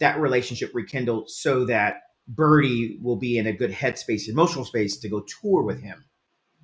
that 0.00 0.20
relationship 0.20 0.70
rekindled 0.74 1.30
so 1.30 1.64
that 1.66 2.02
Birdie 2.26 2.98
will 3.02 3.16
be 3.16 3.38
in 3.38 3.46
a 3.46 3.52
good 3.52 3.72
headspace, 3.72 4.28
emotional 4.28 4.64
space 4.64 4.98
to 4.98 5.08
go 5.08 5.24
tour 5.40 5.62
with 5.62 5.82
him. 5.82 6.04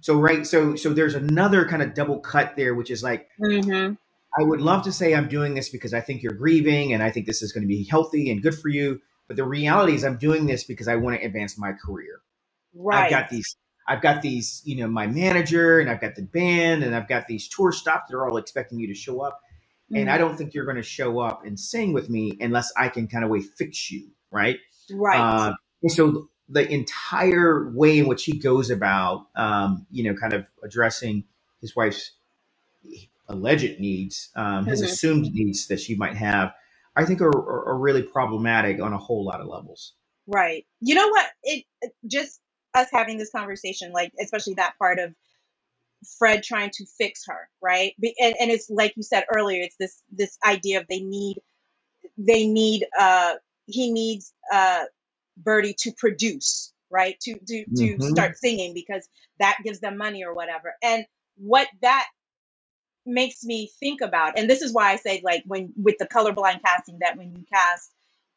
So 0.00 0.20
right, 0.20 0.46
so 0.46 0.76
so 0.76 0.92
there's 0.92 1.14
another 1.14 1.66
kind 1.66 1.82
of 1.82 1.94
double 1.94 2.20
cut 2.20 2.56
there, 2.56 2.74
which 2.74 2.90
is 2.90 3.02
like 3.02 3.28
Mhm. 3.40 3.96
I 4.38 4.42
would 4.42 4.60
love 4.60 4.82
to 4.84 4.92
say 4.92 5.14
I'm 5.14 5.28
doing 5.28 5.54
this 5.54 5.68
because 5.68 5.94
I 5.94 6.00
think 6.00 6.22
you're 6.22 6.32
grieving 6.32 6.92
and 6.92 7.02
I 7.02 7.10
think 7.10 7.26
this 7.26 7.40
is 7.40 7.52
going 7.52 7.62
to 7.62 7.68
be 7.68 7.84
healthy 7.84 8.30
and 8.30 8.42
good 8.42 8.54
for 8.54 8.68
you. 8.68 9.00
But 9.28 9.36
the 9.36 9.44
reality 9.44 9.94
is 9.94 10.04
I'm 10.04 10.18
doing 10.18 10.46
this 10.46 10.64
because 10.64 10.88
I 10.88 10.96
want 10.96 11.18
to 11.18 11.24
advance 11.24 11.56
my 11.56 11.72
career. 11.72 12.20
Right. 12.74 13.04
I've 13.04 13.10
got 13.10 13.30
these, 13.30 13.56
I've 13.88 14.02
got 14.02 14.22
these, 14.22 14.60
you 14.64 14.76
know, 14.76 14.88
my 14.88 15.06
manager 15.06 15.78
and 15.78 15.88
I've 15.88 16.00
got 16.00 16.16
the 16.16 16.22
band 16.22 16.82
and 16.82 16.94
I've 16.94 17.08
got 17.08 17.26
these 17.26 17.48
tour 17.48 17.72
stops 17.72 18.10
that 18.10 18.16
are 18.16 18.28
all 18.28 18.36
expecting 18.36 18.78
you 18.78 18.88
to 18.88 18.94
show 18.94 19.20
up. 19.20 19.38
And 19.94 20.10
I 20.10 20.18
don't 20.18 20.36
think 20.36 20.54
you're 20.54 20.64
going 20.64 20.76
to 20.76 20.82
show 20.82 21.20
up 21.20 21.44
and 21.44 21.58
sing 21.58 21.92
with 21.92 22.10
me 22.10 22.36
unless 22.40 22.72
I 22.76 22.88
can 22.88 23.06
kind 23.06 23.24
of 23.24 23.30
way 23.30 23.40
fix 23.40 23.90
you. 23.90 24.08
Right. 24.30 24.58
right. 24.90 25.18
Uh, 25.20 25.54
and 25.82 25.92
so 25.92 26.28
the 26.48 26.68
entire 26.70 27.70
way 27.70 27.98
in 27.98 28.06
which 28.08 28.24
he 28.24 28.38
goes 28.38 28.70
about, 28.70 29.26
um, 29.36 29.86
you 29.90 30.04
know, 30.04 30.14
kind 30.18 30.32
of 30.32 30.46
addressing 30.62 31.24
his 31.60 31.76
wife's 31.76 32.12
alleged 33.28 33.78
needs, 33.80 34.30
um, 34.36 34.66
his 34.66 34.82
Mhm. 34.82 34.84
assumed 34.84 35.32
needs 35.32 35.68
that 35.68 35.80
she 35.80 35.94
might 35.94 36.16
have, 36.16 36.52
I 36.96 37.04
think 37.04 37.20
are, 37.22 37.28
are, 37.28 37.68
are 37.70 37.78
really 37.78 38.02
problematic 38.02 38.80
on 38.82 38.92
a 38.92 38.98
whole 38.98 39.24
lot 39.24 39.40
of 39.40 39.46
levels. 39.46 39.94
Right. 40.26 40.66
You 40.80 40.94
know 40.94 41.08
what? 41.08 41.26
It- 41.42 41.64
just 42.06 42.40
us 42.74 42.88
having 42.92 43.18
this 43.18 43.30
conversation, 43.30 43.92
like 43.92 44.12
especially 44.20 44.54
that 44.54 44.76
part 44.78 44.98
of 44.98 45.14
Fred 46.18 46.42
trying 46.42 46.70
to 46.74 46.86
fix 46.98 47.24
her, 47.26 47.48
right? 47.62 47.94
And, 48.20 48.34
and 48.40 48.50
it's 48.50 48.70
like 48.70 48.94
you 48.96 49.02
said 49.02 49.24
earlier, 49.34 49.62
it's 49.62 49.76
this 49.78 50.02
this 50.12 50.38
idea 50.46 50.80
of 50.80 50.86
they 50.88 51.00
need 51.00 51.38
they 52.18 52.46
need 52.46 52.86
uh 52.98 53.34
he 53.66 53.92
needs 53.92 54.32
uh 54.52 54.84
Birdie 55.38 55.74
to 55.80 55.92
produce, 55.92 56.72
right? 56.90 57.18
To 57.22 57.38
to 57.48 57.66
to 57.76 58.00
Mhm. 58.00 58.00
start 58.00 58.38
singing 58.38 58.74
because 58.74 59.08
that 59.40 59.58
gives 59.64 59.80
them 59.80 59.96
money 59.98 60.24
or 60.24 60.34
whatever. 60.34 60.74
And 60.82 61.06
what 61.36 61.68
that 61.82 62.06
makes 63.06 63.44
me 63.44 63.70
think 63.80 64.00
about, 64.02 64.38
and 64.38 64.48
this 64.50 64.62
is 64.62 64.72
why 64.72 64.92
I 64.92 64.96
say 64.96 65.22
like 65.24 65.44
when 65.46 65.72
with 65.76 65.96
the 65.98 66.06
colorblind 66.08 66.62
casting 66.64 66.98
that 67.00 67.16
when 67.16 67.32
you 67.34 67.44
cast 67.52 67.92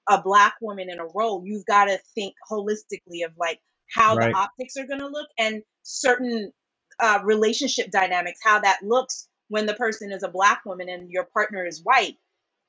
a 0.09 0.22
black 0.22 0.55
woman 0.61 0.89
in 0.89 0.99
a 0.99 1.07
role, 1.15 1.43
you've 1.45 1.65
got 1.65 1.86
to 1.86 1.99
think 2.15 2.36
holistically 2.51 3.26
of 3.26 3.32
like 3.38 3.59
how 3.93 4.18
Right. 4.18 4.28
the 4.32 4.34
optics 4.34 4.78
are 4.78 4.88
going 4.88 4.99
to 5.01 5.07
look 5.07 5.30
and 5.39 5.63
certain 5.84 6.51
uh, 7.00 7.20
relationship 7.24 7.91
dynamics, 7.91 8.39
how 8.43 8.60
that 8.60 8.80
looks 8.84 9.28
when 9.50 9.66
the 9.66 9.74
person 9.74 10.12
is 10.12 10.24
a 10.24 10.28
black 10.30 10.66
woman 10.66 10.89
and 10.89 11.10
your 11.10 11.26
partner 11.26 11.66
is 11.66 11.82
white. 11.84 12.18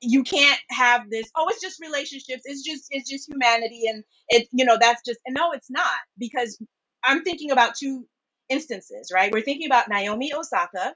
You 0.01 0.23
can't 0.23 0.59
have 0.69 1.09
this. 1.09 1.29
Oh, 1.35 1.47
it's 1.49 1.61
just 1.61 1.81
relationships. 1.81 2.43
It's 2.45 2.63
just 2.63 2.85
it's 2.89 3.09
just 3.09 3.27
humanity, 3.29 3.83
and 3.87 4.03
it 4.29 4.47
you 4.51 4.63
know 4.63 4.77
that's 4.79 5.01
just 5.05 5.19
and 5.25 5.35
no, 5.35 5.51
it's 5.51 5.69
not 5.69 5.91
because 6.17 6.57
I'm 7.03 7.23
thinking 7.23 7.51
about 7.51 7.75
two 7.75 8.07
instances, 8.49 9.11
right? 9.13 9.31
We're 9.31 9.41
thinking 9.41 9.67
about 9.67 9.89
Naomi 9.89 10.33
Osaka 10.33 10.95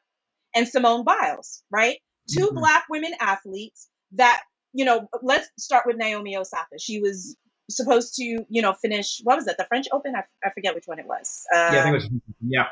and 0.56 0.68
Simone 0.68 1.04
Biles, 1.04 1.64
right? 1.72 2.00
2 2.32 2.50
Mhm. 2.52 2.56
black 2.56 2.86
women 2.90 3.14
athletes 3.20 3.90
that, 4.14 4.42
you 4.74 4.86
know, 4.86 5.08
let's 5.22 5.50
start 5.58 5.86
with 5.86 5.98
Naomi 5.98 6.38
Osaka. 6.38 6.80
She 6.80 7.00
was 7.00 7.36
supposed 7.70 8.16
to, 8.16 8.24
you 8.24 8.62
know, 8.62 8.74
finish, 8.74 9.22
what 9.24 9.36
was 9.36 9.48
it, 9.48 9.58
the 9.58 9.66
French 9.66 9.88
Open? 9.92 10.16
I, 10.16 10.24
I 10.44 10.52
forget 10.52 10.76
which 10.76 10.88
one 10.88 11.00
it 11.00 11.06
was. 11.06 11.46
Uh, 11.54 11.70
yeah, 11.74 11.80
I 11.80 11.84
think 11.84 11.96
it 11.96 11.96
was. 11.96 12.10
Yeah, 12.42 12.68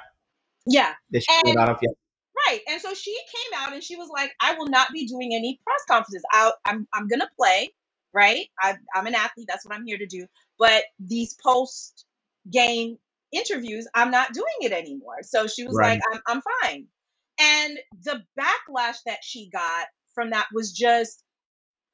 yeah, 0.65 0.93
they 1.11 1.19
should 1.19 1.47
And- 1.47 1.57
out 1.57 1.69
of. 1.69 1.79
Right. 2.47 2.61
And 2.69 2.81
so 2.81 2.93
she 2.93 3.13
came 3.13 3.59
out 3.61 3.73
and 3.73 3.83
she 3.83 3.95
was 3.95 4.09
like, 4.09 4.31
I 4.41 4.55
will 4.55 4.67
not 4.67 4.91
be 4.91 5.05
doing 5.05 5.33
any 5.33 5.59
press 5.63 5.81
conferences. 5.87 6.23
I, 6.31 6.51
I'm, 6.65 6.87
I'm 6.93 7.07
going 7.07 7.19
to 7.19 7.29
play, 7.37 7.69
right? 8.13 8.47
I, 8.59 8.75
I'm 8.95 9.05
an 9.05 9.15
athlete. 9.15 9.47
That's 9.47 9.65
what 9.65 9.75
I'm 9.75 9.85
here 9.85 9.97
to 9.97 10.07
do. 10.07 10.25
But 10.57 10.83
these 10.99 11.35
post 11.43 12.05
game 12.49 12.97
interviews, 13.31 13.87
I'm 13.93 14.11
not 14.11 14.33
doing 14.33 14.45
it 14.61 14.71
anymore. 14.71 15.17
So 15.21 15.45
she 15.47 15.65
was 15.65 15.75
Right. 15.75 15.99
like, 15.99 16.01
I'm, 16.11 16.21
I'm 16.27 16.41
fine. 16.63 16.87
And 17.39 17.77
the 18.03 18.23
backlash 18.39 18.97
that 19.05 19.19
she 19.23 19.49
got 19.49 19.85
from 20.15 20.31
that 20.31 20.47
was 20.53 20.71
just, 20.71 21.23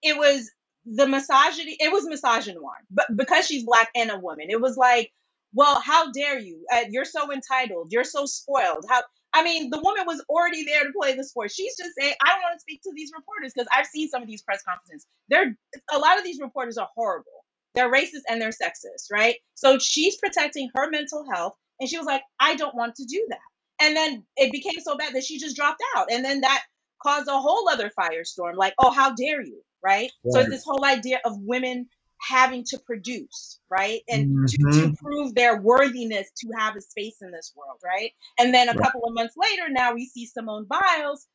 it 0.01 0.17
was 0.17 0.49
the 0.85 1.07
misogyny, 1.07 1.75
it 1.79 1.91
was 1.91 2.05
misogynoir, 2.07 2.77
but 2.89 3.05
because 3.15 3.45
she's 3.47 3.63
black 3.65 3.89
and 3.95 4.09
a 4.11 4.17
woman, 4.19 4.47
it 4.49 4.61
was 4.61 4.77
like, 4.77 5.11
well, 5.53 5.79
how 5.79 6.11
dare 6.11 6.39
you? 6.39 6.65
Uh, 6.73 6.83
you're 6.89 7.05
so 7.05 7.31
entitled. 7.31 7.89
You're 7.91 8.03
so 8.03 8.25
spoiled. 8.25 8.85
How, 8.89 9.01
I 9.33 9.43
mean, 9.43 9.69
the 9.69 9.79
woman 9.79 10.05
was 10.05 10.23
already 10.29 10.65
there 10.65 10.83
to 10.83 10.91
play 10.99 11.15
the 11.15 11.23
sport. 11.23 11.51
She's 11.51 11.75
just 11.77 11.91
saying, 11.99 12.15
I 12.23 12.31
don't 12.31 12.41
want 12.41 12.55
to 12.55 12.61
speak 12.61 12.81
to 12.83 12.91
these 12.95 13.11
reporters 13.15 13.53
because 13.53 13.67
I've 13.73 13.87
seen 13.87 14.09
some 14.09 14.21
of 14.21 14.27
these 14.27 14.41
press 14.41 14.63
conferences. 14.63 15.05
They're 15.29 15.55
a 15.91 15.99
lot 15.99 16.17
of 16.17 16.23
these 16.23 16.39
reporters 16.41 16.77
are 16.77 16.89
horrible. 16.95 17.31
They're 17.75 17.91
racist 17.91 18.23
and 18.29 18.41
they're 18.41 18.49
sexist, 18.49 19.11
right? 19.11 19.35
So 19.53 19.77
she's 19.79 20.17
protecting 20.17 20.69
her 20.75 20.89
mental 20.89 21.25
health, 21.31 21.55
and 21.79 21.89
she 21.89 21.97
was 21.97 22.07
like, 22.07 22.23
I 22.39 22.55
don't 22.55 22.75
want 22.75 22.95
to 22.95 23.05
do 23.05 23.25
that. 23.29 23.85
And 23.85 23.95
then 23.95 24.23
it 24.35 24.51
became 24.51 24.79
so 24.79 24.97
bad 24.97 25.13
that 25.13 25.23
she 25.23 25.39
just 25.39 25.55
dropped 25.55 25.81
out, 25.95 26.07
and 26.11 26.25
then 26.25 26.41
that 26.41 26.63
caused 27.03 27.27
a 27.27 27.39
whole 27.39 27.69
other 27.69 27.91
firestorm. 27.99 28.55
Like, 28.55 28.73
oh, 28.79 28.91
how 28.91 29.13
dare 29.13 29.41
you, 29.43 29.61
right? 29.83 30.11
So 30.29 30.39
it's 30.39 30.49
this 30.49 30.63
whole 30.63 30.83
idea 30.83 31.19
of 31.23 31.35
women 31.39 31.87
having 32.21 32.63
to 32.65 32.79
produce, 32.79 33.59
right? 33.69 34.01
And 34.09 34.27
to, 34.49 34.57
to 34.81 34.91
Mhm. 34.91 34.97
prove 35.03 35.35
their 35.35 35.61
worthiness 35.61 36.29
to 36.39 36.49
have 36.57 36.75
a 36.75 36.81
space 36.81 37.17
in 37.21 37.31
this 37.31 37.53
world, 37.55 37.79
right? 37.83 38.11
And 38.39 38.53
then 38.53 38.69
a 38.69 38.75
Right. 38.75 38.85
couple 38.85 39.05
of 39.05 39.13
months 39.13 39.35
later, 39.37 39.69
now 39.69 39.93
we 39.93 40.07
see 40.07 40.25
Simone 40.27 40.65
Biles, 40.69 41.27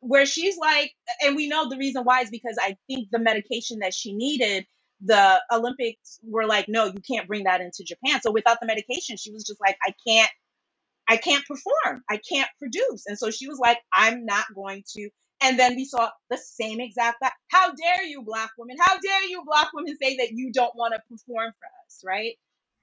where 0.00 0.26
she's 0.26 0.58
like, 0.58 0.92
and 1.22 1.36
we 1.36 1.48
know 1.48 1.68
the 1.68 1.78
reason 1.78 2.04
why 2.04 2.22
is 2.22 2.30
because 2.30 2.58
I 2.60 2.76
think 2.88 3.08
the 3.10 3.18
medication 3.18 3.80
that 3.80 3.94
she 3.94 4.14
needed, 4.14 4.66
the 5.02 5.40
Olympics 5.52 6.20
were 6.24 6.46
like, 6.46 6.68
no, 6.68 6.86
you 6.86 7.00
can't 7.08 7.28
bring 7.28 7.44
that 7.44 7.60
into 7.62 7.84
Japan. 7.84 8.20
So 8.22 8.32
without 8.32 8.58
the 8.60 8.66
medication, 8.66 9.16
she 9.16 9.32
was 9.32 9.44
just 9.44 9.60
like, 9.60 9.76
I 9.86 9.94
can't, 10.06 10.30
I 11.08 11.18
can't 11.18 11.44
perform, 11.46 12.02
I 12.10 12.20
can't 12.30 12.48
produce. 12.58 13.04
And 13.06 13.18
so 13.18 13.30
she 13.30 13.48
was 13.48 13.58
like, 13.58 13.78
I'm 13.94 14.26
not 14.26 14.46
going 14.54 14.84
to. 14.96 15.10
And 15.44 15.58
then 15.60 15.76
we 15.76 15.86
saw 15.86 16.10
the 16.30 16.38
same 16.38 16.80
exact 16.80 17.20
fact. 17.20 17.36
How 17.50 17.72
dare 17.74 18.04
you, 18.04 18.24
black 18.24 18.52
women? 18.58 18.78
How 18.80 18.98
dare 19.00 19.24
you, 19.28 19.44
black 19.46 19.68
women, 19.74 19.96
say 20.02 20.16
that 20.18 20.32
you 20.32 20.52
don't 20.52 20.76
want 20.76 20.94
to 20.94 21.00
perform 21.10 21.52
for 21.60 21.66
us, 21.86 22.02
right? 22.06 22.34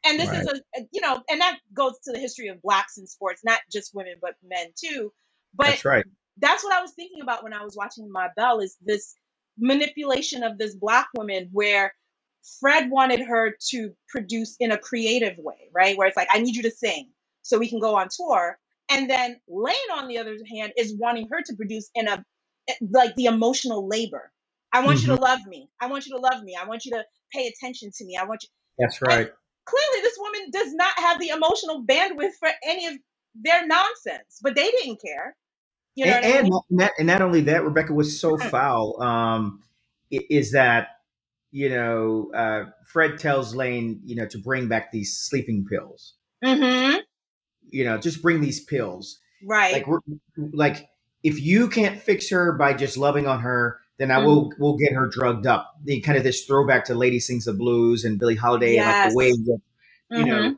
And 0.07 0.20
this 0.20 0.34
is 0.34 0.47
a, 0.47 0.82
a- 0.82 0.88
you 0.93 1.01
know, 1.01 1.22
and 1.30 1.41
that 1.41 1.59
goes 1.76 1.99
to 2.05 2.14
the 2.14 2.20
history 2.20 2.49
of 2.49 2.64
blacks 2.64 2.99
in 2.99 3.07
sports, 3.07 3.43
not 3.45 3.62
just 3.74 3.95
women, 3.95 4.16
but 4.22 4.36
men 4.43 4.70
too. 4.78 5.14
But 5.55 5.68
that's 5.68 5.86
right. 5.86 6.05
that's 6.39 6.64
what 6.66 6.74
I 6.76 6.82
was 6.82 6.93
thinking 6.93 7.22
about 7.24 7.43
when 7.43 7.53
I 7.53 7.64
was 7.66 7.78
watching 7.78 8.12
Ma 8.12 8.30
Belle 8.38 8.62
is 8.62 8.78
this 8.84 9.16
manipulation 9.59 10.43
of 10.43 10.59
this 10.59 10.76
black 10.76 11.09
woman 11.18 11.49
where 11.53 11.95
Fred 12.62 12.91
wanted 12.91 13.22
her 13.22 13.55
to 13.72 13.93
produce 14.09 14.57
in 14.62 14.72
a 14.72 14.80
creative 14.80 15.38
way, 15.39 15.70
right? 15.74 15.97
Where 15.97 16.07
it's 16.07 16.18
like, 16.18 16.30
I 16.32 16.39
need 16.41 16.55
you 16.55 16.64
to 16.64 16.72
sing 16.72 17.09
so 17.43 17.59
we 17.59 17.70
can 17.70 17.82
go 17.82 17.97
on 17.97 18.09
tour. 18.16 18.59
And 18.89 19.09
then 19.09 19.41
Lane, 19.49 19.76
on 19.95 20.07
the 20.09 20.20
other 20.20 20.38
hand, 20.51 20.74
is 20.78 20.95
wanting 20.97 21.30
her 21.32 21.41
to 21.43 21.55
produce 21.55 21.91
in 21.95 22.07
a 22.07 22.24
like 22.89 23.16
the 23.16 23.26
emotional 23.26 23.88
labor. 23.88 24.32
I 24.74 24.86
want 24.86 25.01
you 25.01 25.07
to 25.07 25.16
love 25.16 25.45
me. 25.47 25.70
I 25.82 25.88
want 25.88 26.05
you 26.05 26.16
to 26.16 26.22
love 26.22 26.43
me. 26.43 26.55
I 26.59 26.66
want 26.66 26.86
you 26.86 26.91
to 26.91 27.03
pay 27.34 27.47
attention 27.47 27.91
to 27.97 28.05
me. 28.05 28.18
I 28.18 28.26
want 28.26 28.43
you. 28.43 28.49
That's 28.80 29.01
right. 29.01 29.30
Clearly, 29.66 30.01
this 30.01 30.18
woman 30.18 30.49
does 30.51 30.74
not 30.74 30.97
have 30.97 31.20
the 31.20 31.30
emotional 31.30 31.84
bandwidth 31.86 32.34
for 32.39 32.49
any 32.66 32.88
of 32.88 32.93
their 33.36 33.66
nonsense, 33.68 34.39
but 34.41 34.55
they 34.55 34.70
didn't 34.72 34.99
care. 35.05 35.36
You 35.95 36.05
know 36.05 36.12
and, 36.14 36.26
I 36.26 36.30
and, 36.30 36.43
mean? 36.43 36.51
not, 36.51 36.66
not- 36.70 36.91
and 36.97 37.07
not 37.07 37.22
only 37.22 37.41
that, 37.41 37.64
Rebecca 37.64 37.93
was 37.93 38.20
so 38.20 38.38
foul. 38.38 39.01
Um, 39.01 39.62
is 40.09 40.51
that 40.51 40.88
you 41.51 41.70
know 41.70 42.32
uh, 42.34 42.66
Fred 42.88 43.20
tells 43.20 43.53
Lane 43.53 44.01
you 44.05 44.16
know 44.16 44.26
to 44.28 44.38
bring 44.38 44.68
back 44.68 44.91
these 44.91 45.18
sleeping 45.18 45.66
pills. 45.70 46.16
Mm-hmm. 46.43 46.97
You 47.70 47.86
know, 47.86 47.97
just 47.97 48.22
bring 48.22 48.41
these 48.41 48.64
pills. 48.64 49.20
Right. 49.45 49.74
Like 49.74 49.88
we're 49.88 49.99
like 50.38 50.88
if 51.24 51.39
you 51.41 51.69
can't 51.69 52.01
fix 52.01 52.30
her 52.30 52.53
by 52.53 52.74
just 52.74 52.97
loving 52.97 53.28
on 53.28 53.41
her, 53.41 53.80
then 53.99 54.11
I 54.11 54.17
Mm-hmm. 54.17 54.26
will 54.26 54.53
will 54.59 54.78
get 54.78 54.93
her 54.93 55.07
drugged 55.07 55.47
up. 55.47 55.76
The 55.84 56.01
kind 56.01 56.17
of 56.17 56.24
this 56.24 56.45
throwback 56.45 56.86
to 56.86 56.95
Lady 56.95 57.19
Sings 57.19 57.45
the 57.45 57.53
Blues 57.53 58.03
and 58.05 58.19
Billie 58.19 58.36
Holiday 58.36 58.78
and 58.78 58.86
like 58.86 59.01
the 59.01 59.15
way 59.15 59.32
that 59.32 59.59
you 60.13 60.26
know 60.26 60.51
Mhm. 60.51 60.57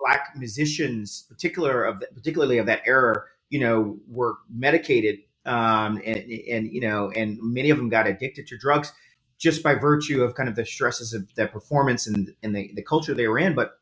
black 0.00 0.34
musicians, 0.36 1.26
particular 1.28 1.84
of 1.84 2.02
particularly 2.14 2.58
of 2.58 2.66
that 2.66 2.82
era, 2.86 3.22
you 3.50 3.60
know, 3.60 3.98
were 4.08 4.36
medicated, 4.50 5.20
um, 5.46 6.00
and 6.04 6.18
and 6.50 6.72
you 6.72 6.80
know, 6.80 7.10
and 7.16 7.38
many 7.42 7.70
of 7.70 7.76
them 7.78 7.88
got 7.88 8.06
addicted 8.06 8.46
to 8.48 8.58
drugs 8.58 8.92
just 9.38 9.62
by 9.62 9.74
virtue 9.74 10.22
of 10.22 10.34
kind 10.34 10.48
of 10.48 10.56
the 10.56 10.64
stresses 10.66 11.12
of 11.12 11.28
that 11.36 11.52
performance 11.52 12.06
and 12.06 12.34
and 12.42 12.54
the, 12.56 12.70
the 12.74 12.82
culture 12.82 13.14
they 13.14 13.28
were 13.28 13.38
in. 13.38 13.54
But 13.54 13.72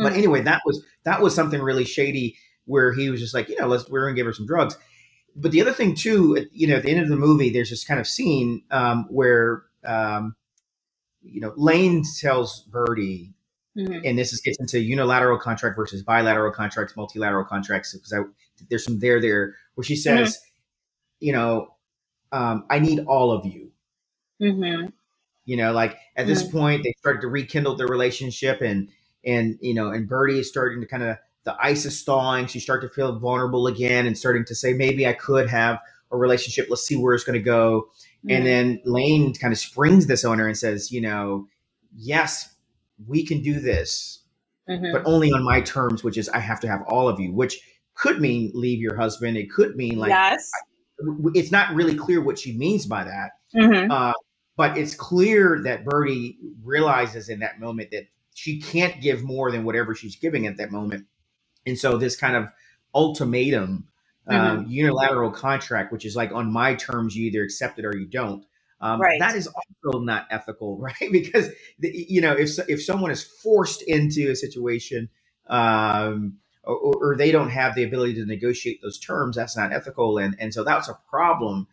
but 0.00 0.12
Mhm. 0.12 0.18
anyway, 0.18 0.42
that 0.42 0.62
was 0.66 0.84
that 1.04 1.20
was 1.22 1.34
something 1.34 1.60
really 1.62 1.84
shady 1.84 2.36
where 2.66 2.92
he 2.94 3.10
was 3.10 3.20
just 3.20 3.34
like, 3.34 3.48
you 3.48 3.56
know, 3.60 3.66
let's 3.68 3.88
we're 3.90 4.06
gonna 4.06 4.16
give 4.16 4.26
her 4.26 4.32
some 4.32 4.46
drugs. 4.46 4.78
But 5.36 5.50
the 5.50 5.60
other 5.60 5.72
thing 5.72 5.94
too, 5.94 6.36
at- 6.36 6.52
you 6.54 6.66
know, 6.66 6.76
at 6.76 6.82
the 6.84 6.90
end 6.90 7.00
of 7.00 7.08
the 7.08 7.16
movie, 7.16 7.50
there's 7.50 7.70
this 7.70 7.84
kind 7.84 7.98
of 8.00 8.06
scene 8.06 8.62
um, 8.70 9.06
where 9.10 9.64
um, 9.84 10.34
you 11.22 11.40
know 11.40 11.52
Lane 11.56 12.04
tells 12.20 12.62
Birdie 12.64 13.34
Mhm. 13.76 14.02
and 14.08 14.16
this 14.16 14.32
is 14.32 14.40
gets 14.40 14.60
into 14.60 14.78
unilateral 14.80 15.36
contract 15.38 15.74
versus 15.76 16.02
bilateral 16.04 16.52
contracts, 16.52 16.96
multilateral 16.96 17.44
contracts. 17.44 17.92
Because 17.92 18.12
I 18.12 18.20
there's 18.70 18.84
some 18.84 19.00
there 19.00 19.20
there 19.20 19.56
where 19.74 19.84
she 19.84 19.96
says, 19.96 20.40
you 21.18 21.32
know, 21.32 21.74
um, 22.30 22.64
I 22.70 22.78
need 22.78 23.00
all 23.00 23.32
of 23.32 23.44
you. 23.44 23.72
Mhm. 24.40 24.92
You 25.44 25.56
know, 25.56 25.72
like 25.72 25.98
at 26.16 26.26
this 26.28 26.42
point 26.48 26.84
they 26.84 26.94
started 26.98 27.20
to 27.22 27.28
rekindle 27.28 27.74
their 27.76 27.88
relationship, 27.88 28.60
and 28.60 28.88
and 29.24 29.58
you 29.60 29.74
know, 29.74 29.90
and 29.90 30.08
Birdie 30.08 30.38
is 30.38 30.48
starting 30.48 30.80
to 30.80 30.86
kind 30.86 31.02
of 31.02 31.16
the 31.44 31.56
ice 31.60 31.84
is 31.84 32.02
thawing. 32.02 32.46
So 32.46 32.52
She 32.52 32.60
started 32.60 32.88
to 32.88 32.94
feel 32.94 33.18
vulnerable 33.18 33.66
again, 33.66 34.06
and 34.06 34.16
starting 34.16 34.44
to 34.46 34.54
say 34.54 34.72
maybe 34.72 35.06
I 35.06 35.12
could 35.12 35.48
have 35.48 35.78
a 36.10 36.16
relationship. 36.16 36.66
Let's 36.70 36.86
see 36.86 36.96
where 36.96 37.14
it's 37.14 37.24
going 37.24 37.38
to 37.38 37.44
go. 37.44 37.88
And 38.28 38.46
then 38.46 38.80
Lane 38.86 39.34
kind 39.34 39.52
of 39.52 39.58
springs 39.58 40.06
this 40.06 40.24
on 40.24 40.38
her 40.38 40.46
and 40.46 40.56
says, 40.56 40.90
you 40.90 41.02
know, 41.02 41.46
yes, 41.94 42.54
we 43.06 43.24
can 43.26 43.42
do 43.42 43.60
this. 43.60 44.20
Mhm. 44.68 44.92
but 44.92 45.02
only 45.04 45.30
on 45.30 45.44
my 45.44 45.60
terms, 45.60 46.02
which 46.02 46.16
is 46.16 46.28
I 46.30 46.38
have 46.38 46.58
to 46.60 46.68
have 46.68 46.80
all 46.88 47.06
of 47.06 47.20
you, 47.20 47.34
which 47.34 47.60
could 47.94 48.18
mean 48.20 48.50
leave 48.54 48.80
your 48.80 48.96
husband. 48.96 49.36
It 49.36 49.50
could 49.50 49.76
mean 49.76 49.98
like 49.98 50.08
yes. 50.08 50.50
it's 51.34 51.50
not 51.50 51.74
really 51.74 51.94
clear 51.94 52.22
what 52.22 52.38
she 52.38 52.56
means 52.56 52.86
by 52.86 53.04
that. 53.04 53.32
Mhm. 53.54 53.90
Uh, 53.90 54.14
but 54.56 54.78
it's 54.78 54.94
clear 54.94 55.60
that 55.64 55.84
Birdie 55.84 56.38
realizes 56.62 57.28
in 57.28 57.40
that 57.40 57.60
moment 57.60 57.90
that 57.90 58.06
she 58.34 58.58
can't 58.58 59.02
give 59.02 59.22
more 59.22 59.50
than 59.50 59.64
whatever 59.64 59.94
she's 59.94 60.16
giving 60.16 60.46
at 60.46 60.56
that 60.56 60.72
moment. 60.72 61.04
And 61.66 61.78
so 61.78 61.96
this 61.96 62.16
kind 62.16 62.36
of 62.36 62.48
ultimatum, 62.94 63.88
um, 64.28 64.66
unilateral 64.68 65.30
contract, 65.30 65.92
which 65.92 66.04
is 66.04 66.16
like 66.16 66.32
on 66.32 66.52
my 66.52 66.74
terms, 66.74 67.16
you 67.16 67.26
either 67.26 67.42
accept 67.42 67.78
it 67.78 67.84
or 67.84 67.96
you 67.96 68.06
don't. 68.06 68.44
Um, 68.80 69.00
Right. 69.00 69.18
That 69.18 69.34
is 69.34 69.48
also 69.48 70.00
not 70.00 70.26
ethical, 70.30 70.78
right? 70.80 71.10
Because 71.10 71.48
the, 71.78 71.90
you 72.08 72.20
know 72.20 72.32
if 72.32 72.58
if 72.68 72.82
someone 72.82 73.10
is 73.10 73.22
forced 73.22 73.82
into 73.82 74.30
a 74.30 74.36
situation, 74.36 75.08
um, 75.48 76.38
or, 76.62 76.76
or 76.76 77.16
they 77.16 77.30
don't 77.30 77.50
have 77.50 77.74
the 77.74 77.82
ability 77.82 78.14
to 78.14 78.26
negotiate 78.26 78.80
those 78.82 78.98
terms, 78.98 79.36
that's 79.36 79.56
not 79.56 79.72
ethical, 79.72 80.18
and 80.18 80.36
and 80.38 80.52
so 80.52 80.64
that's 80.64 80.88
a 80.88 80.98
problem. 81.08 81.66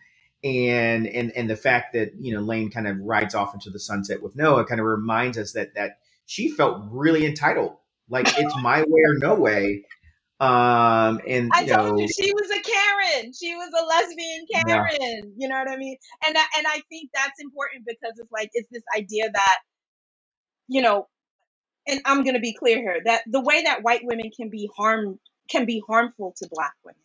And 0.43 1.05
and 1.07 1.31
and 1.35 1.49
the 1.49 1.55
fact 1.55 1.93
that 1.93 2.13
you 2.19 2.33
know 2.33 2.41
Lane 2.41 2.71
kind 2.71 2.87
of 2.87 2.97
rides 2.99 3.35
off 3.35 3.53
into 3.53 3.69
the 3.69 3.79
sunset 3.79 4.23
with 4.23 4.35
Noah 4.35 4.65
kind 4.65 4.79
of 4.79 4.87
reminds 4.87 5.37
us 5.37 5.51
that 5.53 5.75
that 5.75 5.99
she 6.25 6.49
felt 6.49 6.81
really 6.89 7.25
entitled, 7.25 7.75
like 8.11 8.27
it's 8.37 8.55
my 8.57 8.83
way 8.87 9.01
or 9.07 9.19
no 9.19 9.35
way. 9.35 9.85
Um, 10.39 11.21
and 11.27 11.51
I 11.53 11.61
you 11.61 11.67
know, 11.67 11.77
told 11.77 11.99
you 11.99 12.07
she 12.07 12.33
was 12.33 12.51
a 12.51 12.61
Karen. 12.61 13.33
She 13.33 13.55
was 13.55 13.71
a 13.79 13.85
lesbian 13.85 14.45
Yeah. 14.65 14.87
Karen. 14.89 15.33
You 15.37 15.49
know 15.49 15.57
what 15.57 15.69
I 15.69 15.77
mean? 15.77 15.97
And 16.27 16.37
I, 16.37 16.43
and 16.57 16.67
I 16.67 16.81
think 16.89 17.11
that's 17.13 17.41
important 17.41 17.85
because 17.87 18.13
it's 18.19 18.31
like 18.31 18.51
it's 18.53 18.69
this 18.71 18.83
idea 18.97 19.31
that 19.31 19.59
you 20.69 20.81
know, 20.81 21.07
and 21.87 22.01
I'm 22.05 22.23
going 22.23 22.35
to 22.35 22.41
be 22.41 22.53
clear 22.53 22.77
here 22.79 23.01
that 23.05 23.23
the 23.27 23.41
way 23.41 23.63
that 23.63 23.83
white 23.83 24.01
women 24.03 24.31
can 24.35 24.49
be 24.49 24.69
harm 24.77 25.19
can 25.49 25.65
be 25.65 25.83
harmful 25.87 26.33
to 26.37 26.49
black 26.51 26.73
women 26.85 26.97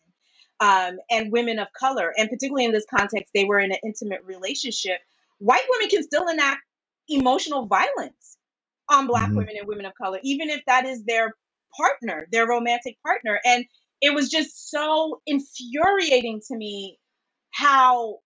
um, 0.61 0.99
and 1.11 1.31
women 1.31 1.59
of 1.59 1.67
color, 1.73 2.13
and 2.17 2.29
particularly 2.29 2.65
in 2.65 2.73
this 2.73 2.85
context, 2.89 3.31
they 3.35 3.45
were 3.45 3.59
in 3.59 3.71
an 3.71 3.79
intimate 3.85 4.21
relationship. 4.25 4.99
White 5.39 5.65
women 5.69 5.89
can 5.89 6.03
still 6.03 6.29
enact 6.29 6.61
emotional 7.09 7.67
violence 7.67 8.36
on 8.89 9.07
black 9.07 9.31
Mhm. 9.31 9.35
women 9.35 9.55
and 9.57 9.67
women 9.67 9.85
of 9.85 9.93
color, 9.95 10.19
even 10.23 10.49
if 10.49 10.61
that 10.67 10.85
is 10.85 11.03
their 11.05 11.33
partner, 11.77 12.27
their 12.31 12.47
romantic 12.47 12.97
partner. 13.03 13.39
And 13.45 13.65
it 14.01 14.13
was 14.13 14.29
just 14.29 14.69
so 14.71 15.21
infuriating 15.25 16.41
to 16.49 16.57
me 16.57 16.99
how 17.51 18.19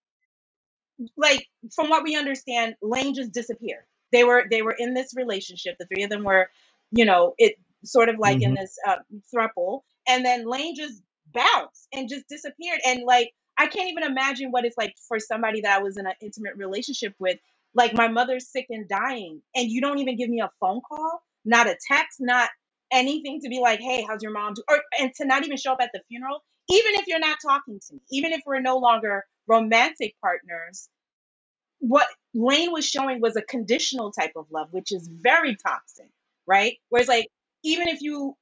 like 1.17 1.47
from 1.75 1.89
what 1.89 2.03
we 2.03 2.15
understand, 2.15 2.75
Lane 2.81 3.13
just 3.15 3.33
disappeared. 3.33 3.83
They 4.11 4.23
were 4.23 4.45
they 4.49 4.61
were 4.61 4.75
in 4.77 4.93
this 4.93 5.13
relationship. 5.15 5.77
The 5.79 5.87
three 5.87 6.03
of 6.03 6.09
them 6.09 6.23
were, 6.23 6.49
you 6.91 7.05
know, 7.05 7.33
it 7.37 7.55
sort 7.85 8.09
of 8.09 8.19
like 8.19 8.41
in 8.41 8.53
hmm 8.53 8.55
this 8.55 8.77
uh, 8.87 8.97
throuple, 9.33 9.81
and 10.07 10.25
then 10.25 10.45
Lane 10.47 10.75
just 10.75 11.01
bounced 11.33 11.87
and 11.93 12.09
just 12.09 12.27
disappeared. 12.29 12.79
And 12.85 13.03
like 13.05 13.31
I 13.57 13.67
can't 13.67 13.89
even 13.89 14.03
imagine 14.03 14.51
what 14.51 14.65
it's 14.65 14.77
like 14.77 14.95
for 15.07 15.19
somebody 15.19 15.61
that 15.61 15.79
I 15.79 15.83
was 15.83 15.97
in 15.97 16.07
an 16.07 16.13
intimate 16.21 16.55
relationship 16.57 17.15
with. 17.19 17.39
Like 17.75 17.93
my 17.93 18.09
mother's 18.09 18.49
sick 18.49 18.67
and 18.69 18.87
dying, 18.89 19.41
and 19.55 19.69
you 19.69 19.81
don't 19.81 19.99
even 19.99 20.17
give 20.17 20.29
me 20.29 20.41
a 20.41 20.51
phone 20.59 20.81
call, 20.87 21.23
not 21.45 21.67
a 21.67 21.77
text, 21.89 22.19
not 22.21 22.49
anything 22.91 23.41
to 23.41 23.49
be 23.49 23.59
like, 23.61 23.79
"Hey, 23.81 24.05
how's 24.07 24.23
your 24.23 24.33
mom?" 24.33 24.55
Do-? 24.55 24.63
Or 24.69 24.81
and 24.99 25.13
to 25.15 25.25
not 25.25 25.45
even 25.45 25.57
show 25.57 25.73
up 25.73 25.79
at 25.81 25.91
the 25.93 26.01
funeral, 26.09 26.43
even 26.69 26.95
if 26.95 27.07
you're 27.07 27.19
not 27.19 27.39
talking 27.45 27.79
to 27.87 27.95
me, 27.95 28.01
even 28.11 28.33
if 28.33 28.41
we're 28.45 28.61
no 28.61 28.77
longer 28.79 29.25
romantic 29.47 30.15
partners 30.21 30.79
what 31.79 32.07
Lane 32.35 32.73
was 32.73 32.87
showing 32.87 33.21
was 33.21 33.37
a 33.37 33.43
conditional 33.43 34.11
type 34.11 34.33
of 34.37 34.47
love, 34.51 34.69
which 34.71 34.93
is 34.93 35.07
very 35.09 35.55
toxic, 35.57 36.09
right? 36.47 36.77
Whereas, 36.89 37.09
like, 37.09 37.29
even 37.63 37.89
if 37.89 38.01
you, 38.01 38.35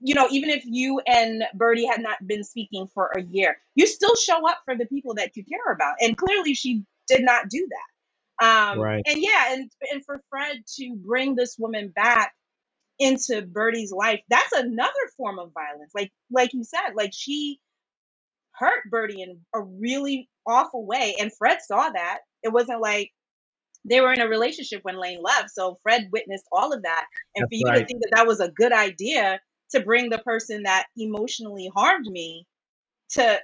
you 0.00 0.14
know, 0.14 0.28
even 0.30 0.50
if 0.50 0.64
you 0.66 1.00
and 1.06 1.44
Birdie 1.54 1.86
had 1.86 2.02
not 2.02 2.26
been 2.26 2.44
speaking 2.44 2.88
for 2.94 3.12
a 3.16 3.22
year, 3.22 3.58
you 3.76 3.88
still 3.88 4.16
show 4.16 4.48
up 4.48 4.60
for 4.66 4.76
the 4.76 4.86
people 4.86 5.14
that 5.16 5.36
you 5.36 5.44
care 5.44 5.72
about. 5.72 5.96
And 6.00 6.16
clearly, 6.18 6.54
she 6.54 6.84
did 7.08 7.24
not 7.24 7.50
do 7.50 7.66
that. 7.70 7.95
Um, 8.42 8.78
Right. 8.80 9.02
and 9.06 9.20
yeah, 9.20 9.54
and 9.54 9.70
and 9.92 10.04
for 10.04 10.22
Fred 10.30 10.58
to 10.76 10.96
bring 10.96 11.34
this 11.36 11.56
woman 11.58 11.88
back 11.88 12.32
into 12.98 13.42
Birdie's 13.42 13.92
life, 13.92 14.20
that's 14.28 14.52
another 14.52 14.92
form 15.16 15.38
of 15.38 15.52
violence. 15.54 15.92
Like, 15.94 16.12
like 16.30 16.52
you 16.54 16.64
said, 16.64 16.94
like 16.96 17.12
she 17.14 17.60
hurt 18.52 18.84
Birdie 18.90 19.22
in 19.22 19.40
a 19.54 19.60
really 19.62 20.28
awful 20.46 20.86
way, 20.86 21.16
and 21.20 21.32
Fred 21.36 21.58
saw 21.62 21.90
that. 21.90 22.20
It 22.42 22.52
wasn't 22.52 22.80
like 22.80 23.12
they 23.84 24.00
were 24.00 24.12
in 24.12 24.20
a 24.20 24.28
relationship 24.28 24.80
when 24.82 25.00
Lane 25.00 25.22
left. 25.22 25.50
So 25.50 25.78
Fred 25.82 26.08
witnessed 26.12 26.46
all 26.52 26.72
of 26.72 26.82
that. 26.82 27.06
And 27.36 27.44
That's 27.44 27.50
for 27.50 27.54
you 27.56 27.72
to 27.72 27.86
think 27.86 28.02
that 28.02 28.12
that 28.16 28.26
was 28.26 28.40
a 28.40 28.50
good 28.50 28.72
idea 28.72 29.40
to 29.70 29.80
bring 29.80 30.10
the 30.10 30.18
person 30.18 30.64
that 30.64 30.86
emotionally 30.96 31.70
harmed 31.74 32.06
me 32.06 32.46
to, 33.10 33.40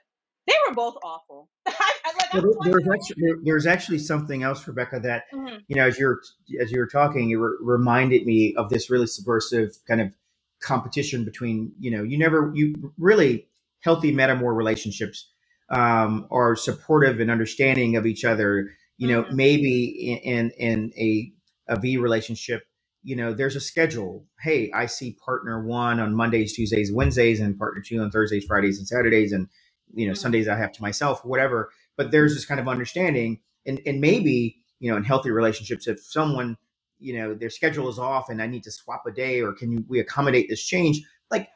they 0.47 0.55
were 0.69 0.75
both 0.75 0.97
awful. 1.05 1.51
I, 1.67 1.73
I, 2.05 2.13
like, 2.19 2.45
Well, 2.45 2.55
there's 2.65 2.89
actually 2.95 3.23
there, 3.23 3.37
there's 3.45 3.67
actually 3.67 3.99
something 4.01 4.43
else, 4.43 4.67
Rebecca, 4.69 5.01
that 5.01 5.25
Mhm. 5.35 5.61
you 5.69 5.77
know 5.77 5.87
as 5.87 5.99
you're 5.99 6.21
as 6.61 6.73
you 6.73 6.81
were 6.81 6.87
talking, 6.89 7.31
it 7.31 7.37
re- 7.37 7.57
reminded 7.61 8.27
me 8.27 8.55
of 8.57 8.71
this 8.71 8.91
really 8.91 9.07
subversive 9.09 9.71
kind 9.89 10.01
of 10.01 10.15
competition 10.63 11.25
between 11.25 11.73
you 11.81 11.91
know 11.91 12.03
you 12.05 12.19
never 12.19 12.53
you 12.55 12.93
really 12.99 13.49
healthy 13.81 14.13
metamor 14.15 14.57
relationships 14.57 15.31
um, 15.71 16.27
are 16.31 16.57
supportive 16.57 17.21
and 17.21 17.31
understanding 17.31 17.97
of 17.97 18.07
each 18.07 18.25
other. 18.25 18.71
You 18.99 19.09
know, 19.09 19.25
Mhm. 19.25 19.33
maybe 19.35 19.85
in 20.25 20.51
in, 20.51 20.51
in 20.59 20.93
a 20.99 21.33
a 21.69 21.81
V 21.81 21.99
relationship, 21.99 22.65
you 23.05 23.17
know, 23.17 23.35
there's 23.35 23.57
a 23.57 23.61
schedule. 23.61 24.27
Hey, 24.43 24.71
I 24.75 24.87
see 24.87 25.17
partner 25.25 25.65
one 25.67 26.01
on 26.01 26.15
Mondays, 26.15 26.55
Tuesdays, 26.55 26.93
Wednesdays, 26.93 27.41
and 27.41 27.59
partner 27.59 27.83
two 27.87 28.01
on 28.01 28.11
Thursdays, 28.11 28.45
Fridays, 28.47 28.79
and 28.79 28.89
Saturdays, 28.89 29.33
and 29.33 29.49
you 29.95 30.07
know 30.07 30.13
Mhm. 30.13 30.19
Sundays 30.19 30.49
I 30.49 30.57
have 30.57 30.73
to 30.73 30.83
myself, 30.83 31.25
whatever. 31.25 31.71
But 31.97 32.11
there's 32.11 32.35
this 32.35 32.45
kind 32.45 32.61
of 32.61 32.69
understanding, 32.69 33.41
and 33.67 33.81
and 33.87 34.01
maybe 34.01 34.59
you 34.81 34.91
know 34.91 34.97
in 34.97 35.05
healthy 35.05 35.31
relationships, 35.31 35.87
if 35.87 36.03
someone 36.03 36.57
you 36.99 37.15
know 37.19 37.35
their 37.35 37.51
schedule 37.51 37.89
is 37.89 37.99
off 37.99 38.29
and 38.31 38.43
I 38.43 38.47
need 38.47 38.65
to 38.65 38.71
swap 38.71 39.05
a 39.07 39.13
day, 39.13 39.41
or 39.41 39.53
can 39.53 39.73
you, 39.73 39.85
we 39.89 40.01
accommodate 40.01 40.49
this 40.49 40.65
change? 40.65 41.03
Like 41.31 41.49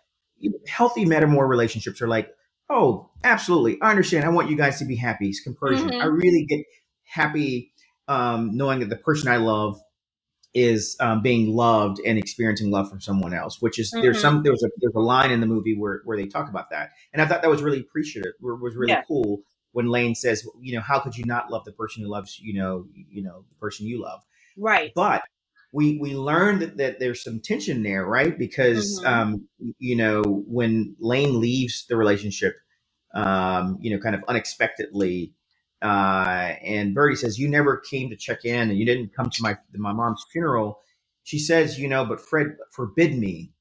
healthy 0.69 1.05
metamor 1.05 1.49
relationships 1.49 2.01
are 2.03 2.09
like, 2.09 2.35
oh, 2.71 3.11
absolutely, 3.25 3.81
I 3.81 3.91
understand. 3.91 4.25
I 4.25 4.29
want 4.29 4.51
you 4.51 4.57
guys 4.57 4.79
to 4.81 4.85
be 4.85 4.97
happy. 4.97 5.29
It's 5.29 5.41
compersion. 5.41 5.93
I 6.01 6.07
Mhm. 6.07 6.13
really 6.13 6.45
get 6.47 6.65
happy 7.05 7.73
um, 8.09 8.57
knowing 8.57 8.81
that 8.81 8.89
the 8.89 8.97
person 8.97 9.29
I 9.29 9.37
love 9.37 9.81
is 10.57 10.97
um, 11.01 11.23
being 11.23 11.55
loved 11.55 12.01
and 12.07 12.19
experiencing 12.19 12.71
love 12.71 12.89
from 12.91 13.01
someone 13.01 13.35
else. 13.35 13.61
Which 13.61 13.79
is 13.79 13.93
there's 13.93 14.17
Mhm. 14.19 14.21
some 14.21 14.43
there's 14.43 14.63
a 14.65 14.71
there's 14.81 14.95
a 14.97 15.01
line 15.01 15.31
in 15.31 15.41
the 15.41 15.47
movie 15.47 15.77
where 15.77 16.01
where 16.05 16.17
they 16.17 16.27
talk 16.27 16.49
about 16.49 16.71
that, 16.71 16.91
and 17.13 17.23
I 17.23 17.27
thought 17.27 17.43
that 17.43 17.51
was 17.51 17.63
really 17.63 17.81
appreciative. 17.81 18.33
Was 18.41 18.75
really 18.77 18.93
Yeah. 18.93 19.03
cool 19.07 19.43
when 19.73 19.89
Lane 19.89 20.15
says, 20.15 20.49
you 20.61 20.75
know, 20.75 20.81
how 20.81 20.99
could 21.01 21.17
you 21.17 21.25
not 21.27 21.51
love 21.51 21.65
the 21.67 21.73
person 21.73 22.03
who 22.03 22.09
loves 22.09 22.41
you 22.41 22.55
know 22.55 22.87
you 23.11 23.23
know 23.23 23.45
the 23.49 23.55
person 23.61 23.87
you 23.87 24.03
love? 24.03 24.23
Right. 24.57 24.93
but 24.95 25.23
we 25.73 25.99
we 26.01 26.15
learned 26.15 26.63
that, 26.63 26.77
that 26.79 26.99
there's 27.01 27.23
some 27.23 27.41
tension 27.41 27.83
there 27.83 28.07
right 28.07 28.39
because 28.39 29.03
Mhm. 29.03 29.07
um 29.07 29.49
you 29.79 29.97
know 29.97 30.23
when 30.47 30.97
lane 31.01 31.41
leaves 31.41 31.85
the 31.89 31.97
relationship 31.97 32.57
um 33.15 33.77
you 33.81 33.91
know 33.95 34.01
kind 34.01 34.15
of 34.15 34.23
unexpectedly 34.29 35.35
uh 35.83 36.55
and 36.63 36.95
Birdie 36.95 37.17
says 37.17 37.39
you 37.39 37.49
never 37.49 37.79
came 37.79 38.11
to 38.11 38.17
check 38.17 38.45
in 38.45 38.71
and 38.71 38.79
you 38.79 38.87
didn't 38.87 39.15
come 39.15 39.31
to 39.31 39.43
my 39.43 39.57
my 39.75 39.93
mom's 39.93 40.25
funeral. 40.33 40.81
She 41.25 41.39
says 41.39 41.79
you 41.79 41.89
know 41.89 42.05
but 42.07 42.21
fred 42.21 42.57
forbid 42.73 43.19
me. 43.19 43.53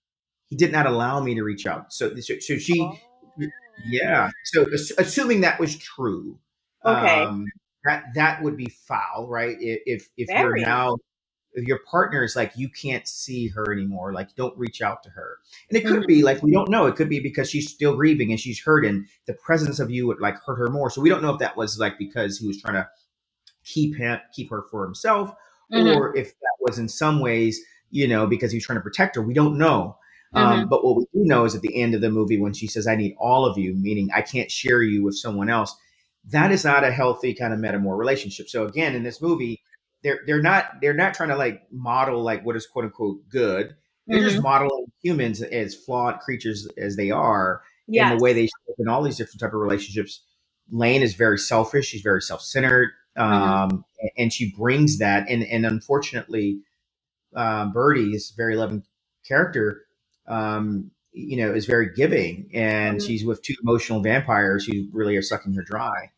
He 0.48 0.56
did 0.58 0.72
not 0.72 0.88
allow 0.88 1.22
me 1.22 1.36
to 1.36 1.44
reach 1.44 1.68
out. 1.68 1.94
So 1.94 2.16
so, 2.18 2.36
so 2.40 2.58
she 2.58 2.82
Oh. 2.82 2.96
yeah. 3.86 4.30
So 4.46 4.66
assuming 5.00 5.42
that 5.42 5.60
was 5.60 5.78
true 5.78 6.40
Okay. 6.86 7.26
um 7.26 7.46
that 7.86 8.06
that 8.16 8.44
would 8.44 8.58
be 8.58 8.68
foul 8.88 9.28
right? 9.30 9.58
If 9.60 9.82
if, 9.86 10.10
if 10.18 10.30
you're 10.38 10.56
now 10.56 10.98
your 11.56 11.80
partner 11.90 12.24
is 12.24 12.36
like 12.36 12.52
you 12.56 12.70
can't 12.70 13.08
see 13.08 13.48
her 13.50 13.72
anymore. 13.72 14.14
Like 14.14 14.36
don't 14.36 14.58
reach 14.58 14.82
out 14.82 15.04
to 15.04 15.10
her. 15.10 15.38
And 15.70 15.78
it 15.78 15.86
could 15.86 16.04
Mhm. 16.04 16.08
be 16.08 16.24
like 16.24 16.44
we 16.44 16.52
don't 16.52 16.70
know. 16.70 16.86
It 16.86 16.96
could 16.96 17.10
be 17.10 17.20
because 17.20 17.50
she's 17.50 17.70
still 17.72 17.96
grieving 17.96 18.32
and 18.32 18.40
she's 18.40 18.62
hurt 18.62 18.86
and 18.86 19.08
the 19.26 19.34
presence 19.34 19.80
of 19.80 19.90
you 19.90 20.08
would 20.08 20.20
like 20.20 20.36
hurt 20.46 20.58
her 20.58 20.70
more. 20.70 20.90
So 20.90 21.02
we 21.02 21.10
don't 21.10 21.22
know 21.22 21.34
if 21.34 21.40
that 21.40 21.56
was 21.58 21.80
like 21.80 21.98
because 21.98 22.40
he 22.40 22.48
was 22.48 22.62
trying 22.62 22.76
to 22.76 22.88
keep 23.64 23.96
him 23.96 24.20
keep 24.34 24.50
her 24.52 24.64
for 24.70 24.84
himself 24.86 25.34
Mhm. 25.72 25.96
or 25.96 26.16
if 26.16 26.28
that 26.40 26.56
was 26.62 26.78
in 26.78 26.88
some 26.88 27.20
ways 27.20 27.60
you 27.90 28.08
know 28.08 28.28
because 28.28 28.52
he 28.52 28.58
was 28.58 28.66
trying 28.66 28.78
to 28.80 28.84
protect 28.84 29.16
her. 29.16 29.22
We 29.22 29.34
don't 29.34 29.58
know. 29.58 29.98
Um, 30.34 30.68
but 30.68 30.84
what 30.84 30.98
we 30.98 31.04
do 31.14 31.26
know 31.26 31.46
is 31.46 31.56
at 31.56 31.62
the 31.62 31.82
end 31.82 31.96
of 31.96 32.02
the 32.02 32.10
movie 32.12 32.38
when 32.38 32.52
she 32.52 32.68
says 32.68 32.88
i 32.88 32.96
need 32.96 33.16
all 33.18 33.46
of 33.46 33.58
you 33.58 33.74
meaning 33.74 34.10
i 34.14 34.22
can't 34.22 34.52
share 34.52 34.84
you 34.84 35.02
with 35.02 35.16
someone 35.16 35.50
else 35.50 35.74
that 36.30 36.52
is 36.52 36.66
not 36.66 36.84
a 36.84 36.92
healthy 36.92 37.34
kind 37.34 37.54
of 37.54 37.60
metamor 37.60 37.98
relationship. 37.98 38.50
So 38.50 38.66
again 38.66 38.96
in 38.96 39.04
this 39.04 39.22
movie 39.22 39.62
they're 40.06 40.20
they're 40.26 40.42
not 40.42 40.80
they're 40.82 40.94
not 40.94 41.14
trying 41.14 41.30
to 41.30 41.36
like 41.36 41.64
model 41.72 42.24
like 42.24 42.46
what 42.46 42.56
is 42.56 42.66
quote 42.68 42.86
unquote 42.86 43.28
good 43.28 43.76
they're 44.08 44.22
just 44.24 44.38
Mhm. 44.38 44.44
modeling 44.44 44.86
humans 45.04 45.42
as 45.42 45.74
flawed 45.76 46.20
creatures 46.20 46.68
as 46.78 46.96
they 46.96 47.10
are 47.12 47.62
in 47.88 48.18
the 48.18 48.24
way 48.24 48.34
they 48.34 48.46
show 48.46 48.72
up 48.72 48.76
in 48.80 48.88
all 48.88 49.02
these 49.04 49.18
different 49.18 49.40
type 49.40 49.54
of 49.54 49.60
relationships. 49.60 50.22
Lane 50.72 51.02
is 51.02 51.16
very 51.16 51.38
selfish. 51.40 51.88
She's 51.88 52.02
very 52.02 52.22
self-centered, 52.22 52.90
um, 53.18 53.84
a- 54.04 54.12
and 54.22 54.32
she 54.32 54.54
brings 54.56 55.00
that. 55.00 55.28
And 55.30 55.44
and 55.44 55.66
unfortunately, 55.66 56.62
um, 57.36 57.72
Birdie 57.74 58.14
is 58.14 58.32
a 58.32 58.36
very 58.38 58.56
loving 58.56 58.84
character. 59.28 59.86
Um, 60.28 60.92
you 61.12 61.38
know, 61.38 61.52
is 61.54 61.66
very 61.66 61.94
giving, 61.96 62.50
and 62.54 63.00
Mhm. 63.00 63.08
she's 63.08 63.26
with 63.26 63.42
two 63.42 63.56
emotional 63.64 64.02
vampires 64.02 64.66
who 64.66 64.88
really 64.92 65.16
are 65.16 65.22
sucking 65.24 65.54
her 65.54 65.64
dry. 65.64 66.12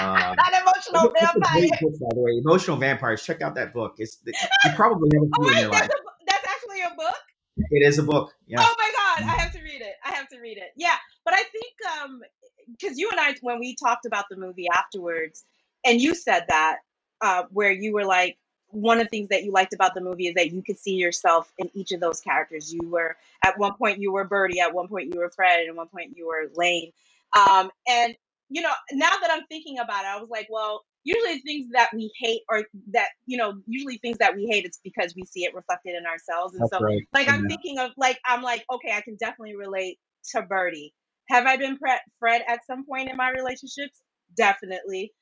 Um, 0.00 0.36
Not 0.36 0.52
emotional 0.62 1.12
it's 1.14 1.36
a 1.36 1.40
great 1.52 1.70
vampire. 1.70 1.78
book, 1.80 2.00
by 2.00 2.14
the 2.14 2.20
way. 2.20 2.38
Emotional 2.44 2.76
Vampires. 2.76 3.22
Check 3.22 3.42
out 3.42 3.54
that 3.54 3.72
book. 3.72 3.94
It's 3.98 4.18
you 4.26 4.32
probably 4.74 5.10
haven't 5.14 5.30
Oh 5.38 5.44
seen 5.44 5.52
it 5.52 5.56
in 5.56 5.62
your 5.62 5.70
life. 5.72 5.80
that's, 5.82 5.94
a, 5.94 6.02
that's 6.26 6.46
actually 6.48 6.80
a 6.82 6.94
book. 6.96 7.14
It 7.70 7.86
is 7.86 7.98
a 7.98 8.02
book. 8.02 8.32
Yeah. 8.46 8.56
Oh 8.60 8.74
my 8.78 8.90
god, 8.96 9.28
I 9.28 9.36
have 9.36 9.52
to 9.52 9.60
read 9.62 9.80
it. 9.80 9.94
I 10.04 10.10
have 10.10 10.28
to 10.30 10.40
read 10.40 10.58
it. 10.58 10.72
Yeah, 10.76 10.96
but 11.24 11.34
I 11.34 11.42
think 11.42 11.74
um 12.02 12.20
because 12.70 12.98
you 12.98 13.10
and 13.10 13.20
I 13.20 13.34
when 13.42 13.60
we 13.60 13.76
talked 13.76 14.06
about 14.06 14.24
the 14.30 14.36
movie 14.36 14.66
afterwards, 14.72 15.44
and 15.84 16.00
you 16.00 16.14
said 16.14 16.44
that 16.48 16.78
uh, 17.20 17.44
where 17.50 17.70
you 17.70 17.92
were 17.92 18.04
like 18.04 18.36
one 18.68 18.98
of 18.98 19.04
the 19.04 19.10
things 19.10 19.28
that 19.28 19.44
you 19.44 19.52
liked 19.52 19.72
about 19.72 19.94
the 19.94 20.00
movie 20.00 20.26
is 20.26 20.34
that 20.34 20.50
you 20.50 20.60
could 20.62 20.78
see 20.78 20.94
yourself 20.94 21.52
in 21.58 21.70
each 21.74 21.92
of 21.92 22.00
those 22.00 22.20
characters. 22.20 22.72
You 22.72 22.88
were 22.88 23.16
at 23.44 23.56
one 23.56 23.74
point 23.74 24.00
you 24.00 24.12
were 24.12 24.24
Birdie, 24.24 24.58
at 24.60 24.74
one 24.74 24.88
point 24.88 25.14
you 25.14 25.20
were 25.20 25.30
Fred, 25.30 25.60
and 25.60 25.68
at 25.68 25.76
one 25.76 25.86
point 25.88 26.16
you 26.16 26.26
were 26.26 26.50
Lane. 26.56 26.90
Um, 27.38 27.70
and 27.88 28.16
you 28.54 28.62
know, 28.62 28.72
now 28.92 29.10
that 29.20 29.30
I'm 29.32 29.44
thinking 29.48 29.80
about 29.80 30.04
it, 30.04 30.08
I 30.08 30.18
was 30.20 30.30
like, 30.30 30.48
well, 30.50 30.82
usually 31.04 31.40
things 31.40 31.68
that 31.72 31.90
we 31.94 32.12
hate 32.20 32.42
or 32.48 32.64
that 32.92 33.08
you 33.26 33.36
know, 33.36 33.54
usually 33.66 33.98
things 33.98 34.18
that 34.18 34.36
we 34.36 34.46
hate, 34.46 34.64
it's 34.64 34.80
because 34.84 35.14
we 35.16 35.24
see 35.24 35.44
it 35.44 35.54
reflected 35.54 35.96
in 35.96 36.06
ourselves, 36.06 36.54
and 36.54 36.62
That's 36.62 36.72
so 36.72 36.80
right. 36.80 37.02
like 37.12 37.28
I'm 37.28 37.42
Yeah. 37.42 37.48
thinking 37.48 37.78
of 37.80 37.90
like 37.98 38.20
I'm 38.26 38.42
like 38.42 38.64
okay, 38.72 38.92
I 38.94 39.02
can 39.02 39.16
definitely 39.16 39.56
relate 39.56 39.98
to 40.32 40.42
Birdie. 40.42 40.94
Have 41.30 41.46
I 41.46 41.56
been 41.56 41.78
pre- 41.78 41.92
Fred 42.20 42.42
at 42.48 42.60
some 42.66 42.86
point 42.86 43.10
in 43.10 43.16
my 43.16 43.30
relationships? 43.30 44.02
Definitely. 44.36 45.12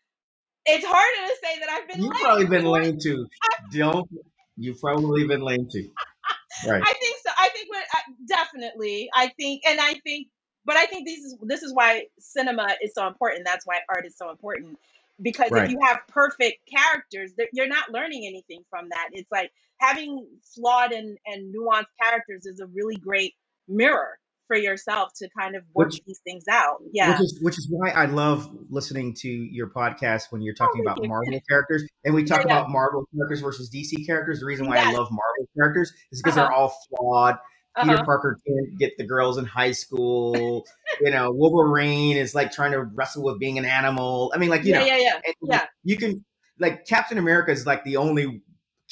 It's 0.66 0.86
harder 0.86 1.28
to 1.28 1.36
say 1.42 1.60
that 1.60 1.70
I've 1.70 1.88
been. 1.88 2.02
You've 2.02 2.14
probably 2.14 2.46
been 2.46 2.62
before. 2.62 2.82
lame 2.82 2.98
too. 3.00 3.26
Don't. 3.72 4.08
You've 4.56 4.80
probably 4.80 5.26
been 5.26 5.42
lame 5.42 5.68
too. 5.72 5.90
Right. 6.68 6.82
I 6.84 6.92
think 6.94 7.16
so. 7.26 7.32
I 7.38 7.48
think 7.50 7.68
we're 7.70 7.82
I, 7.92 8.00
definitely. 8.28 9.10
I 9.14 9.28
think, 9.38 9.62
and 9.66 9.80
I 9.80 9.94
think, 10.04 10.28
but 10.64 10.76
I 10.76 10.86
think 10.86 11.06
this 11.06 11.18
is 11.18 11.36
this 11.42 11.62
is 11.62 11.72
why 11.74 12.06
cinema 12.18 12.68
is 12.82 12.94
so 12.94 13.06
important. 13.06 13.44
That's 13.44 13.66
why 13.66 13.80
art 13.88 14.06
is 14.06 14.16
so 14.16 14.30
important 14.30 14.78
because 15.20 15.50
if 15.52 15.70
you 15.70 15.78
have 15.84 16.00
perfect 16.08 16.58
characters, 16.70 17.32
you're 17.52 17.68
not 17.68 17.90
learning 17.92 18.26
anything 18.26 18.64
from 18.70 18.88
that. 18.90 19.08
It's 19.12 19.30
like 19.30 19.52
having 19.78 20.26
flawed 20.54 20.92
and 20.92 21.18
and 21.26 21.54
nuanced 21.54 21.86
characters 22.02 22.46
is 22.46 22.60
a 22.60 22.66
really 22.66 22.96
great 22.96 23.34
mirror 23.68 24.18
for 24.48 24.56
yourself 24.56 25.12
to 25.16 25.28
kind 25.38 25.54
of 25.56 25.62
work 25.74 25.88
Which- 25.88 26.00
these 26.04 26.18
things 26.24 26.44
out. 26.50 26.78
Yeah. 26.92 27.12
Which 27.12 27.20
is 27.20 27.38
which 27.42 27.58
is 27.58 27.68
why 27.70 27.90
I 27.90 28.06
love 28.06 28.50
listening 28.70 29.14
to 29.20 29.28
your 29.28 29.68
podcast 29.68 30.24
when 30.30 30.42
you're 30.42 30.54
talking 30.54 30.82
Oh, 30.86 30.90
about. 30.92 31.04
Marvel 31.08 31.40
characters 31.48 31.84
and 32.04 32.14
we 32.14 32.24
talk 32.24 32.38
Yeah, 32.44 32.58
about 32.58 32.70
Marvel 32.70 33.04
characters 33.16 33.40
versus 33.40 33.70
DC 33.70 34.04
characters. 34.04 34.40
The 34.40 34.46
reason 34.46 34.66
why 34.68 34.78
I 34.78 34.86
love 34.92 35.08
Marvel 35.10 35.48
characters 35.56 35.92
is 36.10 36.20
because 36.20 36.36
Uh-huh. 36.36 36.48
they're 36.48 36.52
all 36.52 36.74
flawed. 36.88 37.36
Peter 37.80 37.96
Uh-huh. 37.96 38.04
Parker 38.04 38.38
can't 38.46 38.78
get 38.78 38.96
the 38.98 39.04
girls 39.04 39.38
in 39.38 39.44
high 39.44 39.72
school. 39.72 40.64
you 41.00 41.10
know, 41.10 41.30
Wolverine 41.32 42.16
is 42.16 42.34
like 42.34 42.52
trying 42.52 42.72
to 42.72 42.82
wrestle 42.82 43.24
with 43.24 43.38
being 43.38 43.58
an 43.58 43.64
animal. 43.64 44.32
I 44.34 44.38
mean, 44.38 44.50
like 44.50 44.64
you 44.64 44.72
Yeah, 44.72 44.80
know, 44.80 44.86
yeah, 44.86 44.96
yeah. 44.98 45.20
and 45.26 45.34
Yeah. 45.42 45.66
you 45.84 45.96
can 45.96 46.24
like 46.58 46.86
Captain 46.86 47.18
America 47.18 47.50
is 47.50 47.66
like 47.66 47.84
the 47.84 47.96
only 47.96 48.42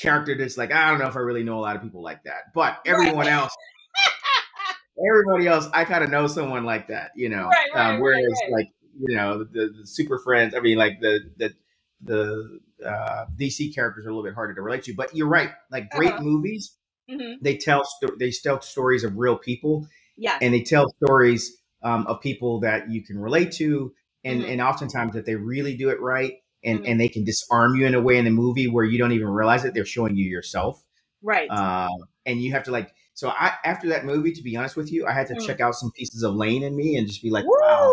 character 0.01 0.37
that's 0.37 0.57
like 0.57 0.73
I 0.73 0.91
don't 0.91 0.99
know 0.99 1.09
if 1.09 1.17
I 1.17 1.21
really 1.21 1.45
know 1.45 1.59
a 1.59 1.61
lot 1.61 1.77
of 1.77 1.83
people 1.83 2.03
like 2.03 2.25
that, 2.25 2.53
but 2.55 2.79
everyone 2.87 3.27
Right. 3.27 3.35
else, 3.35 3.53
everybody 5.09 5.47
else, 5.47 5.69
I 5.73 5.85
kind 5.85 6.05
of 6.05 6.11
know 6.11 6.27
someone 6.27 6.65
like 6.65 6.89
that, 6.89 7.13
you 7.15 7.29
know. 7.29 7.49
Right, 7.49 7.67
right, 7.75 7.95
um, 7.95 8.01
whereas 8.01 8.41
like 8.51 8.67
you 8.99 9.17
know 9.17 9.45
the, 9.45 9.73
the 9.81 9.87
super 9.87 10.19
friends, 10.19 10.55
I 10.55 10.61
mean 10.61 10.79
like 10.79 11.01
the 11.01 11.21
the 11.37 11.55
the 12.03 12.61
uh, 12.87 13.27
DC 13.37 13.75
characters 13.75 14.07
are 14.07 14.11
a 14.11 14.13
little 14.15 14.25
bit 14.29 14.35
harder 14.35 14.55
to 14.55 14.63
relate 14.63 14.85
to, 14.85 14.95
but 14.95 15.15
you're 15.15 15.29
right. 15.29 15.51
Like 15.71 15.91
great 15.91 16.13
Uh-huh. 16.13 16.23
movies, 16.23 16.77
hmm 17.11 17.33
they 17.43 17.57
tell 17.57 17.83
they 18.19 18.31
tell 18.31 18.61
stories 18.61 19.05
of 19.05 19.17
real 19.17 19.37
people, 19.37 19.87
Yeah. 20.17 20.39
and 20.41 20.53
they 20.55 20.63
tell 20.63 20.89
stories 21.03 21.57
um, 21.83 22.07
of 22.07 22.21
people 22.21 22.61
that 22.61 22.91
you 22.91 23.03
can 23.03 23.19
relate 23.19 23.53
to 23.53 23.93
and 24.25 24.43
Mhm. 24.43 24.53
and 24.53 24.61
oftentimes 24.61 25.15
that 25.15 25.25
they 25.27 25.35
really 25.35 25.77
do 25.77 25.89
it 25.89 26.01
right 26.01 26.35
and 26.63 26.81
Mhm. 26.81 26.89
and 26.89 27.01
they 27.01 27.09
can 27.09 27.25
disarm 27.25 27.75
you 27.77 27.87
in 27.87 27.95
a 27.95 28.01
way 28.01 28.19
in 28.19 28.25
the 28.27 28.31
movie 28.31 28.69
where 28.69 28.85
you 28.85 28.99
don't 28.99 29.13
even 29.13 29.29
realize 29.29 29.65
it 29.65 29.73
they're 29.75 29.85
showing 29.87 30.15
you 30.17 30.27
yourself 30.27 30.85
Right. 31.23 31.51
uh, 31.51 31.89
and 32.27 32.43
you 32.43 32.53
have 32.53 32.65
to 32.65 32.71
like 32.71 32.91
so 33.15 33.31
i 33.31 33.53
after 33.65 33.89
that 33.89 34.05
movie 34.05 34.33
to 34.33 34.43
be 34.43 34.57
honest 34.57 34.77
with 34.77 34.93
you 34.93 35.07
i 35.07 35.13
had 35.13 35.27
to 35.29 35.35
Mm. 35.35 35.47
check 35.47 35.61
out 35.61 35.75
some 35.75 35.91
pieces 35.93 36.23
of 36.23 36.35
lane 36.35 36.63
in 36.63 36.77
me 36.77 36.97
and 36.97 37.07
just 37.07 37.23
be 37.23 37.31
like 37.31 37.47
wow 37.47 37.93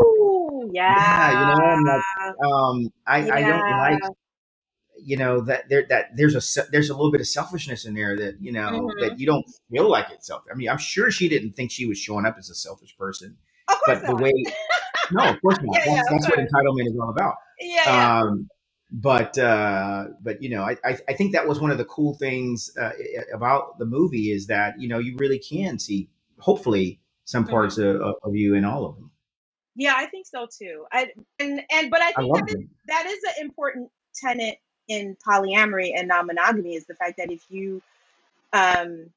Yeah. 0.71 0.93
Yeah, 0.97 1.31
you 1.31 1.45
know, 1.45 1.65
I'm 1.65 1.83
like, 1.83 2.03
um 2.45 2.91
i 3.07 3.17
i 3.37 3.41
don't 3.41 3.69
like 3.69 3.99
you 5.03 5.17
know 5.17 5.41
that 5.41 5.69
there 5.69 5.85
that 5.89 6.15
there's 6.15 6.35
a 6.35 6.39
there's 6.71 6.89
a 6.89 6.95
little 6.95 7.11
bit 7.11 7.21
of 7.21 7.27
selfishness 7.27 7.85
in 7.85 7.95
there 7.95 8.17
that 8.17 8.41
you 8.41 8.51
know 8.51 8.91
Mhm. 8.91 8.99
that 8.99 9.19
you 9.19 9.27
don't 9.27 9.45
feel 9.71 9.89
like 9.89 10.07
it's 10.11 10.27
self 10.27 10.43
i 10.51 10.55
mean 10.55 10.69
i'm 10.69 10.77
sure 10.79 11.11
she 11.11 11.29
didn't 11.29 11.53
think 11.53 11.71
she 11.71 11.87
was 11.87 11.97
showing 11.99 12.25
up 12.25 12.37
as 12.39 12.49
a 12.49 12.55
selfish 12.55 12.97
person 12.97 13.37
Of 13.69 13.77
course 13.81 13.99
but 13.99 14.05
the 14.05 14.15
way 14.15 14.33
no 15.09 15.29
of 15.31 15.41
course 15.41 15.57
not 15.63 15.79
Yeah, 15.85 15.85
yeah, 15.87 15.95
that's, 15.95 16.09
of 16.09 16.09
that's 16.09 16.29
what 16.29 16.39
entitlement 16.39 16.87
is 16.87 16.97
all 17.01 17.09
about 17.11 17.35
yeah, 17.59 17.89
yeah. 17.91 18.09
um 18.21 18.49
but 18.91 19.37
uh 19.37 20.05
but 20.21 20.41
you 20.43 20.49
know 20.49 20.63
I, 20.63 20.77
I 20.85 20.97
i 21.09 21.13
think 21.13 21.33
that 21.33 21.47
was 21.47 21.61
one 21.61 21.71
of 21.71 21.77
the 21.79 21.85
cool 21.85 22.15
things 22.15 22.71
uh, 22.79 22.91
about 23.33 23.79
the 23.79 23.85
movie 23.85 24.31
is 24.31 24.47
that 24.47 24.79
you 24.81 24.87
know 24.89 24.99
you 24.99 25.17
really 25.17 25.39
can 25.39 25.79
see 25.79 26.09
hopefully 26.39 27.01
some 27.25 27.45
Mm-hmm. 27.45 27.51
parts 27.51 27.77
of, 27.79 27.97
of 28.01 28.35
you 28.35 28.55
in 28.55 28.65
all 28.65 28.85
of 28.85 28.95
them 28.95 29.11
yeah, 29.75 29.93
I 29.97 30.07
think 30.07 30.27
so 30.27 30.47
too. 30.57 30.85
I 30.91 31.07
and 31.39 31.61
and 31.71 31.91
but 31.91 32.01
I 32.01 32.13
i 32.15 32.21
think 32.21 32.23
love 32.23 32.47
that, 32.47 32.49
is, 32.49 32.57
that 32.87 33.05
is 33.07 33.19
an 33.25 33.45
important 33.45 33.89
tenet 34.15 34.57
in 34.87 35.17
polyamory 35.27 35.91
and 35.95 36.07
non-monogamy 36.07 36.75
is 36.75 36.85
the 36.85 36.95
fact 36.95 37.17
that 37.17 37.31
if 37.31 37.41
you 37.49 37.81
um 38.53 39.09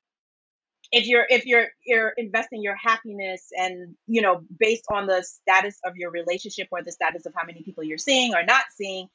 if 0.93 1.07
you're 1.07 1.27
if 1.29 1.47
you're 1.47 1.69
you're 1.87 2.13
investing 2.17 2.63
your 2.63 2.75
happiness 2.75 3.49
and 3.57 3.95
you 4.07 4.21
know 4.21 4.43
based 4.59 4.85
on 4.93 5.07
the 5.07 5.23
status 5.23 5.79
of 5.85 5.97
your 5.97 6.11
relationship 6.11 6.69
or 6.71 6.83
the 6.83 6.93
status 6.93 7.27
of 7.27 7.33
how 7.37 7.45
many 7.47 7.63
people 7.63 7.85
you're 7.85 7.99
seeing 7.99 8.35
or 8.35 8.43
not 8.43 8.65
seeing 8.75 9.09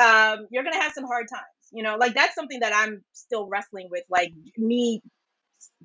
um 0.00 0.46
you're 0.50 0.64
gonna 0.64 0.80
have 0.80 0.92
some 0.92 1.04
hard 1.04 1.26
times 1.28 1.44
you 1.72 1.82
know? 1.82 1.96
Like 1.96 2.14
that's 2.14 2.34
something 2.34 2.60
that 2.60 2.72
i'm 2.74 3.02
still 3.12 3.46
wrestling 3.46 3.88
with 3.90 4.04
like 4.08 4.32
me 4.56 5.02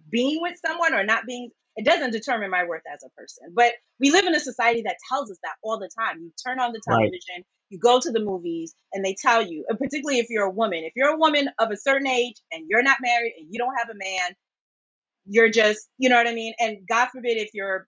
being 0.09 0.41
with 0.41 0.55
someone 0.65 0.93
or 0.93 1.03
not 1.03 1.25
being 1.25 1.49
it 1.75 1.85
doesn't 1.85 2.11
determine 2.11 2.49
my 2.49 2.65
worth 2.65 2.81
as 2.93 3.03
a 3.03 3.09
person. 3.11 3.53
But 3.53 3.71
we 4.01 4.11
live 4.11 4.25
in 4.25 4.35
a 4.35 4.39
society 4.39 4.81
that 4.81 4.97
tells 5.07 5.31
us 5.31 5.37
that 5.43 5.53
all 5.63 5.79
the 5.79 5.89
time. 5.97 6.19
You 6.19 6.31
turn 6.45 6.59
on 6.59 6.73
the 6.73 6.81
right. 6.87 6.97
television 6.97 7.45
you 7.69 7.79
go 7.79 7.99
to 7.99 8.11
the 8.11 8.19
movies 8.19 8.75
and 8.93 9.03
they 9.05 9.15
tell 9.21 9.41
you 9.45 9.65
and 9.69 9.77
particularly 9.79 10.19
if 10.19 10.27
you're 10.29 10.45
a 10.45 10.51
woman 10.51 10.83
if 10.83 10.93
you're 10.95 11.09
a 11.13 11.17
woman 11.17 11.49
of 11.59 11.71
a 11.71 11.77
certain 11.77 12.07
age 12.07 12.35
and 12.51 12.65
you're 12.69 12.83
not 12.83 12.97
married 13.01 13.33
and 13.39 13.47
you 13.51 13.59
don't 13.59 13.75
have 13.77 13.89
a 13.89 13.95
man 13.97 14.35
you're 15.27 15.49
just 15.49 15.89
you 15.97 16.09
know 16.09 16.17
what 16.17 16.27
i 16.27 16.33
mean? 16.33 16.53
And 16.59 16.79
god 16.87 17.09
forbid 17.09 17.37
if 17.37 17.51
you're 17.53 17.87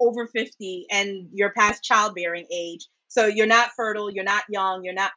over 0.00 0.26
50 0.28 0.86
and 0.90 1.28
you're 1.32 1.52
past 1.52 1.82
childbearing 1.84 2.46
age 2.52 2.86
so 3.08 3.26
you're 3.26 3.46
not 3.46 3.70
fertile 3.76 4.10
you're 4.12 4.24
not 4.24 4.44
young 4.50 4.84
you're 4.84 4.94
not 4.94 5.12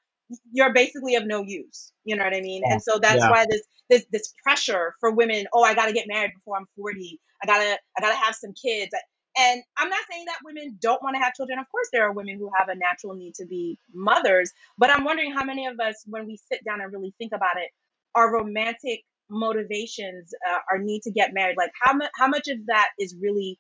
you're 0.51 0.73
basically 0.73 1.15
of 1.15 1.25
no 1.27 1.43
use 1.43 1.91
you 2.05 2.15
know 2.15 2.23
what 2.23 2.35
i 2.35 2.41
mean? 2.41 2.63
And 2.65 2.81
so 2.81 2.99
that's 3.01 3.19
yeah. 3.21 3.29
why 3.31 3.45
this 3.49 3.63
this 3.89 4.05
this 4.11 4.33
pressure 4.43 4.95
for 4.99 5.11
women 5.11 5.45
oh 5.53 5.63
i 5.63 5.73
got 5.73 5.87
to 5.87 5.93
get 5.93 6.07
married 6.07 6.31
before 6.35 6.57
i'm 6.57 6.67
40 6.77 7.19
i 7.43 7.47
gotta 7.47 7.77
i 7.97 8.01
gotta 8.01 8.15
have 8.17 8.35
some 8.35 8.53
kids 8.53 8.91
and 9.37 9.63
i'm 9.77 9.89
not 9.89 9.99
saying 10.09 10.25
that 10.25 10.39
women 10.43 10.77
don't 10.81 11.01
want 11.01 11.15
to 11.15 11.21
have 11.21 11.33
children. 11.33 11.59
Of 11.59 11.69
course 11.69 11.89
there 11.91 12.03
are 12.03 12.13
women 12.13 12.37
who 12.37 12.49
have 12.57 12.69
a 12.69 12.75
natural 12.75 13.15
need 13.15 13.35
to 13.35 13.45
be 13.45 13.77
mothers 13.93 14.51
but 14.77 14.89
i'm 14.89 15.03
wondering 15.03 15.33
how 15.33 15.43
many 15.43 15.67
of 15.67 15.79
us 15.79 16.03
when 16.05 16.25
we 16.25 16.37
sit 16.37 16.63
down 16.63 16.81
and 16.81 16.91
really 16.91 17.13
think 17.17 17.31
about 17.33 17.57
it 17.57 17.69
our 18.15 18.31
romantic 18.31 19.01
motivations 19.29 20.33
uh, 20.49 20.59
our 20.71 20.79
need 20.79 21.01
to 21.03 21.11
get 21.11 21.33
married 21.33 21.57
like 21.57 21.71
how 21.81 21.93
much 21.93 22.09
how 22.15 22.27
much 22.27 22.47
of 22.47 22.65
that 22.67 22.89
is 22.99 23.15
really 23.19 23.57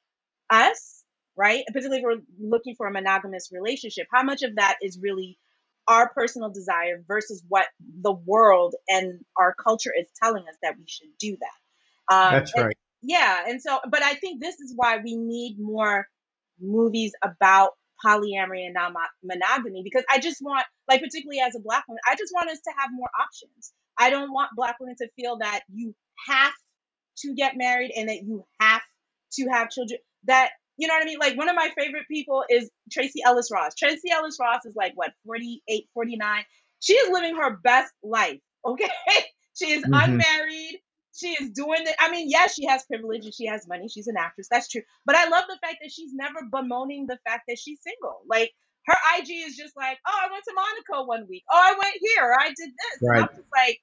us 0.49 1.03
right? 1.35 1.63
Particularly 1.67 1.99
if 1.99 2.03
we're 2.03 2.47
looking 2.47 2.75
for 2.75 2.87
a 2.87 2.91
monogamous 2.91 3.49
relationship 3.51 4.07
how 4.11 4.23
much 4.23 4.43
of 4.43 4.55
that 4.55 4.77
is 4.81 4.99
really 5.01 5.37
our 5.87 6.09
personal 6.09 6.49
desire 6.49 7.03
versus 7.07 7.43
what 7.49 7.65
the 8.01 8.13
world 8.13 8.75
and 8.87 9.19
our 9.35 9.53
culture 9.61 9.91
is 9.97 10.07
telling 10.21 10.43
us 10.43 10.55
that 10.61 10.75
we 10.77 10.85
should 10.87 11.09
do 11.19 11.37
that? 11.37 12.15
Um 12.15 12.33
that's 12.33 12.53
right 12.55 12.77
yeah 13.03 13.43
and 13.47 13.61
so 13.61 13.79
but 13.91 14.03
i 14.03 14.15
think 14.15 14.41
this 14.41 14.59
is 14.61 14.73
why 14.75 14.97
we 14.97 15.15
need 15.17 15.57
more 15.59 16.07
movies 16.61 17.13
about 17.23 17.71
polyamory 18.05 18.65
and 18.65 18.75
non-monogamy 18.75 19.83
because 19.83 20.05
i 20.11 20.19
just 20.19 20.39
want 20.41 20.65
like 20.89 21.01
particularly 21.01 21.39
as 21.41 21.55
a 21.55 21.61
black 21.61 21.87
woman 21.89 22.01
i 22.09 22.15
just 22.15 22.33
want 22.35 22.49
us 22.51 22.59
to 22.61 22.71
have 22.79 22.91
more 22.93 23.09
options. 23.21 23.73
I 23.97 24.09
don't 24.11 24.33
want 24.33 24.51
black 24.55 24.77
women 24.79 24.95
to 24.99 25.09
feel 25.17 25.37
that 25.39 25.61
you 25.73 25.95
have 26.27 26.53
to 27.19 27.33
get 27.35 27.57
married 27.57 27.91
and 27.95 28.09
that 28.09 28.23
you 28.23 28.45
have 28.59 28.81
to 29.33 29.47
have 29.49 29.69
children 29.71 29.99
that 30.25 30.51
you 30.77 30.87
know 30.87 30.95
what 30.95 31.03
i 31.03 31.05
mean? 31.05 31.19
Like 31.19 31.37
one 31.37 31.49
of 31.49 31.55
my 31.55 31.69
favorite 31.77 32.07
people 32.09 32.43
is 32.49 32.69
tracee 32.91 33.21
ellis 33.25 33.49
ross. 33.51 33.75
Tracy 33.75 34.11
ellis 34.11 34.37
ross 34.41 34.65
is 34.65 34.75
like 34.75 34.93
what 34.95 35.11
48 35.25 35.87
49 35.93 36.43
she 36.79 36.93
is 36.93 37.11
living 37.11 37.35
her 37.35 37.57
best 37.63 37.93
life 38.03 38.39
okay? 38.65 38.89
She 39.55 39.71
is 39.71 39.85
hmm 39.85 39.93
unmarried 39.93 40.81
she 41.15 41.29
is 41.29 41.51
doing 41.51 41.81
it. 41.81 41.95
I 41.99 42.09
mean, 42.09 42.29
yes, 42.29 42.55
she 42.55 42.65
has 42.65 42.83
privilege 42.85 43.25
and 43.25 43.33
she 43.33 43.45
has 43.45 43.67
money. 43.67 43.87
She's 43.87 44.07
an 44.07 44.17
actress. 44.17 44.47
That's 44.49 44.67
true. 44.67 44.81
But 45.05 45.15
I 45.15 45.27
love 45.29 45.45
the 45.47 45.59
fact 45.61 45.77
that 45.81 45.91
she's 45.91 46.11
never 46.13 46.47
bemoaning 46.51 47.05
the 47.07 47.19
fact 47.25 47.43
that 47.47 47.59
she's 47.59 47.79
single. 47.81 48.21
Like 48.27 48.51
her 48.87 48.95
IG 49.17 49.29
is 49.29 49.55
just 49.55 49.77
like, 49.77 49.99
oh, 50.07 50.19
I 50.21 50.31
went 50.31 50.43
to 50.45 50.53
Monaco 50.55 51.07
one 51.07 51.27
week. 51.29 51.43
Oh, 51.51 51.59
I 51.61 51.73
went 51.77 51.95
here. 51.99 52.35
I 52.37 52.47
did 52.47 52.69
this. 52.69 53.09
Right 53.09 53.21
I'm 53.21 53.27
just 53.29 53.47
like, 53.55 53.79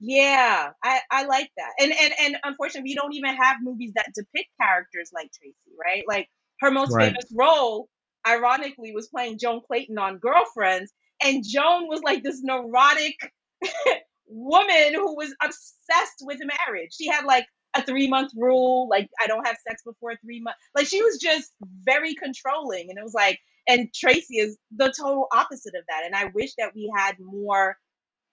yeah, 0.00 0.70
I, 0.82 1.00
I 1.10 1.24
like 1.26 1.50
that. 1.58 1.72
And 1.78 1.92
and 1.92 2.12
and 2.20 2.36
unfortunately, 2.44 2.90
we 2.90 2.94
don't 2.94 3.14
even 3.14 3.36
have 3.36 3.56
movies 3.62 3.92
that 3.94 4.12
depict 4.14 4.48
characters 4.60 5.10
like 5.14 5.30
Tracee, 5.32 5.54
right? 5.78 6.02
Like 6.08 6.28
her 6.60 6.70
most 6.70 6.94
right 6.94 7.08
famous 7.08 7.26
role, 7.36 7.88
ironically, 8.26 8.92
was 8.94 9.08
playing 9.08 9.38
Joan 9.38 9.60
Clayton 9.66 9.98
on 9.98 10.18
Girlfriends. 10.18 10.92
And 11.22 11.44
Joan 11.46 11.86
was 11.86 12.00
like 12.02 12.22
this 12.22 12.40
neurotic 12.42 13.14
woman 14.30 14.94
who 14.94 15.16
was 15.16 15.34
obsessed 15.42 16.22
with 16.22 16.38
marriage. 16.40 16.94
She 16.94 17.08
had 17.08 17.24
like 17.24 17.46
a 17.74 17.82
three 17.82 18.08
month 18.08 18.32
rule, 18.36 18.88
like 18.88 19.08
I 19.22 19.26
don't 19.26 19.46
have 19.46 19.56
sex 19.66 19.82
before 19.84 20.16
three 20.24 20.40
months. 20.40 20.58
Like 20.74 20.86
she 20.86 21.02
was 21.02 21.18
just 21.18 21.52
very 21.84 22.14
controlling. 22.14 22.86
And 22.88 22.98
it 22.98 23.04
was 23.04 23.14
like, 23.14 23.38
and 23.68 23.92
Tracee 23.94 24.38
is 24.38 24.56
the 24.74 24.92
total 24.98 25.26
opposite 25.32 25.74
of 25.76 25.84
that. 25.88 26.02
And 26.04 26.14
I 26.14 26.30
wish 26.34 26.54
that 26.58 26.72
we 26.74 26.92
had 26.96 27.16
more 27.20 27.76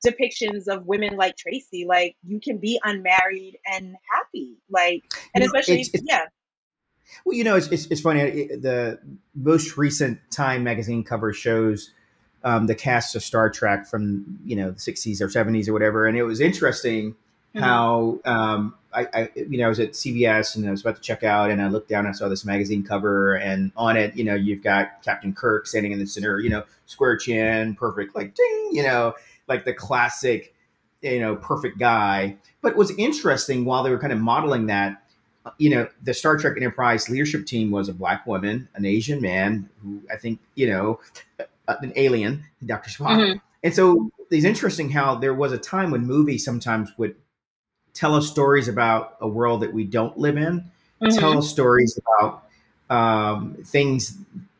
depictions 0.05 0.67
of 0.67 0.85
women 0.85 1.15
like 1.17 1.35
Tracee. 1.37 1.85
Like 1.87 2.15
you 2.23 2.39
can 2.39 2.57
be 2.57 2.79
unmarried 2.83 3.57
and 3.71 3.95
happy. 4.13 4.57
Like, 4.69 5.03
and 5.33 5.43
you 5.43 5.51
know 5.51 5.59
especially, 5.59 5.81
it's, 5.81 5.89
it's 5.93 6.03
yeah. 6.07 6.25
well 7.25 7.35
you 7.35 7.43
know 7.43 7.55
it's, 7.55 7.67
it's, 7.67 7.85
it's 7.87 8.01
funny 8.01 8.21
it, 8.21 8.61
the 8.61 8.99
most 9.35 9.77
recent 9.77 10.19
time 10.31 10.63
magazine 10.63 11.03
cover 11.03 11.33
shows 11.33 11.91
um, 12.43 12.67
the 12.67 12.75
cast 12.75 13.15
of 13.15 13.23
Star 13.23 13.49
Trek 13.49 13.87
from 13.87 14.39
you 14.45 14.55
know 14.55 14.71
the 14.71 14.79
60s 14.79 15.21
or 15.21 15.27
70s 15.27 15.67
or 15.67 15.73
whatever, 15.73 16.05
and 16.07 16.17
it 16.17 16.23
was 16.23 16.39
interesting 16.41 17.15
Mhm. 17.55 17.61
how 17.61 18.19
um, 18.25 18.75
I, 18.93 19.07
I 19.13 19.29
you 19.35 19.57
know 19.57 19.65
I 19.65 19.69
was 19.69 19.79
at 19.79 19.91
CVS 19.91 20.55
and 20.57 20.67
I 20.67 20.71
was 20.71 20.81
about 20.81 20.97
to 20.97 21.01
check 21.01 21.23
out, 21.23 21.49
and 21.49 21.61
I 21.61 21.69
looked 21.69 21.89
down 21.89 22.05
and 22.05 22.09
I 22.09 22.11
saw 22.11 22.27
this 22.27 22.43
magazine 22.45 22.83
cover, 22.83 23.35
and 23.35 23.71
on 23.77 23.95
it 23.97 24.15
you 24.15 24.23
know 24.23 24.35
you've 24.35 24.61
got 24.63 25.01
Captain 25.03 25.33
Kirk 25.33 25.65
standing 25.65 25.91
in 25.93 25.99
the 25.99 26.05
center, 26.05 26.39
you 26.39 26.49
know 26.49 26.63
square 26.85 27.17
chin, 27.17 27.75
perfect 27.75 28.15
like 28.15 28.35
ding, 28.35 28.69
you 28.71 28.83
know 28.83 29.13
like 29.47 29.63
the 29.65 29.73
classic 29.73 30.53
you 31.01 31.19
know 31.19 31.35
perfect 31.37 31.79
guy. 31.79 32.35
But 32.61 32.75
was 32.75 32.91
interesting 32.97 33.63
while 33.65 33.83
they 33.83 33.91
were 33.91 33.99
kind 33.99 34.13
of 34.13 34.19
modeling 34.19 34.67
that. 34.67 35.01
You 35.57 35.69
know, 35.69 35.87
the 36.03 36.13
Star 36.13 36.35
Trek 36.35 36.57
Enterprise 36.57 37.07
leadership 37.09 37.45
team 37.45 37.71
was 37.71 37.87
a 37.87 37.93
black 37.93 38.27
woman, 38.27 38.67
an 38.75 38.83
Asian 38.83 39.21
man, 39.21 39.69
who 39.81 40.01
I 40.11 40.17
think, 40.17 40.39
you 40.55 40.67
know, 40.67 40.99
an 41.67 41.93
alien, 41.95 42.45
Dr. 42.65 42.89
Spock. 42.89 43.17
Mhm. 43.17 43.41
And 43.63 43.73
so 43.73 44.11
it's 44.29 44.45
interesting 44.45 44.89
how 44.89 45.15
there 45.15 45.33
was 45.33 45.51
a 45.51 45.57
time 45.57 45.91
when 45.91 46.05
movies 46.05 46.45
sometimes 46.45 46.91
would 46.97 47.15
tell 47.93 48.13
us 48.13 48.27
stories 48.27 48.67
about 48.67 49.17
a 49.19 49.27
world 49.27 49.61
that 49.61 49.73
we 49.73 49.83
don't 49.83 50.17
live 50.17 50.37
in 50.37 50.69
mm-hmm. 51.01 51.17
tell 51.17 51.41
stories 51.41 51.99
about 52.19 52.43
um, 52.89 53.57
things 53.65 54.17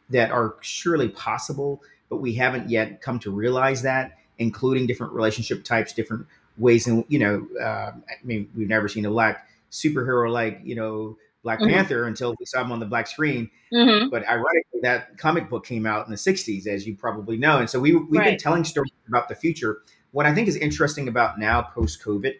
that 0.10 0.32
are 0.32 0.56
surely 0.62 1.10
possible, 1.10 1.82
but 2.10 2.18
we 2.18 2.34
haven't 2.34 2.70
yet 2.70 3.02
come 3.02 3.20
to 3.20 3.32
realize 3.32 3.82
that, 3.82 4.18
including 4.38 4.88
different 4.88 5.14
relationship 5.14 5.64
types, 5.64 5.94
different 5.94 6.26
ways. 6.58 6.88
And 6.88 7.04
you 7.08 7.20
know, 7.20 7.48
uh, 7.62 7.92
I 7.92 8.24
mean, 8.24 8.50
we've 8.56 8.70
never 8.70 8.88
seen 8.88 9.06
a 9.06 9.10
black 9.10 9.48
superhero 9.72 10.32
like 10.32 10.62
you 10.64 10.76
know 10.76 11.18
Black 11.48 11.62
mm-hmm. 11.62 11.70
Panther 11.70 12.08
until 12.08 12.36
we 12.38 12.46
saw 12.46 12.62
him 12.62 12.74
on 12.74 12.82
the 12.82 12.86
black 12.86 13.08
screen. 13.08 13.50
Mm-hmm. 13.72 14.10
But 14.10 14.28
ironically, 14.28 14.82
that 14.82 15.18
comic 15.18 15.50
book 15.50 15.66
came 15.66 15.86
out 15.86 16.06
in 16.06 16.12
the 16.12 16.18
'60s, 16.18 16.68
as 16.68 16.86
you 16.86 16.94
probably 16.94 17.38
know, 17.38 17.60
and 17.60 17.70
so 17.70 17.80
we 17.80 17.96
we've 17.96 18.20
right. 18.20 18.32
been 18.32 18.38
telling 18.38 18.66
stories 18.66 18.92
about 19.08 19.30
the 19.30 19.36
future. 19.36 19.78
What 20.12 20.26
I 20.26 20.36
think 20.36 20.50
is 20.50 20.58
interesting 20.58 21.08
about 21.08 21.40
now, 21.40 21.62
post 21.62 22.04
COVID, 22.04 22.34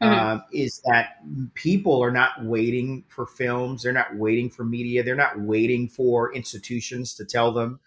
mm-hmm. 0.00 0.04
uh, 0.04 0.38
is 0.50 0.80
that 0.86 1.18
people 1.52 2.02
are 2.02 2.10
not 2.10 2.42
waiting 2.42 3.04
for 3.08 3.26
films. 3.26 3.82
They're 3.82 3.92
not 3.92 4.16
waiting 4.16 4.48
for 4.48 4.64
media. 4.64 5.02
They're 5.02 5.14
not 5.14 5.38
waiting 5.38 5.86
for 5.86 6.34
institutions 6.34 7.12
to 7.16 7.26
tell 7.26 7.52
them 7.52 7.80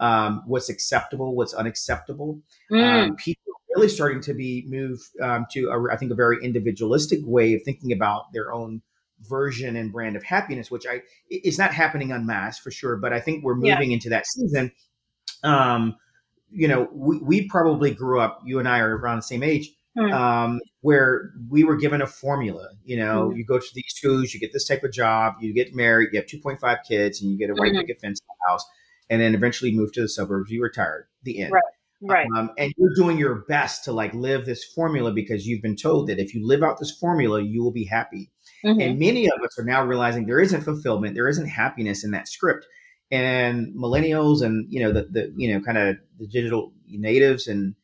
um, 0.00 0.44
what's 0.46 0.70
acceptable, 0.70 1.34
what's 1.34 1.52
unacceptable. 1.52 2.40
Mm. 2.70 2.84
Um, 2.84 3.16
people 3.16 3.52
are 3.52 3.76
really 3.76 3.88
starting 3.90 4.22
to 4.22 4.32
be 4.32 4.64
moved 4.66 5.04
um, 5.20 5.44
to, 5.50 5.68
a, 5.68 5.92
I 5.92 5.98
think, 5.98 6.10
a 6.10 6.14
very 6.14 6.42
individualistic 6.42 7.20
way 7.22 7.52
of 7.52 7.62
thinking 7.64 7.92
about 7.92 8.32
their 8.32 8.50
own 8.50 8.80
version 9.28 9.76
and 9.76 9.92
brand 9.92 10.16
of 10.16 10.22
happiness, 10.22 10.70
which 10.70 10.86
I 10.86 11.02
it's 11.30 11.58
not 11.58 11.72
happening 11.72 12.12
en 12.12 12.26
masse 12.26 12.58
for 12.58 12.70
sure, 12.70 12.96
but 12.96 13.12
I 13.12 13.20
think 13.20 13.44
we're 13.44 13.54
moving 13.54 13.90
yeah. 13.90 13.94
into 13.94 14.08
that 14.10 14.26
season. 14.26 14.72
Um, 15.42 15.96
you 16.50 16.68
know, 16.68 16.88
we, 16.92 17.18
we 17.18 17.48
probably 17.48 17.92
grew 17.92 18.20
up. 18.20 18.40
You 18.44 18.58
and 18.58 18.68
I 18.68 18.80
are 18.80 18.96
around 18.96 19.16
the 19.16 19.22
same 19.22 19.42
age 19.42 19.70
mm. 19.96 20.12
um, 20.12 20.60
where 20.80 21.30
we 21.48 21.64
were 21.64 21.76
given 21.76 22.02
a 22.02 22.06
formula. 22.06 22.68
You 22.84 22.98
know, 22.98 23.30
mm. 23.30 23.36
you 23.36 23.44
go 23.44 23.58
to 23.58 23.74
these 23.74 23.84
schools, 23.88 24.32
you 24.34 24.40
get 24.40 24.52
this 24.52 24.66
type 24.66 24.84
of 24.84 24.92
job, 24.92 25.34
you 25.40 25.54
get 25.54 25.74
married, 25.74 26.10
you 26.12 26.20
have 26.20 26.26
2.5 26.26 26.78
kids, 26.86 27.22
and 27.22 27.30
you 27.30 27.38
get 27.38 27.50
a 27.50 27.54
white 27.54 27.72
mm-hmm. 27.72 27.80
picket 27.80 28.00
fence 28.00 28.20
house, 28.48 28.64
and 29.10 29.20
then 29.20 29.34
eventually 29.34 29.72
move 29.72 29.92
to 29.92 30.02
the 30.02 30.08
suburbs. 30.08 30.50
You 30.50 30.62
retire. 30.62 31.08
The 31.22 31.42
end. 31.42 31.52
Right. 31.52 31.62
Right. 32.04 32.26
Um, 32.36 32.50
and 32.58 32.72
you're 32.76 32.94
doing 32.96 33.16
your 33.16 33.44
best 33.48 33.84
to 33.84 33.92
like 33.92 34.12
live 34.12 34.44
this 34.44 34.64
formula 34.64 35.12
because 35.12 35.46
you've 35.46 35.62
been 35.62 35.76
told 35.76 36.08
that 36.08 36.18
if 36.18 36.34
you 36.34 36.44
live 36.44 36.64
out 36.64 36.80
this 36.80 36.90
formula, 36.90 37.40
you 37.40 37.62
will 37.62 37.70
be 37.70 37.84
happy. 37.84 38.28
Mm-hmm. 38.64 38.80
And 38.80 38.98
many 38.98 39.26
of 39.26 39.42
us 39.44 39.58
are 39.58 39.64
now 39.64 39.84
realizing 39.84 40.26
there 40.26 40.40
isn't 40.40 40.62
fulfillment, 40.62 41.14
there 41.14 41.28
isn't 41.28 41.46
happiness 41.46 42.04
in 42.04 42.12
that 42.12 42.28
script. 42.28 42.66
And 43.10 43.74
millennials 43.74 44.42
and 44.42 44.66
you 44.72 44.82
know 44.82 44.90
the 44.90 45.02
the 45.10 45.32
you 45.36 45.52
know 45.52 45.60
kind 45.60 45.76
of 45.76 45.96
the 46.18 46.26
digital 46.26 46.72
natives 46.88 47.46
and 47.46 47.74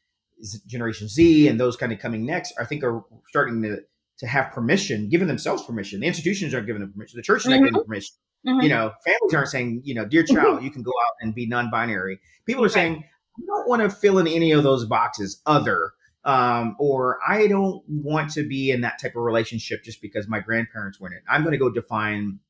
Generation 0.67 1.09
Z 1.09 1.49
and 1.49 1.61
those 1.61 1.77
kind 1.77 1.93
of 1.93 1.99
coming 1.99 2.25
next, 2.25 2.55
I 2.59 2.65
think 2.65 2.83
are 2.83 3.05
starting 3.29 3.63
to 3.63 3.79
to 4.19 4.27
have 4.27 4.53
permission, 4.53 5.09
giving 5.09 5.29
themselves 5.29 5.63
permission. 5.65 6.01
The 6.01 6.07
institutions 6.07 6.55
aren't 6.55 6.67
giving 6.67 6.81
them 6.81 6.93
permission. 6.93 7.19
The 7.19 7.23
church 7.23 7.41
is 7.41 7.45
mm-hmm. 7.45 7.51
not 7.53 7.59
giving 7.59 7.73
them 7.75 7.85
permission. 7.85 8.17
Mm-hmm. 8.47 8.61
You 8.63 8.69
know, 8.69 8.93
families 9.05 9.35
aren't 9.35 9.49
saying, 9.49 9.83
you 9.85 9.95
know, 9.95 10.05
dear 10.05 10.25
mm-hmm. 10.25 10.37
child, 10.37 10.63
you 10.63 10.71
can 10.71 10.83
go 10.83 10.91
out 10.91 11.15
and 11.21 11.35
be 11.35 11.47
non-binary. 11.47 12.19
People 12.47 12.65
are 12.65 12.69
saying, 12.69 13.05
I 13.37 13.43
don't 13.47 13.69
want 13.69 13.83
to 13.83 13.91
fill 13.91 14.19
in 14.19 14.27
any 14.27 14.53
of 14.53 14.65
those 14.65 14.87
boxes, 14.87 15.41
other, 15.47 15.93
um, 16.25 16.77
or 16.79 17.19
I 17.27 17.47
don't 17.47 17.83
want 17.89 18.33
to 18.33 18.47
be 18.47 18.71
in 18.71 18.81
that 18.83 19.01
type 19.01 19.17
of 19.17 19.23
relationship 19.23 19.83
just 19.85 20.03
because 20.03 20.29
my 20.29 20.41
grandparents 20.41 21.01
were 21.01 21.09
in 21.09 21.15
it. 21.15 21.23
I'm 21.29 21.43
going 21.43 21.53
to 21.53 21.59
go 21.59 21.71
define 21.71 22.41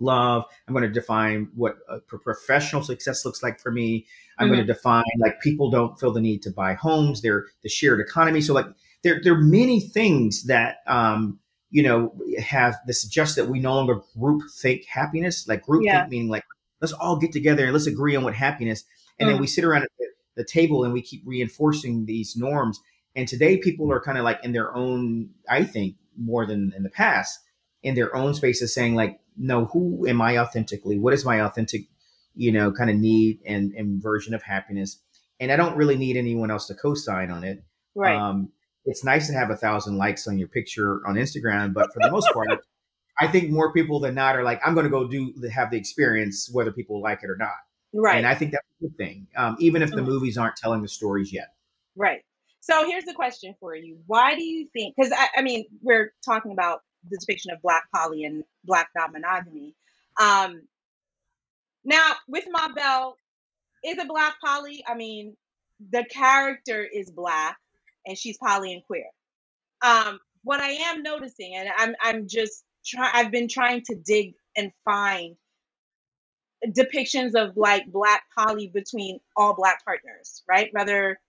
love. 0.00 0.44
I'm 0.66 0.74
going 0.74 0.86
to 0.86 0.92
define 0.92 1.48
what 1.54 1.76
professional 2.22 2.82
success 2.82 3.24
looks 3.24 3.42
like 3.42 3.60
for 3.60 3.70
me. 3.70 4.06
I'm 4.38 4.46
mm-hmm. 4.46 4.54
going 4.56 4.66
to 4.66 4.72
define 4.72 5.04
like 5.20 5.40
people 5.40 5.70
don't 5.70 5.98
feel 5.98 6.12
the 6.12 6.20
need 6.20 6.42
to 6.42 6.50
buy 6.50 6.74
homes. 6.74 7.22
They're 7.22 7.46
the 7.62 7.68
shared 7.68 8.00
economy. 8.00 8.40
So 8.40 8.54
like 8.54 8.66
there, 9.02 9.20
there 9.22 9.34
are 9.34 9.42
many 9.42 9.80
things 9.80 10.44
that, 10.44 10.78
um, 10.86 11.38
you 11.70 11.82
know, 11.82 12.14
have 12.38 12.76
the 12.86 12.92
suggest 12.92 13.36
that 13.36 13.48
we 13.48 13.58
no 13.60 13.74
longer 13.74 14.00
group 14.18 14.42
think 14.60 14.84
happiness, 14.86 15.48
like 15.48 15.62
group 15.62 15.84
yeah. 15.84 16.00
think 16.00 16.10
meaning 16.10 16.28
like, 16.28 16.44
let's 16.80 16.92
all 16.92 17.16
get 17.16 17.32
together 17.32 17.64
and 17.64 17.72
let's 17.72 17.86
agree 17.86 18.14
on 18.16 18.24
what 18.24 18.34
happiness. 18.34 18.84
And 19.18 19.26
mm-hmm. 19.26 19.34
then 19.34 19.40
we 19.40 19.46
sit 19.46 19.64
around 19.64 19.84
at 19.84 19.90
the 20.36 20.44
table 20.44 20.84
and 20.84 20.92
we 20.92 21.02
keep 21.02 21.22
reinforcing 21.24 22.06
these 22.06 22.36
norms. 22.36 22.80
And 23.16 23.28
today 23.28 23.58
people 23.58 23.92
are 23.92 24.00
kind 24.00 24.18
of 24.18 24.24
like 24.24 24.40
in 24.42 24.52
their 24.52 24.74
own, 24.74 25.30
I 25.48 25.64
think 25.64 25.96
more 26.16 26.46
than 26.46 26.72
in 26.76 26.82
the 26.82 26.90
past, 26.90 27.40
in 27.82 27.94
their 27.94 28.14
own 28.14 28.34
spaces 28.34 28.74
saying 28.74 28.94
like, 28.94 29.20
no, 29.36 29.66
who 29.66 30.06
am 30.06 30.20
I 30.20 30.38
authentically? 30.38 30.98
What 30.98 31.14
is 31.14 31.24
my 31.24 31.40
authentic, 31.40 31.82
you 32.34 32.52
know, 32.52 32.72
kind 32.72 32.90
of 32.90 32.96
need 32.96 33.40
and, 33.46 33.72
and 33.72 34.02
version 34.02 34.34
of 34.34 34.42
happiness? 34.42 35.00
And 35.40 35.52
I 35.52 35.56
don't 35.56 35.76
really 35.76 35.96
need 35.96 36.16
anyone 36.16 36.50
else 36.50 36.66
to 36.68 36.74
co-sign 36.74 37.30
on 37.30 37.44
it. 37.44 37.62
Right. 37.94 38.16
Um, 38.16 38.50
it's 38.84 39.04
nice 39.04 39.28
to 39.28 39.32
have 39.34 39.50
a 39.50 39.56
thousand 39.56 39.96
likes 39.96 40.28
on 40.28 40.38
your 40.38 40.48
picture 40.48 41.00
on 41.06 41.14
Instagram, 41.14 41.72
but 41.72 41.92
for 41.92 42.00
the 42.00 42.10
most 42.10 42.28
part, 42.32 42.48
I 43.20 43.28
think 43.28 43.50
more 43.50 43.72
people 43.72 44.00
than 44.00 44.14
not 44.14 44.36
are 44.36 44.42
like, 44.42 44.60
I'm 44.64 44.74
going 44.74 44.84
to 44.84 44.90
go 44.90 45.06
do 45.06 45.32
have 45.52 45.70
the 45.70 45.76
experience, 45.76 46.50
whether 46.52 46.72
people 46.72 47.00
like 47.00 47.22
it 47.22 47.30
or 47.30 47.36
not. 47.36 47.54
Right. 47.94 48.16
And 48.16 48.26
I 48.26 48.34
think 48.34 48.50
that's 48.52 48.66
a 48.80 48.84
good 48.84 48.96
thing, 48.96 49.28
um, 49.36 49.56
even 49.60 49.82
if 49.82 49.90
the 49.90 50.02
movies 50.02 50.36
aren't 50.36 50.56
telling 50.56 50.82
the 50.82 50.88
stories 50.88 51.32
yet. 51.32 51.48
Right. 51.96 52.22
So 52.64 52.88
here's 52.88 53.04
the 53.04 53.14
question 53.14 53.54
for 53.60 53.76
you: 53.76 53.98
Why 54.06 54.36
do 54.36 54.42
you 54.42 54.68
think? 54.72 54.94
Because 54.96 55.12
I, 55.12 55.28
I 55.38 55.42
mean, 55.42 55.66
we're 55.82 56.14
talking 56.24 56.52
about 56.52 56.80
the 57.10 57.18
depiction 57.18 57.52
of 57.52 57.60
black 57.62 57.84
poly 57.94 58.24
and 58.24 58.42
black 58.64 58.88
non-monogamy. 58.96 59.74
Um, 60.20 60.62
now 61.84 62.12
with 62.26 62.44
Ma 62.50 62.72
Belle, 62.74 63.18
is 63.84 63.98
it 63.98 64.08
black 64.08 64.36
poly? 64.44 64.82
I 64.88 64.94
mean, 64.94 65.36
the 65.92 66.04
character 66.10 66.82
is 66.84 67.10
black 67.10 67.58
and 68.06 68.16
she's 68.16 68.38
poly 68.38 68.72
and 68.72 68.82
queer. 68.86 69.06
Um, 69.82 70.18
what 70.42 70.60
I 70.60 70.70
am 70.70 71.02
noticing, 71.02 71.56
and 71.56 71.68
I'm 71.76 71.94
I'm 72.02 72.28
just 72.28 72.64
I've 72.98 73.30
been 73.30 73.48
trying 73.48 73.82
to 73.88 73.96
dig 73.96 74.34
and 74.56 74.72
find 74.86 75.36
depictions 76.68 77.34
of 77.34 77.56
like 77.56 77.86
black 77.92 78.22
poly 78.38 78.68
between 78.68 79.20
all 79.36 79.54
black 79.54 79.84
partners, 79.84 80.42
right? 80.48 80.70
Whether 80.72 81.20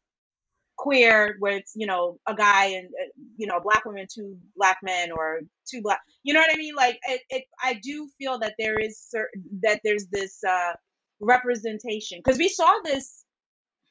queer 0.77 1.35
where 1.39 1.57
it's 1.57 1.73
you 1.75 1.87
know 1.87 2.19
a 2.27 2.35
guy 2.35 2.65
and 2.65 2.87
uh, 2.87 3.09
you 3.37 3.47
know 3.47 3.57
a 3.57 3.61
black 3.61 3.85
woman 3.85 4.07
two 4.13 4.37
black 4.55 4.77
men 4.83 5.11
or 5.11 5.41
two 5.69 5.81
black 5.81 5.99
you 6.23 6.33
know 6.33 6.39
what 6.39 6.53
i 6.53 6.57
mean? 6.57 6.75
Like 6.75 6.99
it, 7.07 7.21
it 7.29 7.43
i 7.63 7.79
do 7.81 8.09
feel 8.17 8.39
that 8.39 8.55
there 8.59 8.77
is 8.79 8.99
certain 8.99 9.43
that 9.63 9.81
there's 9.83 10.07
this 10.11 10.43
uh 10.43 10.73
representation. 11.21 12.19
Because 12.23 12.37
we 12.37 12.49
saw 12.49 12.73
this 12.83 13.23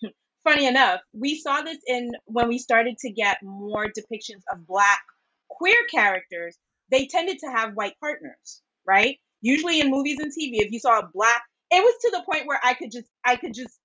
funny 0.44 0.66
enough 0.66 1.00
we 1.12 1.36
saw 1.38 1.62
this 1.62 1.78
in 1.86 2.12
when 2.26 2.48
we 2.48 2.58
started 2.58 2.98
to 2.98 3.10
get 3.10 3.38
more 3.42 3.86
depictions 3.86 4.42
of 4.52 4.66
black 4.66 5.02
queer 5.48 5.76
characters 5.90 6.56
they 6.90 7.06
tended 7.06 7.38
to 7.38 7.46
have 7.46 7.74
white 7.74 7.94
partners 8.00 8.62
right? 8.86 9.18
Usually 9.40 9.80
in 9.80 9.90
movies 9.90 10.18
and 10.20 10.32
tv 10.32 10.60
if 10.64 10.72
you 10.72 10.80
saw 10.80 10.98
a 10.98 11.08
black 11.14 11.42
it 11.70 11.82
was 11.82 11.94
to 12.02 12.10
the 12.12 12.22
point 12.30 12.46
where 12.46 12.60
i 12.64 12.74
could 12.74 12.90
just 12.92 13.08
i 13.24 13.36
could 13.36 13.54
just 13.54 13.78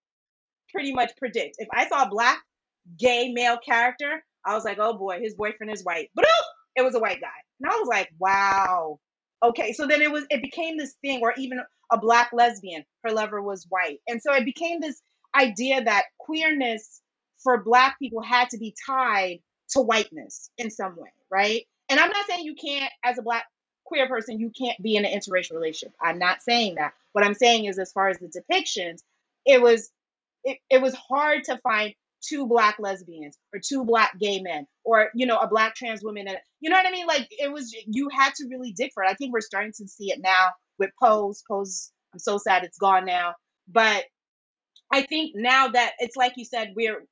pretty 0.71 0.93
much 0.93 1.11
predict. 1.17 1.55
If 1.59 1.69
i 1.73 1.87
saw 1.87 2.03
a 2.05 2.09
black 2.09 2.39
gay 2.97 3.31
male 3.31 3.57
character, 3.57 4.23
I 4.45 4.55
was 4.55 4.63
like, 4.63 4.77
oh 4.79 4.97
boy, 4.97 5.19
his 5.21 5.35
boyfriend 5.35 5.71
is 5.71 5.83
white. 5.83 6.09
But 6.15 6.25
oh, 6.27 6.43
it 6.75 6.83
was 6.83 6.95
a 6.95 6.99
white 6.99 7.21
guy. 7.21 7.27
And 7.61 7.71
I 7.71 7.75
was 7.77 7.87
like, 7.87 8.09
wow. 8.19 8.99
Okay. 9.43 9.73
So 9.73 9.87
then 9.87 10.01
it 10.01 10.11
was 10.11 10.25
it 10.29 10.41
became 10.41 10.77
this 10.77 10.95
thing, 11.01 11.19
or 11.21 11.33
even 11.37 11.59
a 11.91 11.97
black 11.99 12.31
lesbian, 12.33 12.83
her 13.03 13.11
lover 13.11 13.41
was 13.41 13.65
white. 13.69 13.99
And 14.07 14.21
so 14.21 14.33
it 14.33 14.45
became 14.45 14.79
this 14.79 15.01
idea 15.35 15.83
that 15.83 16.05
queerness 16.19 17.01
for 17.43 17.63
black 17.63 17.97
people 17.99 18.21
had 18.21 18.49
to 18.49 18.57
be 18.57 18.75
tied 18.85 19.39
to 19.69 19.81
whiteness 19.81 20.49
in 20.57 20.69
some 20.69 20.95
way, 20.97 21.11
right? 21.31 21.65
And 21.89 21.99
I'm 21.99 22.09
not 22.09 22.25
saying 22.27 22.45
you 22.45 22.55
can't, 22.55 22.91
as 23.03 23.17
a 23.17 23.21
black 23.21 23.45
queer 23.85 24.07
person, 24.07 24.39
you 24.39 24.51
can't 24.57 24.81
be 24.81 24.95
in 24.95 25.05
an 25.05 25.11
interracial 25.11 25.53
relationship. 25.53 25.93
I'm 26.01 26.19
not 26.19 26.41
saying 26.41 26.75
that. 26.75 26.93
What 27.13 27.25
I'm 27.25 27.33
saying 27.33 27.65
is, 27.65 27.79
as 27.79 27.91
far 27.91 28.09
as 28.09 28.19
the 28.19 28.27
depictions, 28.27 28.99
it 29.45 29.61
was 29.61 29.89
it, 30.43 30.59
it 30.69 30.81
was 30.81 30.93
hard 30.95 31.43
to 31.45 31.57
find 31.57 31.93
two 32.21 32.47
black 32.47 32.77
lesbians 32.79 33.37
or 33.53 33.59
two 33.63 33.83
black 33.85 34.17
gay 34.19 34.41
men 34.41 34.67
or 34.83 35.09
you 35.13 35.25
know 35.25 35.37
a 35.37 35.47
black 35.47 35.75
trans 35.75 36.03
woman 36.03 36.27
and 36.27 36.37
you 36.59 36.69
know 36.69 36.75
what 36.75 36.85
i 36.85 36.91
mean? 36.91 37.07
Like 37.07 37.27
it 37.31 37.51
was 37.51 37.73
you 37.87 38.09
had 38.09 38.33
to 38.35 38.47
really 38.49 38.71
dig 38.71 38.91
for 38.93 39.03
it. 39.03 39.09
I 39.09 39.13
think 39.13 39.33
we're 39.33 39.41
starting 39.41 39.73
to 39.77 39.87
see 39.87 40.11
it 40.11 40.19
now 40.21 40.49
with 40.77 40.91
pose. 41.01 41.43
Pose 41.47 41.91
i'm 42.13 42.19
so 42.19 42.37
sad 42.37 42.63
it's 42.63 42.77
gone 42.77 43.05
now. 43.05 43.35
But 43.67 44.05
i 44.91 45.01
think 45.03 45.33
now 45.35 45.67
that 45.69 45.93
it's 45.99 46.15
like 46.15 46.33
you 46.35 46.45
said 46.45 46.73
we're 46.75 47.03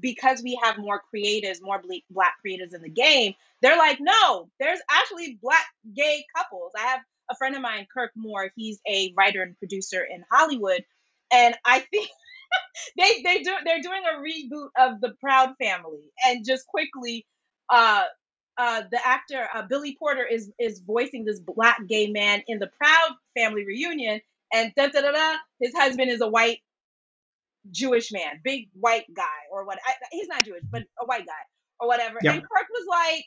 because 0.00 0.42
we 0.42 0.58
have 0.62 0.76
more 0.76 1.00
creatives 1.14 1.58
more 1.62 1.80
black 2.10 2.34
creatives 2.44 2.74
in 2.74 2.82
the 2.82 2.90
game 2.90 3.32
they're 3.60 3.78
like 3.78 3.98
no 4.00 4.48
there's 4.58 4.80
actually 4.90 5.38
black 5.40 5.64
gay 5.94 6.24
couples. 6.36 6.72
I 6.76 6.82
have 6.88 7.00
a 7.30 7.36
friend 7.36 7.54
of 7.54 7.62
mine 7.62 7.86
kirk 7.94 8.10
moore. 8.16 8.50
He's 8.56 8.80
a 8.88 9.14
writer 9.16 9.42
and 9.42 9.56
producer 9.58 10.02
in 10.02 10.24
hollywood. 10.30 10.84
And 11.32 11.54
i 11.64 11.78
think 11.80 12.08
they 12.96 13.22
they 13.22 13.42
do 13.42 13.52
they're 13.64 13.80
doing 13.82 14.02
a 14.04 14.18
reboot 14.20 14.68
of 14.78 15.00
the 15.00 15.14
Proud 15.20 15.54
Family, 15.60 16.12
and 16.26 16.44
just 16.44 16.66
quickly, 16.66 17.26
uh, 17.70 18.04
uh, 18.58 18.82
the 18.90 18.98
actor 19.06 19.46
uh, 19.54 19.62
Billy 19.68 19.96
Porter 19.98 20.24
is 20.26 20.52
is 20.58 20.80
voicing 20.80 21.24
this 21.24 21.40
black 21.40 21.86
gay 21.88 22.08
man 22.08 22.42
in 22.48 22.58
the 22.58 22.70
Proud 22.78 23.10
Family 23.36 23.64
reunion, 23.66 24.20
and 24.52 24.72
da 24.76 24.88
da 24.88 25.00
da 25.00 25.12
da, 25.12 25.36
his 25.60 25.74
husband 25.74 26.10
is 26.10 26.20
a 26.20 26.28
white 26.28 26.60
Jewish 27.70 28.12
man, 28.12 28.40
big 28.44 28.68
white 28.74 29.06
guy 29.14 29.24
or 29.50 29.64
what? 29.64 29.78
I, 29.86 29.92
he's 30.10 30.28
not 30.28 30.44
Jewish, 30.44 30.62
but 30.70 30.82
a 31.00 31.06
white 31.06 31.26
guy 31.26 31.32
or 31.80 31.88
whatever. 31.88 32.18
And 32.24 32.42
Kirk 32.42 32.66
was 32.70 32.86
like, 32.88 33.24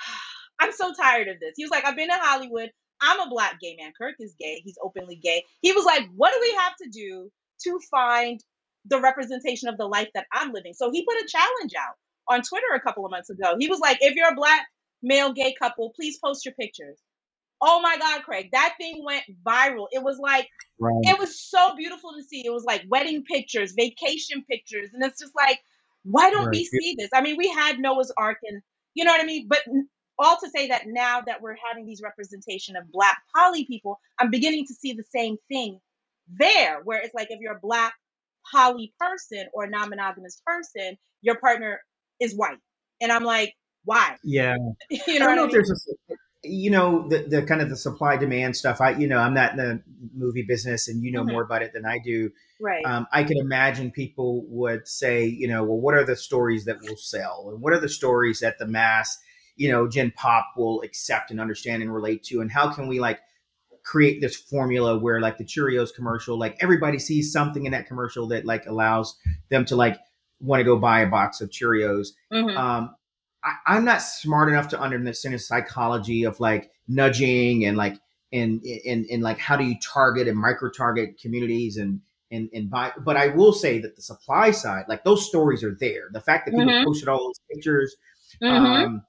"I'm 0.60 0.72
so 0.72 0.92
tired 0.94 1.28
of 1.28 1.40
this." 1.40 1.54
He 1.56 1.64
was 1.64 1.70
like, 1.70 1.84
"I've 1.84 1.96
been 1.96 2.10
in 2.10 2.18
Hollywood. 2.18 2.70
I'm 3.02 3.20
a 3.20 3.28
black 3.28 3.60
gay 3.60 3.76
man. 3.78 3.92
Kirk 3.98 4.14
is 4.20 4.34
gay. 4.38 4.62
He's 4.64 4.78
openly 4.82 5.16
gay. 5.16 5.44
He 5.60 5.72
was 5.72 5.84
like, 5.84 6.08
what 6.14 6.32
do 6.32 6.38
we 6.40 6.52
have 6.54 6.76
to 6.76 6.88
do 6.88 7.30
to 7.64 7.80
find 7.90 8.40
the 8.86 9.00
representation 9.00 9.68
of 9.68 9.78
the 9.78 9.86
life 9.86 10.08
that 10.14 10.26
I'm 10.32 10.52
living? 10.52 10.74
So 10.74 10.90
he 10.92 11.04
put 11.06 11.16
a 11.16 11.28
challenge 11.28 11.72
out 11.78 11.96
on 12.28 12.42
Twitter 12.42 12.74
a 12.74 12.80
couple 12.80 13.04
of 13.06 13.10
months 13.10 13.30
ago. 13.30 13.56
He 13.58 13.68
was 13.68 13.80
like, 13.80 13.98
if 14.00 14.14
you're 14.16 14.30
a 14.32 14.36
black 14.36 14.66
male 15.02 15.32
gay 15.32 15.54
couple, 15.60 15.92
please 15.96 16.18
post 16.24 16.44
your 16.44 16.54
pictures. 16.54 16.98
Oh 17.62 17.80
my 17.82 17.98
God, 17.98 18.22
Craig, 18.24 18.50
that 18.52 18.74
thing 18.78 19.04
went 19.04 19.24
viral. 19.46 19.86
It 19.92 20.02
was 20.04 20.18
like, 20.20 20.48
Right. 20.80 20.94
it 21.04 21.18
was 21.18 21.40
so 21.40 21.76
beautiful 21.76 22.12
to 22.14 22.24
see. 22.24 22.44
It 22.46 22.52
was 22.52 22.64
like 22.64 22.84
wedding 22.88 23.24
pictures, 23.24 23.74
vacation 23.76 24.44
pictures. 24.50 24.90
And 24.94 25.04
it's 25.04 25.20
just 25.20 25.34
like, 25.36 25.60
why 26.04 26.30
don't 26.30 26.50
we 26.50 26.64
see 26.64 26.96
this? 26.98 27.10
I 27.14 27.22
mean, 27.22 27.36
we 27.38 27.48
had 27.48 27.80
Noah's 27.80 28.12
Arc 28.18 28.38
and, 28.44 28.62
you 28.94 29.04
know 29.04 29.12
what 29.12 29.22
I 29.22 29.26
mean? 29.26 29.48
But 29.48 29.60
all 30.18 30.38
to 30.38 30.50
say 30.50 30.68
that 30.68 30.84
now 30.86 31.22
that 31.22 31.42
we're 31.42 31.56
having 31.68 31.86
these 31.86 32.02
representation 32.02 32.76
of 32.76 32.90
black 32.92 33.22
poly 33.36 33.66
people, 33.66 34.00
I'm 34.20 34.30
beginning 34.30 34.66
to 34.68 34.74
see 34.74 34.94
the 34.94 35.04
same 35.14 35.38
thing 35.48 35.80
there, 36.28 36.80
where 36.84 37.00
it's 37.00 37.14
like 37.14 37.28
if 37.30 37.40
you're 37.40 37.56
a 37.56 37.60
black 37.60 37.94
poly 38.52 38.92
person 38.98 39.46
or 39.52 39.66
non 39.66 39.88
monogamous 39.90 40.40
person, 40.44 40.96
your 41.22 41.36
partner 41.38 41.80
is 42.20 42.34
white. 42.34 42.58
And 43.00 43.12
I'm 43.12 43.24
like, 43.24 43.54
why? 43.84 44.16
Yeah. 44.24 44.56
you 44.90 45.00
I 45.08 45.18
know 45.18 45.26
don't 45.26 45.36
know 45.36 45.42
I 45.44 45.46
if 45.46 45.52
there's 45.52 45.70
a, 46.10 46.14
you 46.44 46.70
know, 46.70 47.08
the, 47.08 47.24
the 47.28 47.42
kind 47.42 47.60
of 47.60 47.68
the 47.70 47.76
supply 47.76 48.16
demand 48.16 48.56
stuff. 48.56 48.80
I, 48.80 48.90
you 48.92 49.06
know, 49.06 49.18
I'm 49.18 49.34
not 49.34 49.52
in 49.52 49.56
the 49.58 49.82
movie 50.14 50.42
business 50.42 50.88
and 50.88 51.02
you 51.02 51.12
know 51.12 51.24
Mhm. 51.24 51.30
more 51.30 51.42
about 51.42 51.62
it 51.62 51.72
than 51.72 51.84
I 51.86 51.98
do. 52.04 52.30
Right. 52.60 52.84
Um, 52.84 53.06
I 53.12 53.24
can 53.24 53.38
imagine 53.38 53.90
people 53.90 54.44
would 54.48 54.86
say, 54.86 55.24
you 55.24 55.48
know, 55.48 55.64
well, 55.64 55.80
what 55.80 55.94
are 55.94 56.04
the 56.04 56.16
stories 56.16 56.64
that 56.64 56.80
will 56.82 56.96
sell? 56.96 57.48
And 57.50 57.60
what 57.60 57.72
are 57.72 57.80
the 57.80 57.88
stories 57.88 58.40
that 58.40 58.58
the 58.58 58.66
mass, 58.66 59.18
you 59.56 59.70
know, 59.70 59.88
Gen 59.88 60.12
Pop 60.16 60.46
will 60.56 60.80
accept 60.82 61.30
and 61.30 61.40
understand 61.40 61.82
and 61.82 61.92
relate 61.92 62.22
to? 62.24 62.40
And 62.40 62.50
how 62.50 62.72
can 62.72 62.86
we 62.88 62.98
like 63.00 63.20
create 63.84 64.20
this 64.20 64.36
formula 64.36 64.98
where 64.98 65.20
like 65.20 65.38
the 65.38 65.44
Cheerios 65.44 65.94
commercial, 65.94 66.38
like 66.38 66.56
everybody 66.60 66.98
sees 66.98 67.32
something 67.32 67.66
in 67.66 67.72
that 67.72 67.86
commercial 67.86 68.26
that 68.28 68.44
like 68.44 68.66
allows 68.66 69.16
them 69.48 69.64
to 69.66 69.76
like 69.76 69.98
want 70.40 70.60
to 70.60 70.64
go 70.64 70.76
buy 70.76 71.00
a 71.00 71.06
box 71.06 71.40
of 71.40 71.50
Cheerios 71.50 72.08
Mhm. 72.32 72.56
um, 72.56 72.94
I, 73.44 73.54
I'm 73.66 73.84
not 73.84 74.02
smart 74.02 74.48
enough 74.48 74.68
to 74.68 74.80
understand 74.80 75.34
the 75.34 75.38
psychology 75.38 76.24
of 76.24 76.38
like 76.40 76.70
nudging 76.88 77.64
and 77.64 77.76
like 77.76 77.96
and 78.32 78.62
and 78.86 79.04
and 79.06 79.22
like 79.22 79.38
how 79.38 79.56
do 79.56 79.64
you 79.64 79.76
target 79.82 80.28
and 80.28 80.38
micro 80.38 80.70
target 80.70 81.20
communities 81.20 81.76
and 81.76 82.00
and 82.30 82.48
and 82.54 82.70
buy. 82.70 82.92
But 83.04 83.16
I 83.16 83.28
will 83.28 83.52
say 83.52 83.78
that 83.80 83.94
the 83.96 84.02
supply 84.02 84.52
side, 84.52 84.84
like 84.88 85.04
those 85.04 85.26
stories 85.28 85.62
are 85.62 85.76
there. 85.78 86.08
The 86.12 86.20
fact 86.20 86.46
that 86.46 86.52
people 86.52 86.72
Mhm. 86.72 86.84
posted 86.84 87.08
all 87.08 87.18
those 87.26 87.40
pictures, 87.52 87.94
Mhm. 88.42 88.84
um, 88.86 89.02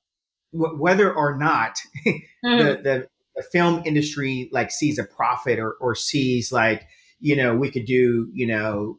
wh- 0.51 0.79
whether 0.79 1.13
or 1.13 1.37
not 1.37 1.77
Mhm. 2.05 2.21
the, 2.43 2.81
the 2.83 3.07
the 3.35 3.43
film 3.43 3.81
industry 3.85 4.49
like 4.51 4.71
sees 4.71 4.99
a 4.99 5.03
profit 5.03 5.59
or 5.59 5.73
or 5.79 5.95
sees 5.95 6.51
like 6.51 6.87
you 7.19 7.35
know 7.35 7.55
we 7.55 7.71
could 7.71 7.85
do 7.85 8.29
you 8.33 8.45
know 8.47 8.97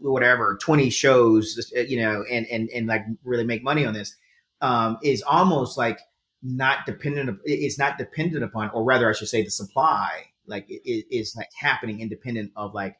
whatever 0.00 0.58
20 0.60 0.90
shows 0.90 1.72
you 1.88 2.00
know 2.00 2.24
and 2.30 2.46
and 2.46 2.68
and 2.70 2.86
like 2.86 3.04
really 3.24 3.44
make 3.44 3.62
money 3.62 3.84
on 3.84 3.94
this 3.94 4.16
um 4.60 4.98
is 5.02 5.22
almost 5.22 5.78
like 5.78 6.00
not 6.42 6.84
dependent 6.86 7.38
it's 7.44 7.78
not 7.78 7.98
dependent 7.98 8.42
upon 8.42 8.68
or 8.70 8.82
rather 8.82 9.08
i 9.08 9.12
should 9.12 9.28
say 9.28 9.42
the 9.42 9.50
supply 9.50 10.24
like 10.46 10.66
it 10.68 11.06
is 11.10 11.36
like 11.36 11.48
happening 11.58 12.00
independent 12.00 12.50
of 12.56 12.74
like 12.74 12.96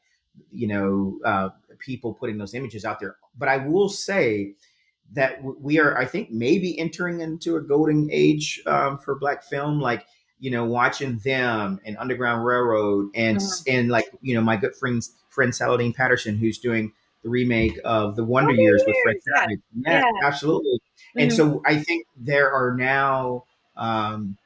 you 0.51 0.67
know 0.67 1.19
uh 1.25 1.49
people 1.79 2.13
putting 2.13 2.37
those 2.37 2.53
images 2.53 2.85
out 2.85 2.99
there. 2.99 3.17
But 3.37 3.49
i 3.49 3.57
will 3.57 3.89
say 3.89 4.55
that 5.11 5.43
we 5.43 5.79
are 5.79 5.97
i 5.97 6.05
think 6.05 6.31
maybe 6.31 6.79
entering 6.79 7.19
into 7.19 7.55
a 7.55 7.61
golden 7.61 8.09
age 8.11 8.61
um, 8.65 8.97
for 8.97 9.15
black 9.19 9.43
film 9.43 9.79
like 9.79 10.05
you 10.43 10.51
know 10.51 10.65
watching 10.65 11.17
them 11.19 11.79
and 11.85 11.95
underground 11.97 12.43
railroad 12.45 13.09
and 13.15 13.39
and 13.65 13.87
like 13.89 14.05
you 14.21 14.35
know 14.35 14.41
my 14.41 14.57
good 14.57 14.75
friend 14.75 15.01
friend 15.29 15.55
saladin 15.55 15.93
patterson 15.93 16.37
who's 16.37 16.57
doing 16.57 16.91
the 17.23 17.29
remake 17.29 17.79
of 17.85 18.17
the 18.17 18.25
wonder 18.25 18.49
Wonder 18.49 18.61
years 18.61 18.83
with 18.85 18.97
fred 19.03 19.15
yeah. 19.25 19.39
savage 19.39 19.59
yeah, 19.85 19.99
Yeah. 19.99 20.27
absolutely 20.27 20.81
and 21.15 21.31
Mhm. 21.31 21.35
so 21.35 21.61
i 21.65 21.75
think 21.77 22.05
there 22.17 22.51
are 22.51 22.75
now 22.75 23.45
um, 23.77 24.37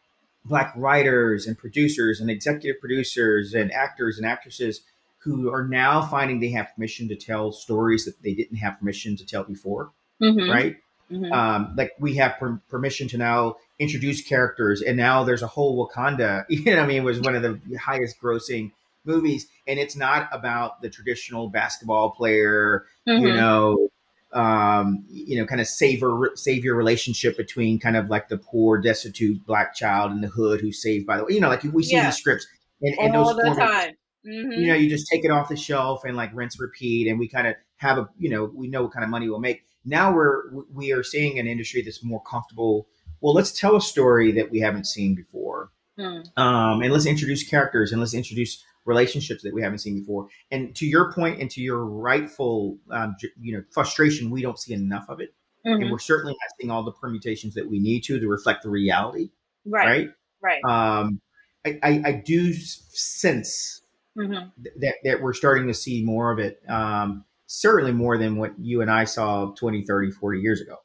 black 0.46 0.72
writers 0.78 1.48
and 1.48 1.58
producers 1.58 2.22
and 2.22 2.30
executive 2.30 2.80
producers 2.80 3.56
and 3.56 3.74
actors 3.74 4.18
and 4.20 4.26
actresses 4.28 4.82
who 5.24 5.52
are 5.52 5.68
now 5.68 6.02
finding 6.04 6.40
they 6.40 6.52
have 6.52 6.68
permission 6.76 7.08
to 7.08 7.16
tell 7.16 7.52
stories 7.52 8.06
that 8.06 8.22
they 8.22 8.36
didn't 8.36 8.58
have 8.58 8.78
permission 8.80 9.16
to 9.18 9.26
tell 9.26 9.44
before 9.44 9.90
Mhm. 10.22 10.48
right 10.48 10.78
Mhm. 11.12 11.32
um, 11.34 11.74
like 11.76 11.92
we 12.00 12.14
have 12.16 12.38
per- 12.38 12.62
permission 12.70 13.08
to 13.08 13.18
now 13.18 13.56
introduce 13.80 14.22
characters 14.22 14.82
and 14.82 14.98
now 14.98 15.24
there's 15.24 15.44
a 15.44 15.48
whole 15.48 15.78
wakanda 15.88 16.46
you 16.50 16.64
know 16.66 16.78
what 16.78 16.84
i 16.84 16.88
mean 16.88 16.98
it 17.02 17.06
was 17.06 17.20
one 17.22 17.36
of 17.36 17.42
the 17.44 17.60
highest 17.78 18.20
grossing 18.20 18.72
movies 19.06 19.48
and 19.68 19.80
it's 19.80 19.96
not 19.96 20.28
about 20.32 20.82
the 20.82 20.90
traditional 20.90 21.48
basketball 21.50 22.10
player 22.12 22.86
you 23.06 23.14
Mhm. 23.20 23.36
know 23.36 23.90
um 24.34 25.06
you 25.10 25.38
know 25.38 25.46
kind 25.46 25.62
of 25.62 25.68
savior 25.68 26.12
savior 26.36 26.76
relationship 26.76 27.38
between 27.38 27.80
kind 27.80 27.96
of 27.96 28.10
like 28.10 28.28
the 28.30 28.38
poor 28.38 28.78
destitute 28.82 29.46
black 29.46 29.74
child 29.76 30.12
in 30.12 30.22
the 30.22 30.28
hood 30.28 30.60
who's 30.60 30.82
saved 30.82 31.06
by 31.06 31.18
the 31.18 31.24
way. 31.24 31.34
you 31.34 31.40
know 31.40 31.48
like 31.48 31.64
we 31.64 31.84
see 31.84 31.96
Yeah. 31.96 32.06
these 32.08 32.18
scripts 32.18 32.46
and, 32.82 32.94
and 33.00 33.16
all 33.16 33.34
those 33.34 33.56
the 33.56 33.62
time. 33.62 33.94
Mhm. 34.26 34.58
you 34.58 34.68
know, 34.68 34.74
you 34.74 34.90
just 34.90 35.08
take 35.10 35.24
it 35.24 35.32
off 35.32 35.48
the 35.48 35.56
shelf 35.56 36.04
and 36.04 36.18
like 36.18 36.32
rinse, 36.36 36.60
repeat, 36.60 37.08
and 37.08 37.18
we 37.18 37.30
kind 37.30 37.48
of 37.48 37.56
have 37.78 37.98
a, 37.98 38.10
you 38.20 38.30
know, 38.30 38.44
we 38.54 38.68
know 38.68 38.84
what 38.84 38.92
kind 38.92 39.06
of 39.06 39.10
money 39.10 39.30
we'll 39.30 39.40
make. 39.40 39.64
Now 39.86 40.14
we're 40.14 40.50
we 40.74 40.92
are 40.92 41.02
seeing 41.02 41.40
an 41.40 41.48
industry 41.48 41.82
that's 41.82 42.04
more 42.04 42.22
comfortable. 42.24 42.88
Well, 43.22 43.34
let's 43.34 43.58
tell 43.58 43.76
a 43.76 43.82
story 43.82 44.32
that 44.34 44.50
we 44.52 44.60
haven't 44.60 44.86
seen 44.86 45.16
before, 45.16 45.72
Mm. 45.98 46.38
um, 46.38 46.82
and 46.82 46.94
let's 46.94 47.06
introduce 47.08 47.44
characters 47.48 47.92
and 47.92 48.00
let's 48.00 48.14
introduce 48.14 48.64
relationships 48.86 49.42
that 49.44 49.54
we 49.54 49.62
haven't 49.62 49.80
seen 49.80 50.00
before. 50.00 50.28
And 50.52 50.76
to 50.76 50.86
your 50.86 51.12
point, 51.12 51.42
and 51.42 51.50
to 51.52 51.62
your 51.62 51.84
rightful, 51.86 52.78
um, 52.92 53.16
you 53.42 53.54
know, 53.58 53.64
frustration, 53.72 54.30
we 54.30 54.42
don't 54.42 54.60
see 54.60 54.74
enough 54.74 55.10
of 55.10 55.20
it, 55.20 55.34
and 55.66 55.84
Mhm. 55.84 55.92
we're 55.92 56.00
certainly 56.00 56.34
not 56.34 56.52
seeing 56.60 56.72
all 56.72 56.84
the 56.84 56.92
permutations 56.92 57.54
that 57.56 57.68
we 57.68 57.80
need 57.80 58.04
to 58.06 58.20
to 58.20 58.28
reflect 58.28 58.64
the 58.64 58.70
reality, 58.70 59.30
Right. 59.66 59.86
right? 60.42 60.62
Right. 60.62 60.64
Um, 60.64 61.20
I, 61.66 61.80
I, 61.84 62.02
I 62.06 62.12
do 62.26 62.54
sense 62.54 63.82
Mhm. 64.16 64.52
th- 64.64 64.76
that, 64.80 64.96
that 65.04 65.22
we're 65.22 65.34
starting 65.34 65.68
to 65.68 65.74
see 65.74 66.04
more 66.04 66.32
of 66.32 66.40
it 66.40 66.62
um, 66.70 67.26
certainly 67.48 67.92
more 67.92 68.18
than 68.18 68.36
what 68.38 68.58
you 68.60 68.82
and 68.82 68.90
i 68.92 69.04
saw 69.06 69.52
20 69.54 69.84
30 69.86 70.12
40 70.12 70.40
years 70.42 70.60
ago 70.62 70.76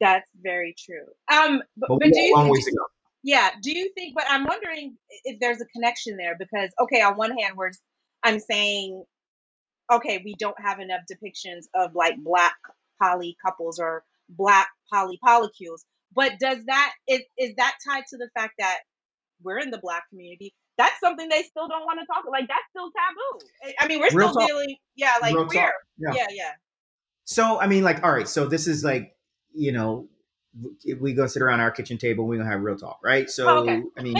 That's 0.00 0.28
very 0.42 0.74
true. 0.78 1.06
Um, 1.32 1.62
but, 1.76 1.88
but 1.88 1.98
but 2.00 2.12
do 2.12 2.20
you 2.20 2.34
long 2.34 2.48
ways 2.48 2.64
to 2.66 2.72
go 2.72 2.84
Yeah. 3.22 3.50
Do 3.62 3.76
you 3.76 3.90
think? 3.94 4.14
But 4.14 4.24
I'm 4.28 4.44
wondering 4.44 4.96
if 5.24 5.40
there's 5.40 5.60
a 5.60 5.66
connection 5.66 6.16
there 6.16 6.36
because, 6.38 6.70
okay, 6.80 7.02
on 7.02 7.16
one 7.16 7.36
hand, 7.36 7.56
we're 7.56 7.72
I'm 8.22 8.40
saying, 8.40 9.04
okay, 9.92 10.20
we 10.24 10.34
don't 10.38 10.58
have 10.60 10.80
enough 10.80 11.02
depictions 11.10 11.64
of 11.74 11.94
like 11.94 12.16
black 12.22 12.54
poly 13.00 13.36
couples 13.44 13.78
or 13.78 14.04
black 14.28 14.68
poly 14.92 15.18
polycules. 15.24 15.80
But 16.14 16.38
does 16.38 16.58
that 16.66 16.92
is 17.08 17.22
is 17.38 17.54
that 17.56 17.74
tied 17.86 18.04
to 18.10 18.16
the 18.16 18.28
fact 18.36 18.54
that 18.58 18.78
we're 19.42 19.58
in 19.58 19.70
the 19.70 19.78
black 19.78 20.08
community? 20.10 20.54
That's 20.78 20.98
something 21.00 21.28
they 21.28 21.42
still 21.42 21.68
don't 21.68 21.84
want 21.84 22.00
to 22.00 22.06
talk. 22.06 22.24
Like 22.30 22.48
that's 22.48 22.60
still 22.70 22.90
taboo. 22.90 23.74
I- 23.80 23.86
mean, 23.88 24.00
we're 24.00 24.10
Real 24.12 24.28
still 24.30 24.40
talk. 24.40 24.48
dealing. 24.48 24.76
Yeah, 24.94 25.14
like 25.22 25.34
talk. 25.34 25.52
Yeah. 25.52 26.12
Yeah, 26.14 26.26
yeah. 26.30 26.50
so 27.24 27.58
i 27.60 27.66
mean 27.66 27.82
like 27.82 28.02
all 28.04 28.12
right 28.12 28.28
so 28.28 28.46
this 28.46 28.66
is 28.66 28.84
like 28.84 29.15
you 29.56 29.72
know 29.72 30.08
we 31.00 31.12
go 31.12 31.26
sit 31.26 31.42
around 31.42 31.60
our 31.60 31.70
kitchen 31.70 31.98
table 31.98 32.26
we're 32.26 32.36
gonna 32.38 32.50
have 32.50 32.60
real 32.60 32.76
talk 32.76 32.98
right? 33.02 33.28
So 33.30 33.46
Oh, 33.48 33.58
okay. 33.58 33.82
i 33.98 34.02
mean 34.02 34.16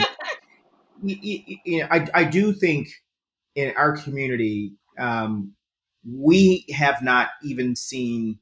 you, 1.03 1.15
you, 1.21 1.57
you 1.65 1.79
know 1.81 1.87
I, 1.91 2.07
I 2.13 2.23
do 2.23 2.53
think 2.53 2.89
in 3.55 3.73
our 3.75 3.95
community 3.97 4.73
um, 4.99 5.53
we 6.09 6.65
have 6.73 7.01
not 7.01 7.29
even 7.43 7.75
seen 7.75 8.39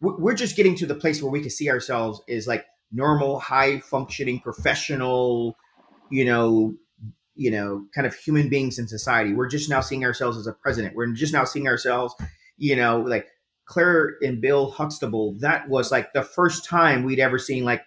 we're 0.00 0.16
we're 0.16 0.34
just 0.34 0.56
getting 0.56 0.74
to 0.76 0.86
the 0.86 0.94
place 0.94 1.22
where 1.22 1.30
we 1.30 1.40
can 1.40 1.50
see 1.50 1.70
ourselves 1.70 2.20
as 2.28 2.46
like 2.46 2.64
normal 2.92 3.38
high 3.38 3.80
functioning 3.80 4.40
professional 4.40 5.56
you 6.10 6.24
know 6.24 6.74
you 7.34 7.50
know 7.50 7.84
kind 7.94 8.06
of 8.06 8.14
human 8.14 8.48
beings 8.48 8.78
in 8.78 8.88
society. 8.88 9.32
We're 9.32 9.48
just 9.48 9.70
now 9.70 9.80
seeing 9.80 10.04
ourselves 10.04 10.36
as 10.36 10.46
a 10.46 10.52
president. 10.52 10.96
We're 10.96 11.06
just 11.12 11.32
now 11.32 11.44
seeing 11.44 11.68
ourselves 11.68 12.14
you 12.58 12.76
know 12.76 13.00
like 13.00 13.28
claire 13.68 14.16
and 14.22 14.40
bill 14.40 14.70
huxtable 14.70 15.34
that 15.40 15.68
was 15.68 15.90
like 15.92 16.12
the 16.14 16.22
first 16.22 16.64
time 16.64 17.04
we'd 17.04 17.20
ever 17.20 17.38
seen 17.38 17.64
like 17.64 17.82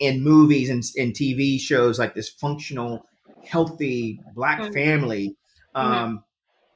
in 0.00 0.22
movies 0.22 0.68
and, 0.68 0.82
and 0.98 1.12
tv 1.14 1.60
shows 1.60 1.98
like 1.98 2.14
this 2.14 2.28
functional 2.28 3.06
healthy 3.44 4.20
black 4.34 4.60
Mhm. 4.60 4.72
family 4.74 5.36
Mhm. 5.76 5.80
um 5.80 6.24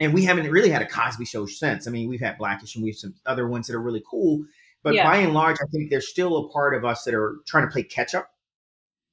and 0.01 0.13
we 0.15 0.25
haven't 0.25 0.51
really 0.51 0.69
had 0.71 0.83
a 0.83 0.87
cosby 0.87 1.25
show 1.25 1.45
since 1.47 1.87
i 1.87 1.91
mean 1.91 2.09
we've 2.09 2.21
had 2.21 2.39
blackish 2.39 2.75
and 2.77 2.85
we've 2.85 2.95
some 2.97 3.15
other 3.27 3.49
ones 3.49 3.67
that 3.67 3.75
are 3.75 3.83
really 3.83 4.03
cool 4.09 4.45
but 4.83 4.95
Yeah. 4.95 5.05
by 5.11 5.17
and 5.19 5.35
large 5.35 5.57
i 5.61 5.67
think 5.73 5.91
there's 5.91 6.09
still 6.09 6.37
a 6.37 6.49
part 6.51 6.75
of 6.75 6.85
us 6.85 7.03
that 7.05 7.15
are 7.15 7.37
trying 7.47 7.67
to 7.67 7.73
play 7.73 7.83
catch 7.83 8.15
up 8.15 8.31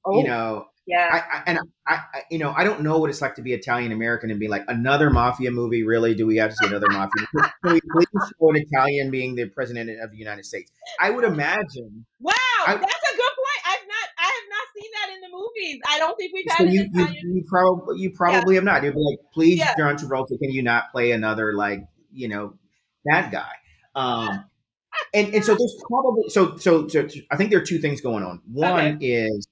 Oh, 0.06 0.18
you 0.18 0.24
know 0.24 0.66
yeah. 0.86 1.08
I, 1.12 1.36
I 1.38 1.42
and 1.46 1.58
I, 1.86 1.94
I, 1.94 2.20
you 2.30 2.38
know, 2.38 2.52
I 2.56 2.64
don't 2.64 2.82
know 2.82 2.98
what 2.98 3.10
it's 3.10 3.20
like 3.20 3.34
to 3.36 3.42
be 3.42 3.52
Italian 3.52 3.92
American 3.92 4.30
and 4.30 4.38
be 4.40 4.48
like 4.48 4.64
another 4.68 5.10
mafia 5.10 5.50
movie. 5.50 5.82
Really, 5.84 6.14
do 6.14 6.26
we 6.26 6.36
have 6.36 6.50
to 6.50 6.56
see 6.56 6.66
another 6.66 6.86
mafia? 6.90 7.26
movie? 7.34 7.48
Can 7.64 7.72
we 7.74 7.80
please 7.92 8.06
show 8.38 8.50
an 8.50 8.56
Italian 8.56 9.10
being 9.10 9.34
the 9.34 9.46
president 9.48 9.90
of 10.00 10.10
the 10.10 10.16
United 10.18 10.44
States? 10.44 10.70
I 11.00 11.10
would 11.10 11.24
imagine. 11.24 12.04
Wow, 12.20 12.32
I- 12.66 12.74
that's 12.74 12.82
a 12.82 13.16
good 13.16 13.32
point. 13.36 13.60
I've 13.66 13.86
not 13.88 14.08
I 14.18 14.24
have 14.24 14.48
not 14.50 14.66
seen 14.76 14.90
that 14.92 15.14
in 15.14 15.20
the 15.20 15.28
movies. 15.36 15.80
I 15.88 15.98
don't 15.98 16.16
think 16.16 16.32
we've 16.34 16.44
So 16.48 16.54
had 16.56 16.66
an 16.68 16.72
you 16.74 16.80
you, 16.82 17.02
Italian. 17.02 17.36
you 17.36 17.44
probably 17.48 17.98
you 18.00 18.08
Yeah, 18.10 18.16
probably 18.16 18.54
have 18.56 18.64
not. 18.64 18.82
You'd 18.84 18.94
be 18.94 19.00
like, 19.00 19.18
please, 19.32 19.58
yeah, 19.58 19.74
John 19.78 19.96
Travolta, 19.96 20.38
can 20.38 20.50
you 20.50 20.62
not 20.62 20.90
play 20.92 21.12
another 21.12 21.52
like 21.54 21.84
you 22.12 22.28
know 22.28 22.54
bad 23.04 23.32
guy? 23.32 23.52
Um, 23.94 24.44
and 25.14 25.34
and 25.34 25.44
so 25.44 25.54
there's 25.54 25.76
probably 25.88 26.28
so 26.28 26.56
so 26.56 26.88
so 26.88 27.08
I 27.30 27.36
think 27.36 27.50
there 27.50 27.60
are 27.60 27.64
two 27.64 27.78
things 27.78 28.00
going 28.00 28.22
on. 28.24 28.36
Okay. 28.56 28.70
One 28.70 28.98
is 29.00 29.46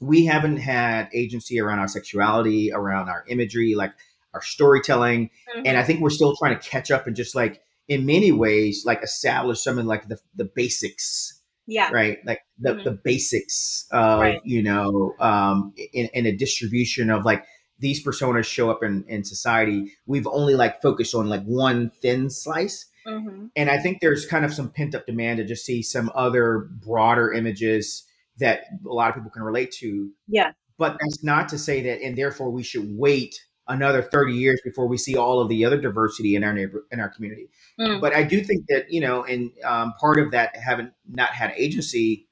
we 0.00 0.24
haven't 0.26 0.58
had 0.58 1.08
agency 1.12 1.60
around 1.60 1.78
our 1.78 1.88
sexuality, 1.88 2.72
around 2.72 3.08
our 3.08 3.24
imagery, 3.28 3.74
like 3.74 3.92
our 4.34 4.42
storytelling, 4.42 5.30
and 5.64 5.76
I 5.78 5.82
think 5.82 6.00
we're 6.00 6.10
still 6.10 6.36
trying 6.36 6.58
to 6.58 6.68
catch 6.68 6.90
up 6.90 7.06
and 7.06 7.16
just 7.16 7.34
like 7.34 7.62
in 7.88 8.04
many 8.04 8.32
ways 8.32 8.84
like 8.84 9.02
establish 9.02 9.62
some 9.62 9.78
of 9.78 9.86
like 9.86 10.08
the 10.08 10.18
the 10.34 10.44
basics 10.44 11.40
Yeah. 11.66 11.90
right? 11.92 12.18
Like 12.26 12.40
the 12.58 12.74
hmm 12.74 12.82
the 12.84 12.90
basics 12.92 13.86
of 13.90 14.20
Right. 14.20 14.40
you 14.44 14.62
know 14.62 15.14
um 15.20 15.72
in, 15.92 16.08
in 16.12 16.26
a 16.26 16.32
distribution 16.36 17.10
of 17.10 17.24
like 17.24 17.44
these 17.78 18.04
personas 18.04 18.44
show 18.44 18.70
up 18.70 18.82
in 18.82 19.04
in 19.08 19.24
society. 19.24 19.92
We've 20.06 20.26
only 20.26 20.54
like 20.54 20.82
focused 20.82 21.14
on 21.14 21.28
like 21.28 21.44
one 21.44 21.90
thin 22.02 22.28
slice. 22.30 22.86
Hmm 23.06 23.46
and 23.54 23.70
i 23.70 23.78
think 23.78 24.00
there's 24.00 24.26
kind 24.26 24.44
of 24.44 24.52
some 24.52 24.68
pent 24.68 24.94
up 24.96 25.06
demand 25.06 25.38
to 25.38 25.44
just 25.44 25.64
see 25.64 25.80
some 25.80 26.10
other 26.14 26.68
broader 26.84 27.32
images 27.32 28.02
that 28.38 28.64
a 28.84 28.92
lot 28.92 29.08
of 29.08 29.14
people 29.14 29.30
can 29.30 29.42
relate 29.42 29.70
to 29.72 30.10
Yeah. 30.28 30.52
but 30.78 30.96
that's 31.00 31.22
not 31.24 31.48
to 31.50 31.58
say 31.58 31.82
that 31.82 32.00
and 32.02 32.16
therefore 32.16 32.50
we 32.50 32.62
should 32.62 32.86
wait 32.96 33.40
another 33.68 34.02
30 34.02 34.34
years 34.34 34.60
before 34.64 34.86
we 34.86 34.96
see 34.96 35.16
all 35.16 35.40
of 35.40 35.48
the 35.48 35.64
other 35.64 35.80
diversity 35.80 36.36
in 36.36 36.44
our 36.44 36.52
neighbor 36.52 36.84
in 36.92 37.00
our 37.00 37.08
community 37.08 37.48
Mm. 37.80 38.00
but 38.00 38.14
i 38.14 38.22
do 38.22 38.40
think 38.42 38.64
that 38.68 38.90
you 38.90 39.00
know 39.00 39.24
and 39.24 39.50
um, 39.64 39.92
part 40.00 40.18
of 40.18 40.30
that 40.32 40.56
having 40.56 40.90
not 41.08 41.30
had 41.30 41.52
agency 41.56 42.26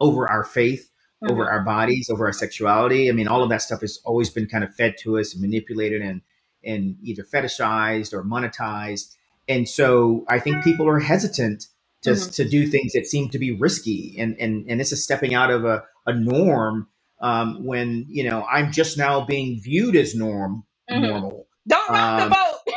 over 0.00 0.30
our 0.30 0.44
faith 0.44 0.90
over 1.28 1.44
hmm 1.44 1.50
our 1.50 1.60
bodies 1.64 2.08
over 2.10 2.26
our 2.26 2.32
sexuality 2.32 3.08
i 3.08 3.12
mean 3.12 3.28
all 3.28 3.42
of 3.42 3.50
that 3.50 3.60
stuff 3.62 3.80
has 3.82 4.00
always 4.04 4.30
been 4.30 4.46
kind 4.46 4.64
of 4.64 4.74
fed 4.74 4.94
to 4.98 5.18
us 5.18 5.32
and 5.34 5.42
manipulated 5.42 6.00
and 6.02 6.22
and 6.64 6.96
either 7.02 7.22
fetishized 7.24 8.12
or 8.14 8.24
monetized 8.24 9.14
and 9.48 9.68
so 9.68 10.24
i 10.28 10.38
think 10.38 10.62
people 10.64 10.88
are 10.88 10.98
hesitant 11.00 11.66
to, 12.02 12.14
hmm 12.14 12.30
to 12.32 12.48
do 12.48 12.66
things 12.66 12.92
that 12.94 13.06
seem 13.06 13.28
to 13.30 13.38
be 13.38 13.52
risky 13.52 14.16
and 14.18 14.36
and 14.40 14.66
and 14.70 14.80
this 14.80 14.92
is 14.92 15.04
stepping 15.04 15.34
out 15.34 15.50
of 15.50 15.64
a, 15.64 15.82
a 16.06 16.14
norm 16.14 16.88
um, 17.20 17.64
when 17.64 18.06
you 18.08 18.24
know 18.28 18.44
i'm 18.50 18.72
just 18.72 18.98
now 18.98 19.24
being 19.24 19.60
viewed 19.62 19.96
as 19.96 20.14
norm 20.14 20.64
hmm 20.90 21.00
normal 21.00 21.46
Don't 21.68 21.92
rock 21.92 22.16
the 22.16 22.24
um, 22.24 22.30
boat. 22.30 22.74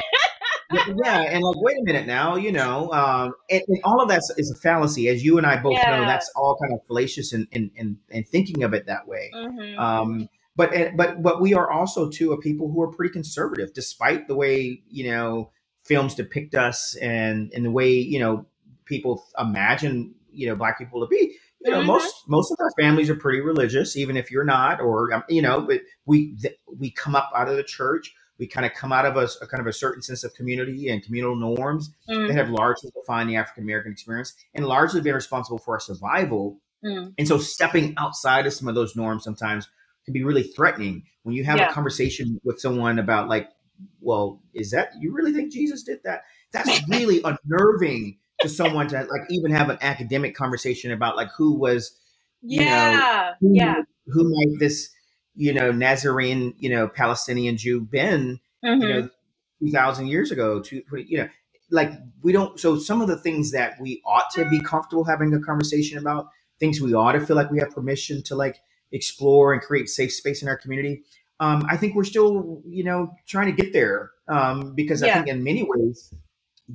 yeah, 0.70 0.82
yeah, 1.06 1.22
and 1.32 1.44
like, 1.44 1.56
wait 1.62 1.78
a 1.78 1.84
minute 1.86 2.08
now, 2.08 2.36
you 2.36 2.52
know, 2.52 2.92
um, 2.94 3.34
and, 3.50 3.64
and 3.70 3.80
all 3.86 4.02
of 4.02 4.10
that 4.10 4.22
is 4.38 4.52
a 4.52 4.56
fallacy, 4.62 5.08
as 5.10 5.24
you 5.24 5.40
and 5.40 5.48
I 5.48 5.58
both 5.62 5.88
know. 5.88 6.06
That's 6.06 6.30
all 6.36 6.58
kind 6.62 6.74
of 6.74 6.86
fallacious 6.88 7.34
and 7.34 7.48
and 7.54 7.72
and, 7.78 7.98
and 8.12 8.28
thinking 8.28 8.64
of 8.64 8.76
it 8.76 8.88
that 8.88 9.08
way. 9.08 9.32
hmm 9.34 9.76
Um, 9.78 10.30
but 10.58 10.74
but 10.98 11.24
but 11.24 11.42
we 11.42 11.56
are 11.56 11.72
also 11.72 12.10
too 12.12 12.34
a 12.34 12.42
people 12.42 12.72
who 12.72 12.82
are 12.84 12.92
pretty 12.92 13.14
conservative, 13.14 13.74
despite 13.74 14.28
the 14.28 14.36
way 14.36 14.84
you 14.90 15.10
know 15.12 15.52
films 15.86 16.16
depict 16.16 16.56
us 16.56 16.98
and 16.98 17.54
and 17.56 17.66
the 17.66 17.72
way 17.72 17.92
you 17.94 18.20
know 18.20 18.46
people 18.94 19.26
imagine 19.40 20.14
you 20.32 20.48
know 20.48 20.56
black 20.56 20.78
people 20.78 21.02
to 21.02 21.08
be. 21.08 21.36
You 21.66 21.72
know, 21.72 21.82
hmm 21.82 21.88
most 21.88 22.16
most 22.28 22.52
of 22.52 22.58
our 22.60 22.72
families 22.80 23.10
are 23.10 23.16
pretty 23.16 23.40
religious, 23.40 23.96
even 23.96 24.18
if 24.18 24.30
you're 24.32 24.44
not, 24.44 24.82
or 24.82 25.14
um, 25.14 25.24
you 25.30 25.42
know, 25.42 25.62
but 25.62 25.82
we 26.06 26.36
th- 26.36 26.58
we 26.78 26.92
come 26.92 27.16
up 27.16 27.32
out 27.36 27.48
of 27.50 27.56
the 27.56 27.64
church. 27.64 28.14
We 28.40 28.48
kind 28.48 28.66
of 28.66 28.74
come 28.74 28.92
out 28.92 29.06
of 29.06 29.16
a, 29.16 29.28
a 29.42 29.48
kind 29.48 29.62
of 29.62 29.68
a 29.68 29.74
certain 29.74 30.02
sense 30.02 30.24
of 30.24 30.34
community 30.34 30.90
and 30.90 31.04
communal 31.04 31.36
norms 31.36 31.92
that 32.28 32.34
hmm 32.34 32.38
have 32.38 32.50
largely 32.50 32.92
defined 33.00 33.30
the 33.30 33.36
African 33.38 33.64
American 33.64 33.92
experience 33.92 34.34
and 34.56 34.66
largely 34.66 35.02
been 35.02 35.16
responsible 35.16 35.58
for 35.60 35.76
our 35.76 35.80
survival. 35.80 36.60
hmm 36.84 37.10
And 37.18 37.28
so 37.28 37.38
stepping 37.38 37.94
outside 37.98 38.46
of 38.48 38.54
some 38.54 38.68
of 38.68 38.76
those 38.76 38.96
norms 38.96 39.24
sometimes 39.24 39.68
can 40.06 40.14
be 40.14 40.24
really 40.24 40.44
threatening 40.44 41.04
when 41.24 41.36
you 41.36 41.44
have 41.46 41.62
a 41.62 41.66
conversation 41.66 42.40
with 42.44 42.60
someone 42.60 43.00
about 43.00 43.30
like, 43.30 43.50
well, 44.02 44.42
is 44.54 44.72
that 44.72 44.92
you 45.00 45.14
really 45.14 45.32
think 45.34 45.52
Jesus 45.52 45.84
did 45.84 46.00
that? 46.04 46.24
That's 46.52 46.82
really 46.90 47.22
unnerving 47.24 48.18
to 48.44 48.50
someone 48.50 48.88
to 48.90 48.98
like 48.98 49.22
even 49.30 49.52
have 49.52 49.70
an 49.70 49.78
academic 49.82 50.36
conversation 50.36 50.92
about 50.92 51.16
like 51.16 51.30
who 51.36 51.56
was, 51.56 52.00
you 52.42 52.66
know, 52.66 53.02
Yeah. 53.02 53.34
who 53.42 53.56
Yeah. 53.56 53.82
who 54.08 54.24
might 54.36 54.60
this, 54.60 54.90
you 55.36 55.54
know, 55.54 55.72
Nazarene, 55.72 56.54
you 56.58 56.70
know, 56.70 56.88
Palestinian 56.88 57.58
Jew 57.58 57.82
been, 57.82 58.40
you 58.62 58.80
hmm 58.80 58.90
know, 58.90 59.10
two 59.60 59.72
thousand 59.72 60.08
years 60.08 60.32
ago, 60.32 60.62
two, 60.62 60.84
you 61.08 61.18
know, 61.18 61.30
like 61.72 61.92
we 62.22 62.32
don't. 62.32 62.60
So 62.60 62.78
some 62.78 63.02
of 63.02 63.08
the 63.08 63.18
things 63.18 63.52
that 63.52 63.80
we 63.82 64.02
ought 64.06 64.30
to 64.32 64.48
be 64.50 64.60
comfortable 64.62 65.04
having 65.04 65.34
a 65.34 65.40
conversation 65.40 65.98
about, 65.98 66.28
things 66.60 66.80
we 66.80 66.94
ought 66.94 67.14
to 67.14 67.26
feel 67.26 67.36
like 67.36 67.50
we 67.52 67.60
have 67.60 67.72
permission 67.72 68.22
to 68.24 68.36
like 68.36 68.58
explore 68.92 69.54
and 69.54 69.62
create 69.62 69.90
safe 69.90 70.14
space 70.14 70.42
in 70.42 70.48
our 70.48 70.58
community. 70.58 71.04
Um, 71.40 71.66
I 71.68 71.78
think 71.78 71.96
we're 71.96 72.04
still, 72.04 72.62
you 72.66 72.84
know, 72.84 73.12
trying 73.28 73.54
to 73.54 73.64
get 73.64 73.74
there 73.74 74.12
um, 74.28 74.76
because 74.76 75.04
I 75.04 75.10
think 75.10 75.28
in 75.28 75.44
many 75.44 75.68
ways, 75.68 76.14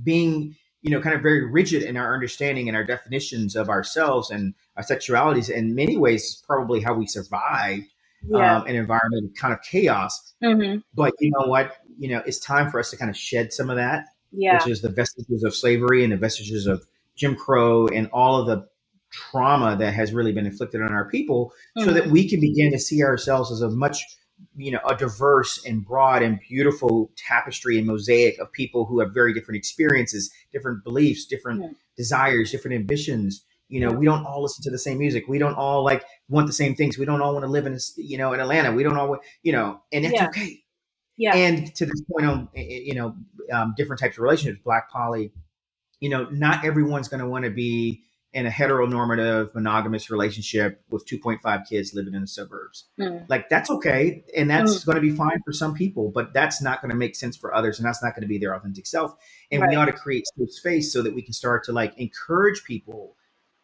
being, 0.02 0.56
you 0.82 0.90
know, 0.90 1.00
kind 1.00 1.14
of 1.14 1.22
very 1.22 1.44
rigid 1.50 1.82
in 1.82 1.96
our 1.96 2.14
understanding 2.14 2.68
and 2.68 2.76
our 2.76 2.84
definitions 2.84 3.56
of 3.56 3.68
ourselves 3.68 4.30
and 4.30 4.54
our 4.76 4.82
sexualities, 4.84 5.50
in 5.50 5.74
many 5.74 5.96
ways, 5.96 6.22
is 6.24 6.44
probably 6.46 6.80
how 6.80 6.94
we 6.94 7.06
survived 7.06 7.86
Yeah. 8.28 8.58
um, 8.58 8.66
an 8.66 8.76
environment 8.76 9.26
of 9.26 9.34
kind 9.34 9.52
of 9.52 9.60
chaos. 9.62 10.34
hmm 10.42 10.76
But 10.94 11.14
you 11.20 11.30
know 11.30 11.46
what? 11.46 11.76
You 11.98 12.08
know, 12.10 12.22
it's 12.26 12.38
time 12.38 12.70
for 12.70 12.78
us 12.78 12.90
to 12.90 12.96
kind 12.96 13.10
of 13.10 13.16
shed 13.16 13.52
some 13.52 13.70
of 13.70 13.76
that 13.76 14.06
Yeah. 14.32 14.54
which 14.54 14.68
is 14.68 14.80
the 14.82 14.88
vestiges 14.88 15.42
of 15.42 15.54
slavery 15.54 16.04
and 16.04 16.12
the 16.12 16.16
vestiges 16.16 16.66
of 16.66 16.84
Jim 17.16 17.34
Crow 17.34 17.88
and 17.88 18.08
all 18.12 18.40
of 18.40 18.46
the 18.46 18.68
trauma 19.10 19.74
that 19.76 19.94
has 19.94 20.12
really 20.12 20.32
been 20.32 20.46
inflicted 20.46 20.82
on 20.82 20.92
our 20.92 21.08
people, 21.08 21.52
so 21.78 21.92
that 21.92 22.08
we 22.08 22.28
can 22.28 22.40
begin 22.40 22.70
to 22.72 22.78
see 22.78 23.02
ourselves 23.02 23.50
as 23.50 23.62
a 23.62 23.70
much, 23.70 24.04
you 24.56 24.70
know, 24.70 24.80
a 24.88 24.94
diverse 24.94 25.64
and 25.64 25.84
broad 25.84 26.22
and 26.22 26.40
beautiful 26.48 27.10
tapestry 27.16 27.78
and 27.78 27.86
mosaic 27.86 28.38
of 28.38 28.52
people 28.52 28.84
who 28.84 29.00
have 29.00 29.12
very 29.12 29.32
different 29.34 29.58
experiences, 29.58 30.30
different 30.52 30.84
beliefs, 30.84 31.26
different 31.26 31.60
hmm 31.62 31.72
desires, 31.96 32.52
different 32.52 32.76
ambitions. 32.76 33.44
You 33.68 33.80
know, 33.80 33.90
we 33.90 34.06
don't 34.06 34.24
all 34.24 34.40
listen 34.40 34.62
to 34.62 34.70
the 34.70 34.78
same 34.78 34.98
music. 34.98 35.26
We 35.26 35.38
don't 35.38 35.56
all 35.56 35.82
like 35.84 36.04
want 36.28 36.46
the 36.46 36.52
same 36.52 36.76
things. 36.76 36.96
We 36.96 37.04
don't 37.04 37.20
all 37.20 37.32
want 37.32 37.44
to 37.44 37.50
live 37.50 37.66
in, 37.66 37.76
you 37.96 38.16
know, 38.16 38.32
in 38.32 38.38
Atlanta. 38.38 38.70
We 38.72 38.84
don't 38.84 38.96
all, 38.96 39.18
you 39.42 39.50
know, 39.50 39.80
and 39.92 40.04
that's 40.04 40.14
Yeah. 40.14 40.28
okay 40.28 40.62
Yeah. 41.16 41.34
and 41.34 41.74
to 41.74 41.86
this 41.86 42.00
point 42.02 42.26
on 42.26 42.48
eh, 42.56 42.60
eh, 42.60 42.80
you 42.84 42.94
know 42.94 43.14
um, 43.52 43.74
different 43.76 44.00
types 44.00 44.16
of 44.16 44.22
relationships 44.22 44.60
black 44.64 44.90
poly 44.90 45.32
you 46.00 46.08
know 46.08 46.28
not 46.30 46.64
everyone's 46.64 47.08
going 47.08 47.20
to 47.20 47.28
want 47.28 47.44
to 47.44 47.50
be 47.50 48.02
in 48.34 48.44
a 48.46 48.50
heteronormative 48.50 49.54
monogamous 49.54 50.10
relationship 50.10 50.82
with 50.90 51.06
2.5 51.06 51.66
kids 51.66 51.94
living 51.94 52.14
in 52.14 52.20
the 52.20 52.26
suburbs 52.26 52.84
Mm. 52.98 53.24
like 53.28 53.48
that's 53.48 53.70
okay 53.70 54.22
and 54.36 54.50
Mm. 54.50 54.58
that's 54.58 54.84
going 54.84 54.96
to 54.96 55.00
be 55.02 55.10
fine 55.10 55.40
for 55.44 55.52
some 55.52 55.74
people 55.74 56.10
but 56.10 56.32
that's 56.34 56.60
not 56.60 56.82
going 56.82 56.90
to 56.90 56.96
make 56.96 57.16
sense 57.16 57.36
for 57.36 57.54
others 57.54 57.78
and 57.78 57.86
that's 57.86 58.02
not 58.02 58.14
going 58.14 58.22
to 58.22 58.28
be 58.28 58.38
their 58.38 58.54
authentic 58.54 58.86
self 58.86 59.14
and 59.50 59.62
we 59.66 59.74
ought 59.74 59.86
to 59.86 59.92
create 59.92 60.24
safe 60.36 60.50
space 60.52 60.92
so 60.92 61.00
that 61.02 61.14
we 61.14 61.22
can 61.22 61.32
start 61.32 61.64
to 61.64 61.72
like 61.72 61.96
encourage 61.98 62.64
people 62.64 63.16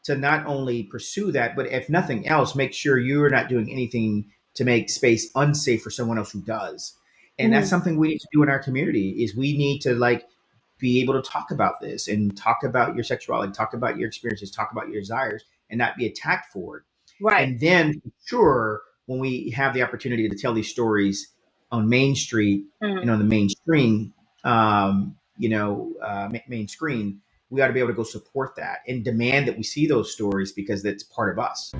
to 0.04 0.16
not 0.16 0.46
only 0.46 0.82
pursue 0.84 1.30
that 1.32 1.54
but 1.56 1.66
if 1.66 1.88
nothing 1.90 2.26
else 2.26 2.54
make 2.54 2.72
sure 2.72 2.98
you're 2.98 3.30
not 3.30 3.48
doing 3.48 3.70
anything 3.70 4.30
to 4.54 4.64
make 4.64 4.88
space 4.88 5.30
unsafe 5.34 5.82
for 5.82 5.90
someone 5.90 6.16
else 6.18 6.32
who 6.32 6.40
does 6.40 6.94
and 7.38 7.52
that's 7.52 7.66
Mhm. 7.66 7.70
something 7.70 7.96
we 7.98 8.08
need 8.08 8.18
to 8.20 8.28
do 8.32 8.42
in 8.42 8.48
our 8.48 8.60
community 8.60 9.22
is 9.22 9.36
we 9.36 9.56
need 9.58 9.80
to 9.80 9.94
like 9.94 10.24
be 10.78 11.00
able 11.00 11.14
to 11.14 11.22
talk 11.22 11.50
about 11.50 11.80
this 11.80 12.08
and 12.08 12.36
talk 12.36 12.62
about 12.64 12.94
your 12.94 13.04
sexuality 13.04 13.52
talk 13.52 13.74
about 13.74 13.96
your 13.98 14.08
experiences 14.08 14.50
talk 14.50 14.70
about 14.72 14.88
your 14.88 15.00
desires 15.00 15.44
and 15.70 15.78
not 15.78 15.96
be 15.96 16.06
attacked 16.06 16.52
for 16.52 16.78
it 16.78 16.82
Right. 17.20 17.48
and 17.48 17.60
then 17.60 18.02
sure 18.24 18.82
when 19.06 19.18
we 19.18 19.50
have 19.50 19.74
the 19.74 19.82
opportunity 19.82 20.28
to 20.28 20.36
tell 20.36 20.52
these 20.54 20.68
stories 20.68 21.32
on 21.70 21.88
main 21.88 22.14
street 22.14 22.64
Mhm. 22.82 23.02
and 23.02 23.10
on 23.10 23.18
the 23.18 23.24
mainstream 23.24 24.12
um, 24.44 25.16
you 25.38 25.48
know 25.48 25.92
uh, 26.02 26.28
ma- 26.30 26.38
main 26.48 26.68
screen 26.68 27.20
we 27.50 27.60
ought 27.60 27.68
to 27.68 27.72
be 27.72 27.78
able 27.78 27.90
to 27.90 27.94
go 27.94 28.02
support 28.02 28.56
that 28.56 28.80
and 28.88 29.04
demand 29.04 29.46
that 29.48 29.56
we 29.56 29.62
see 29.62 29.86
those 29.86 30.12
stories 30.12 30.52
because 30.52 30.82
that's 30.82 31.02
part 31.04 31.30
of 31.30 31.38
us 31.38 31.72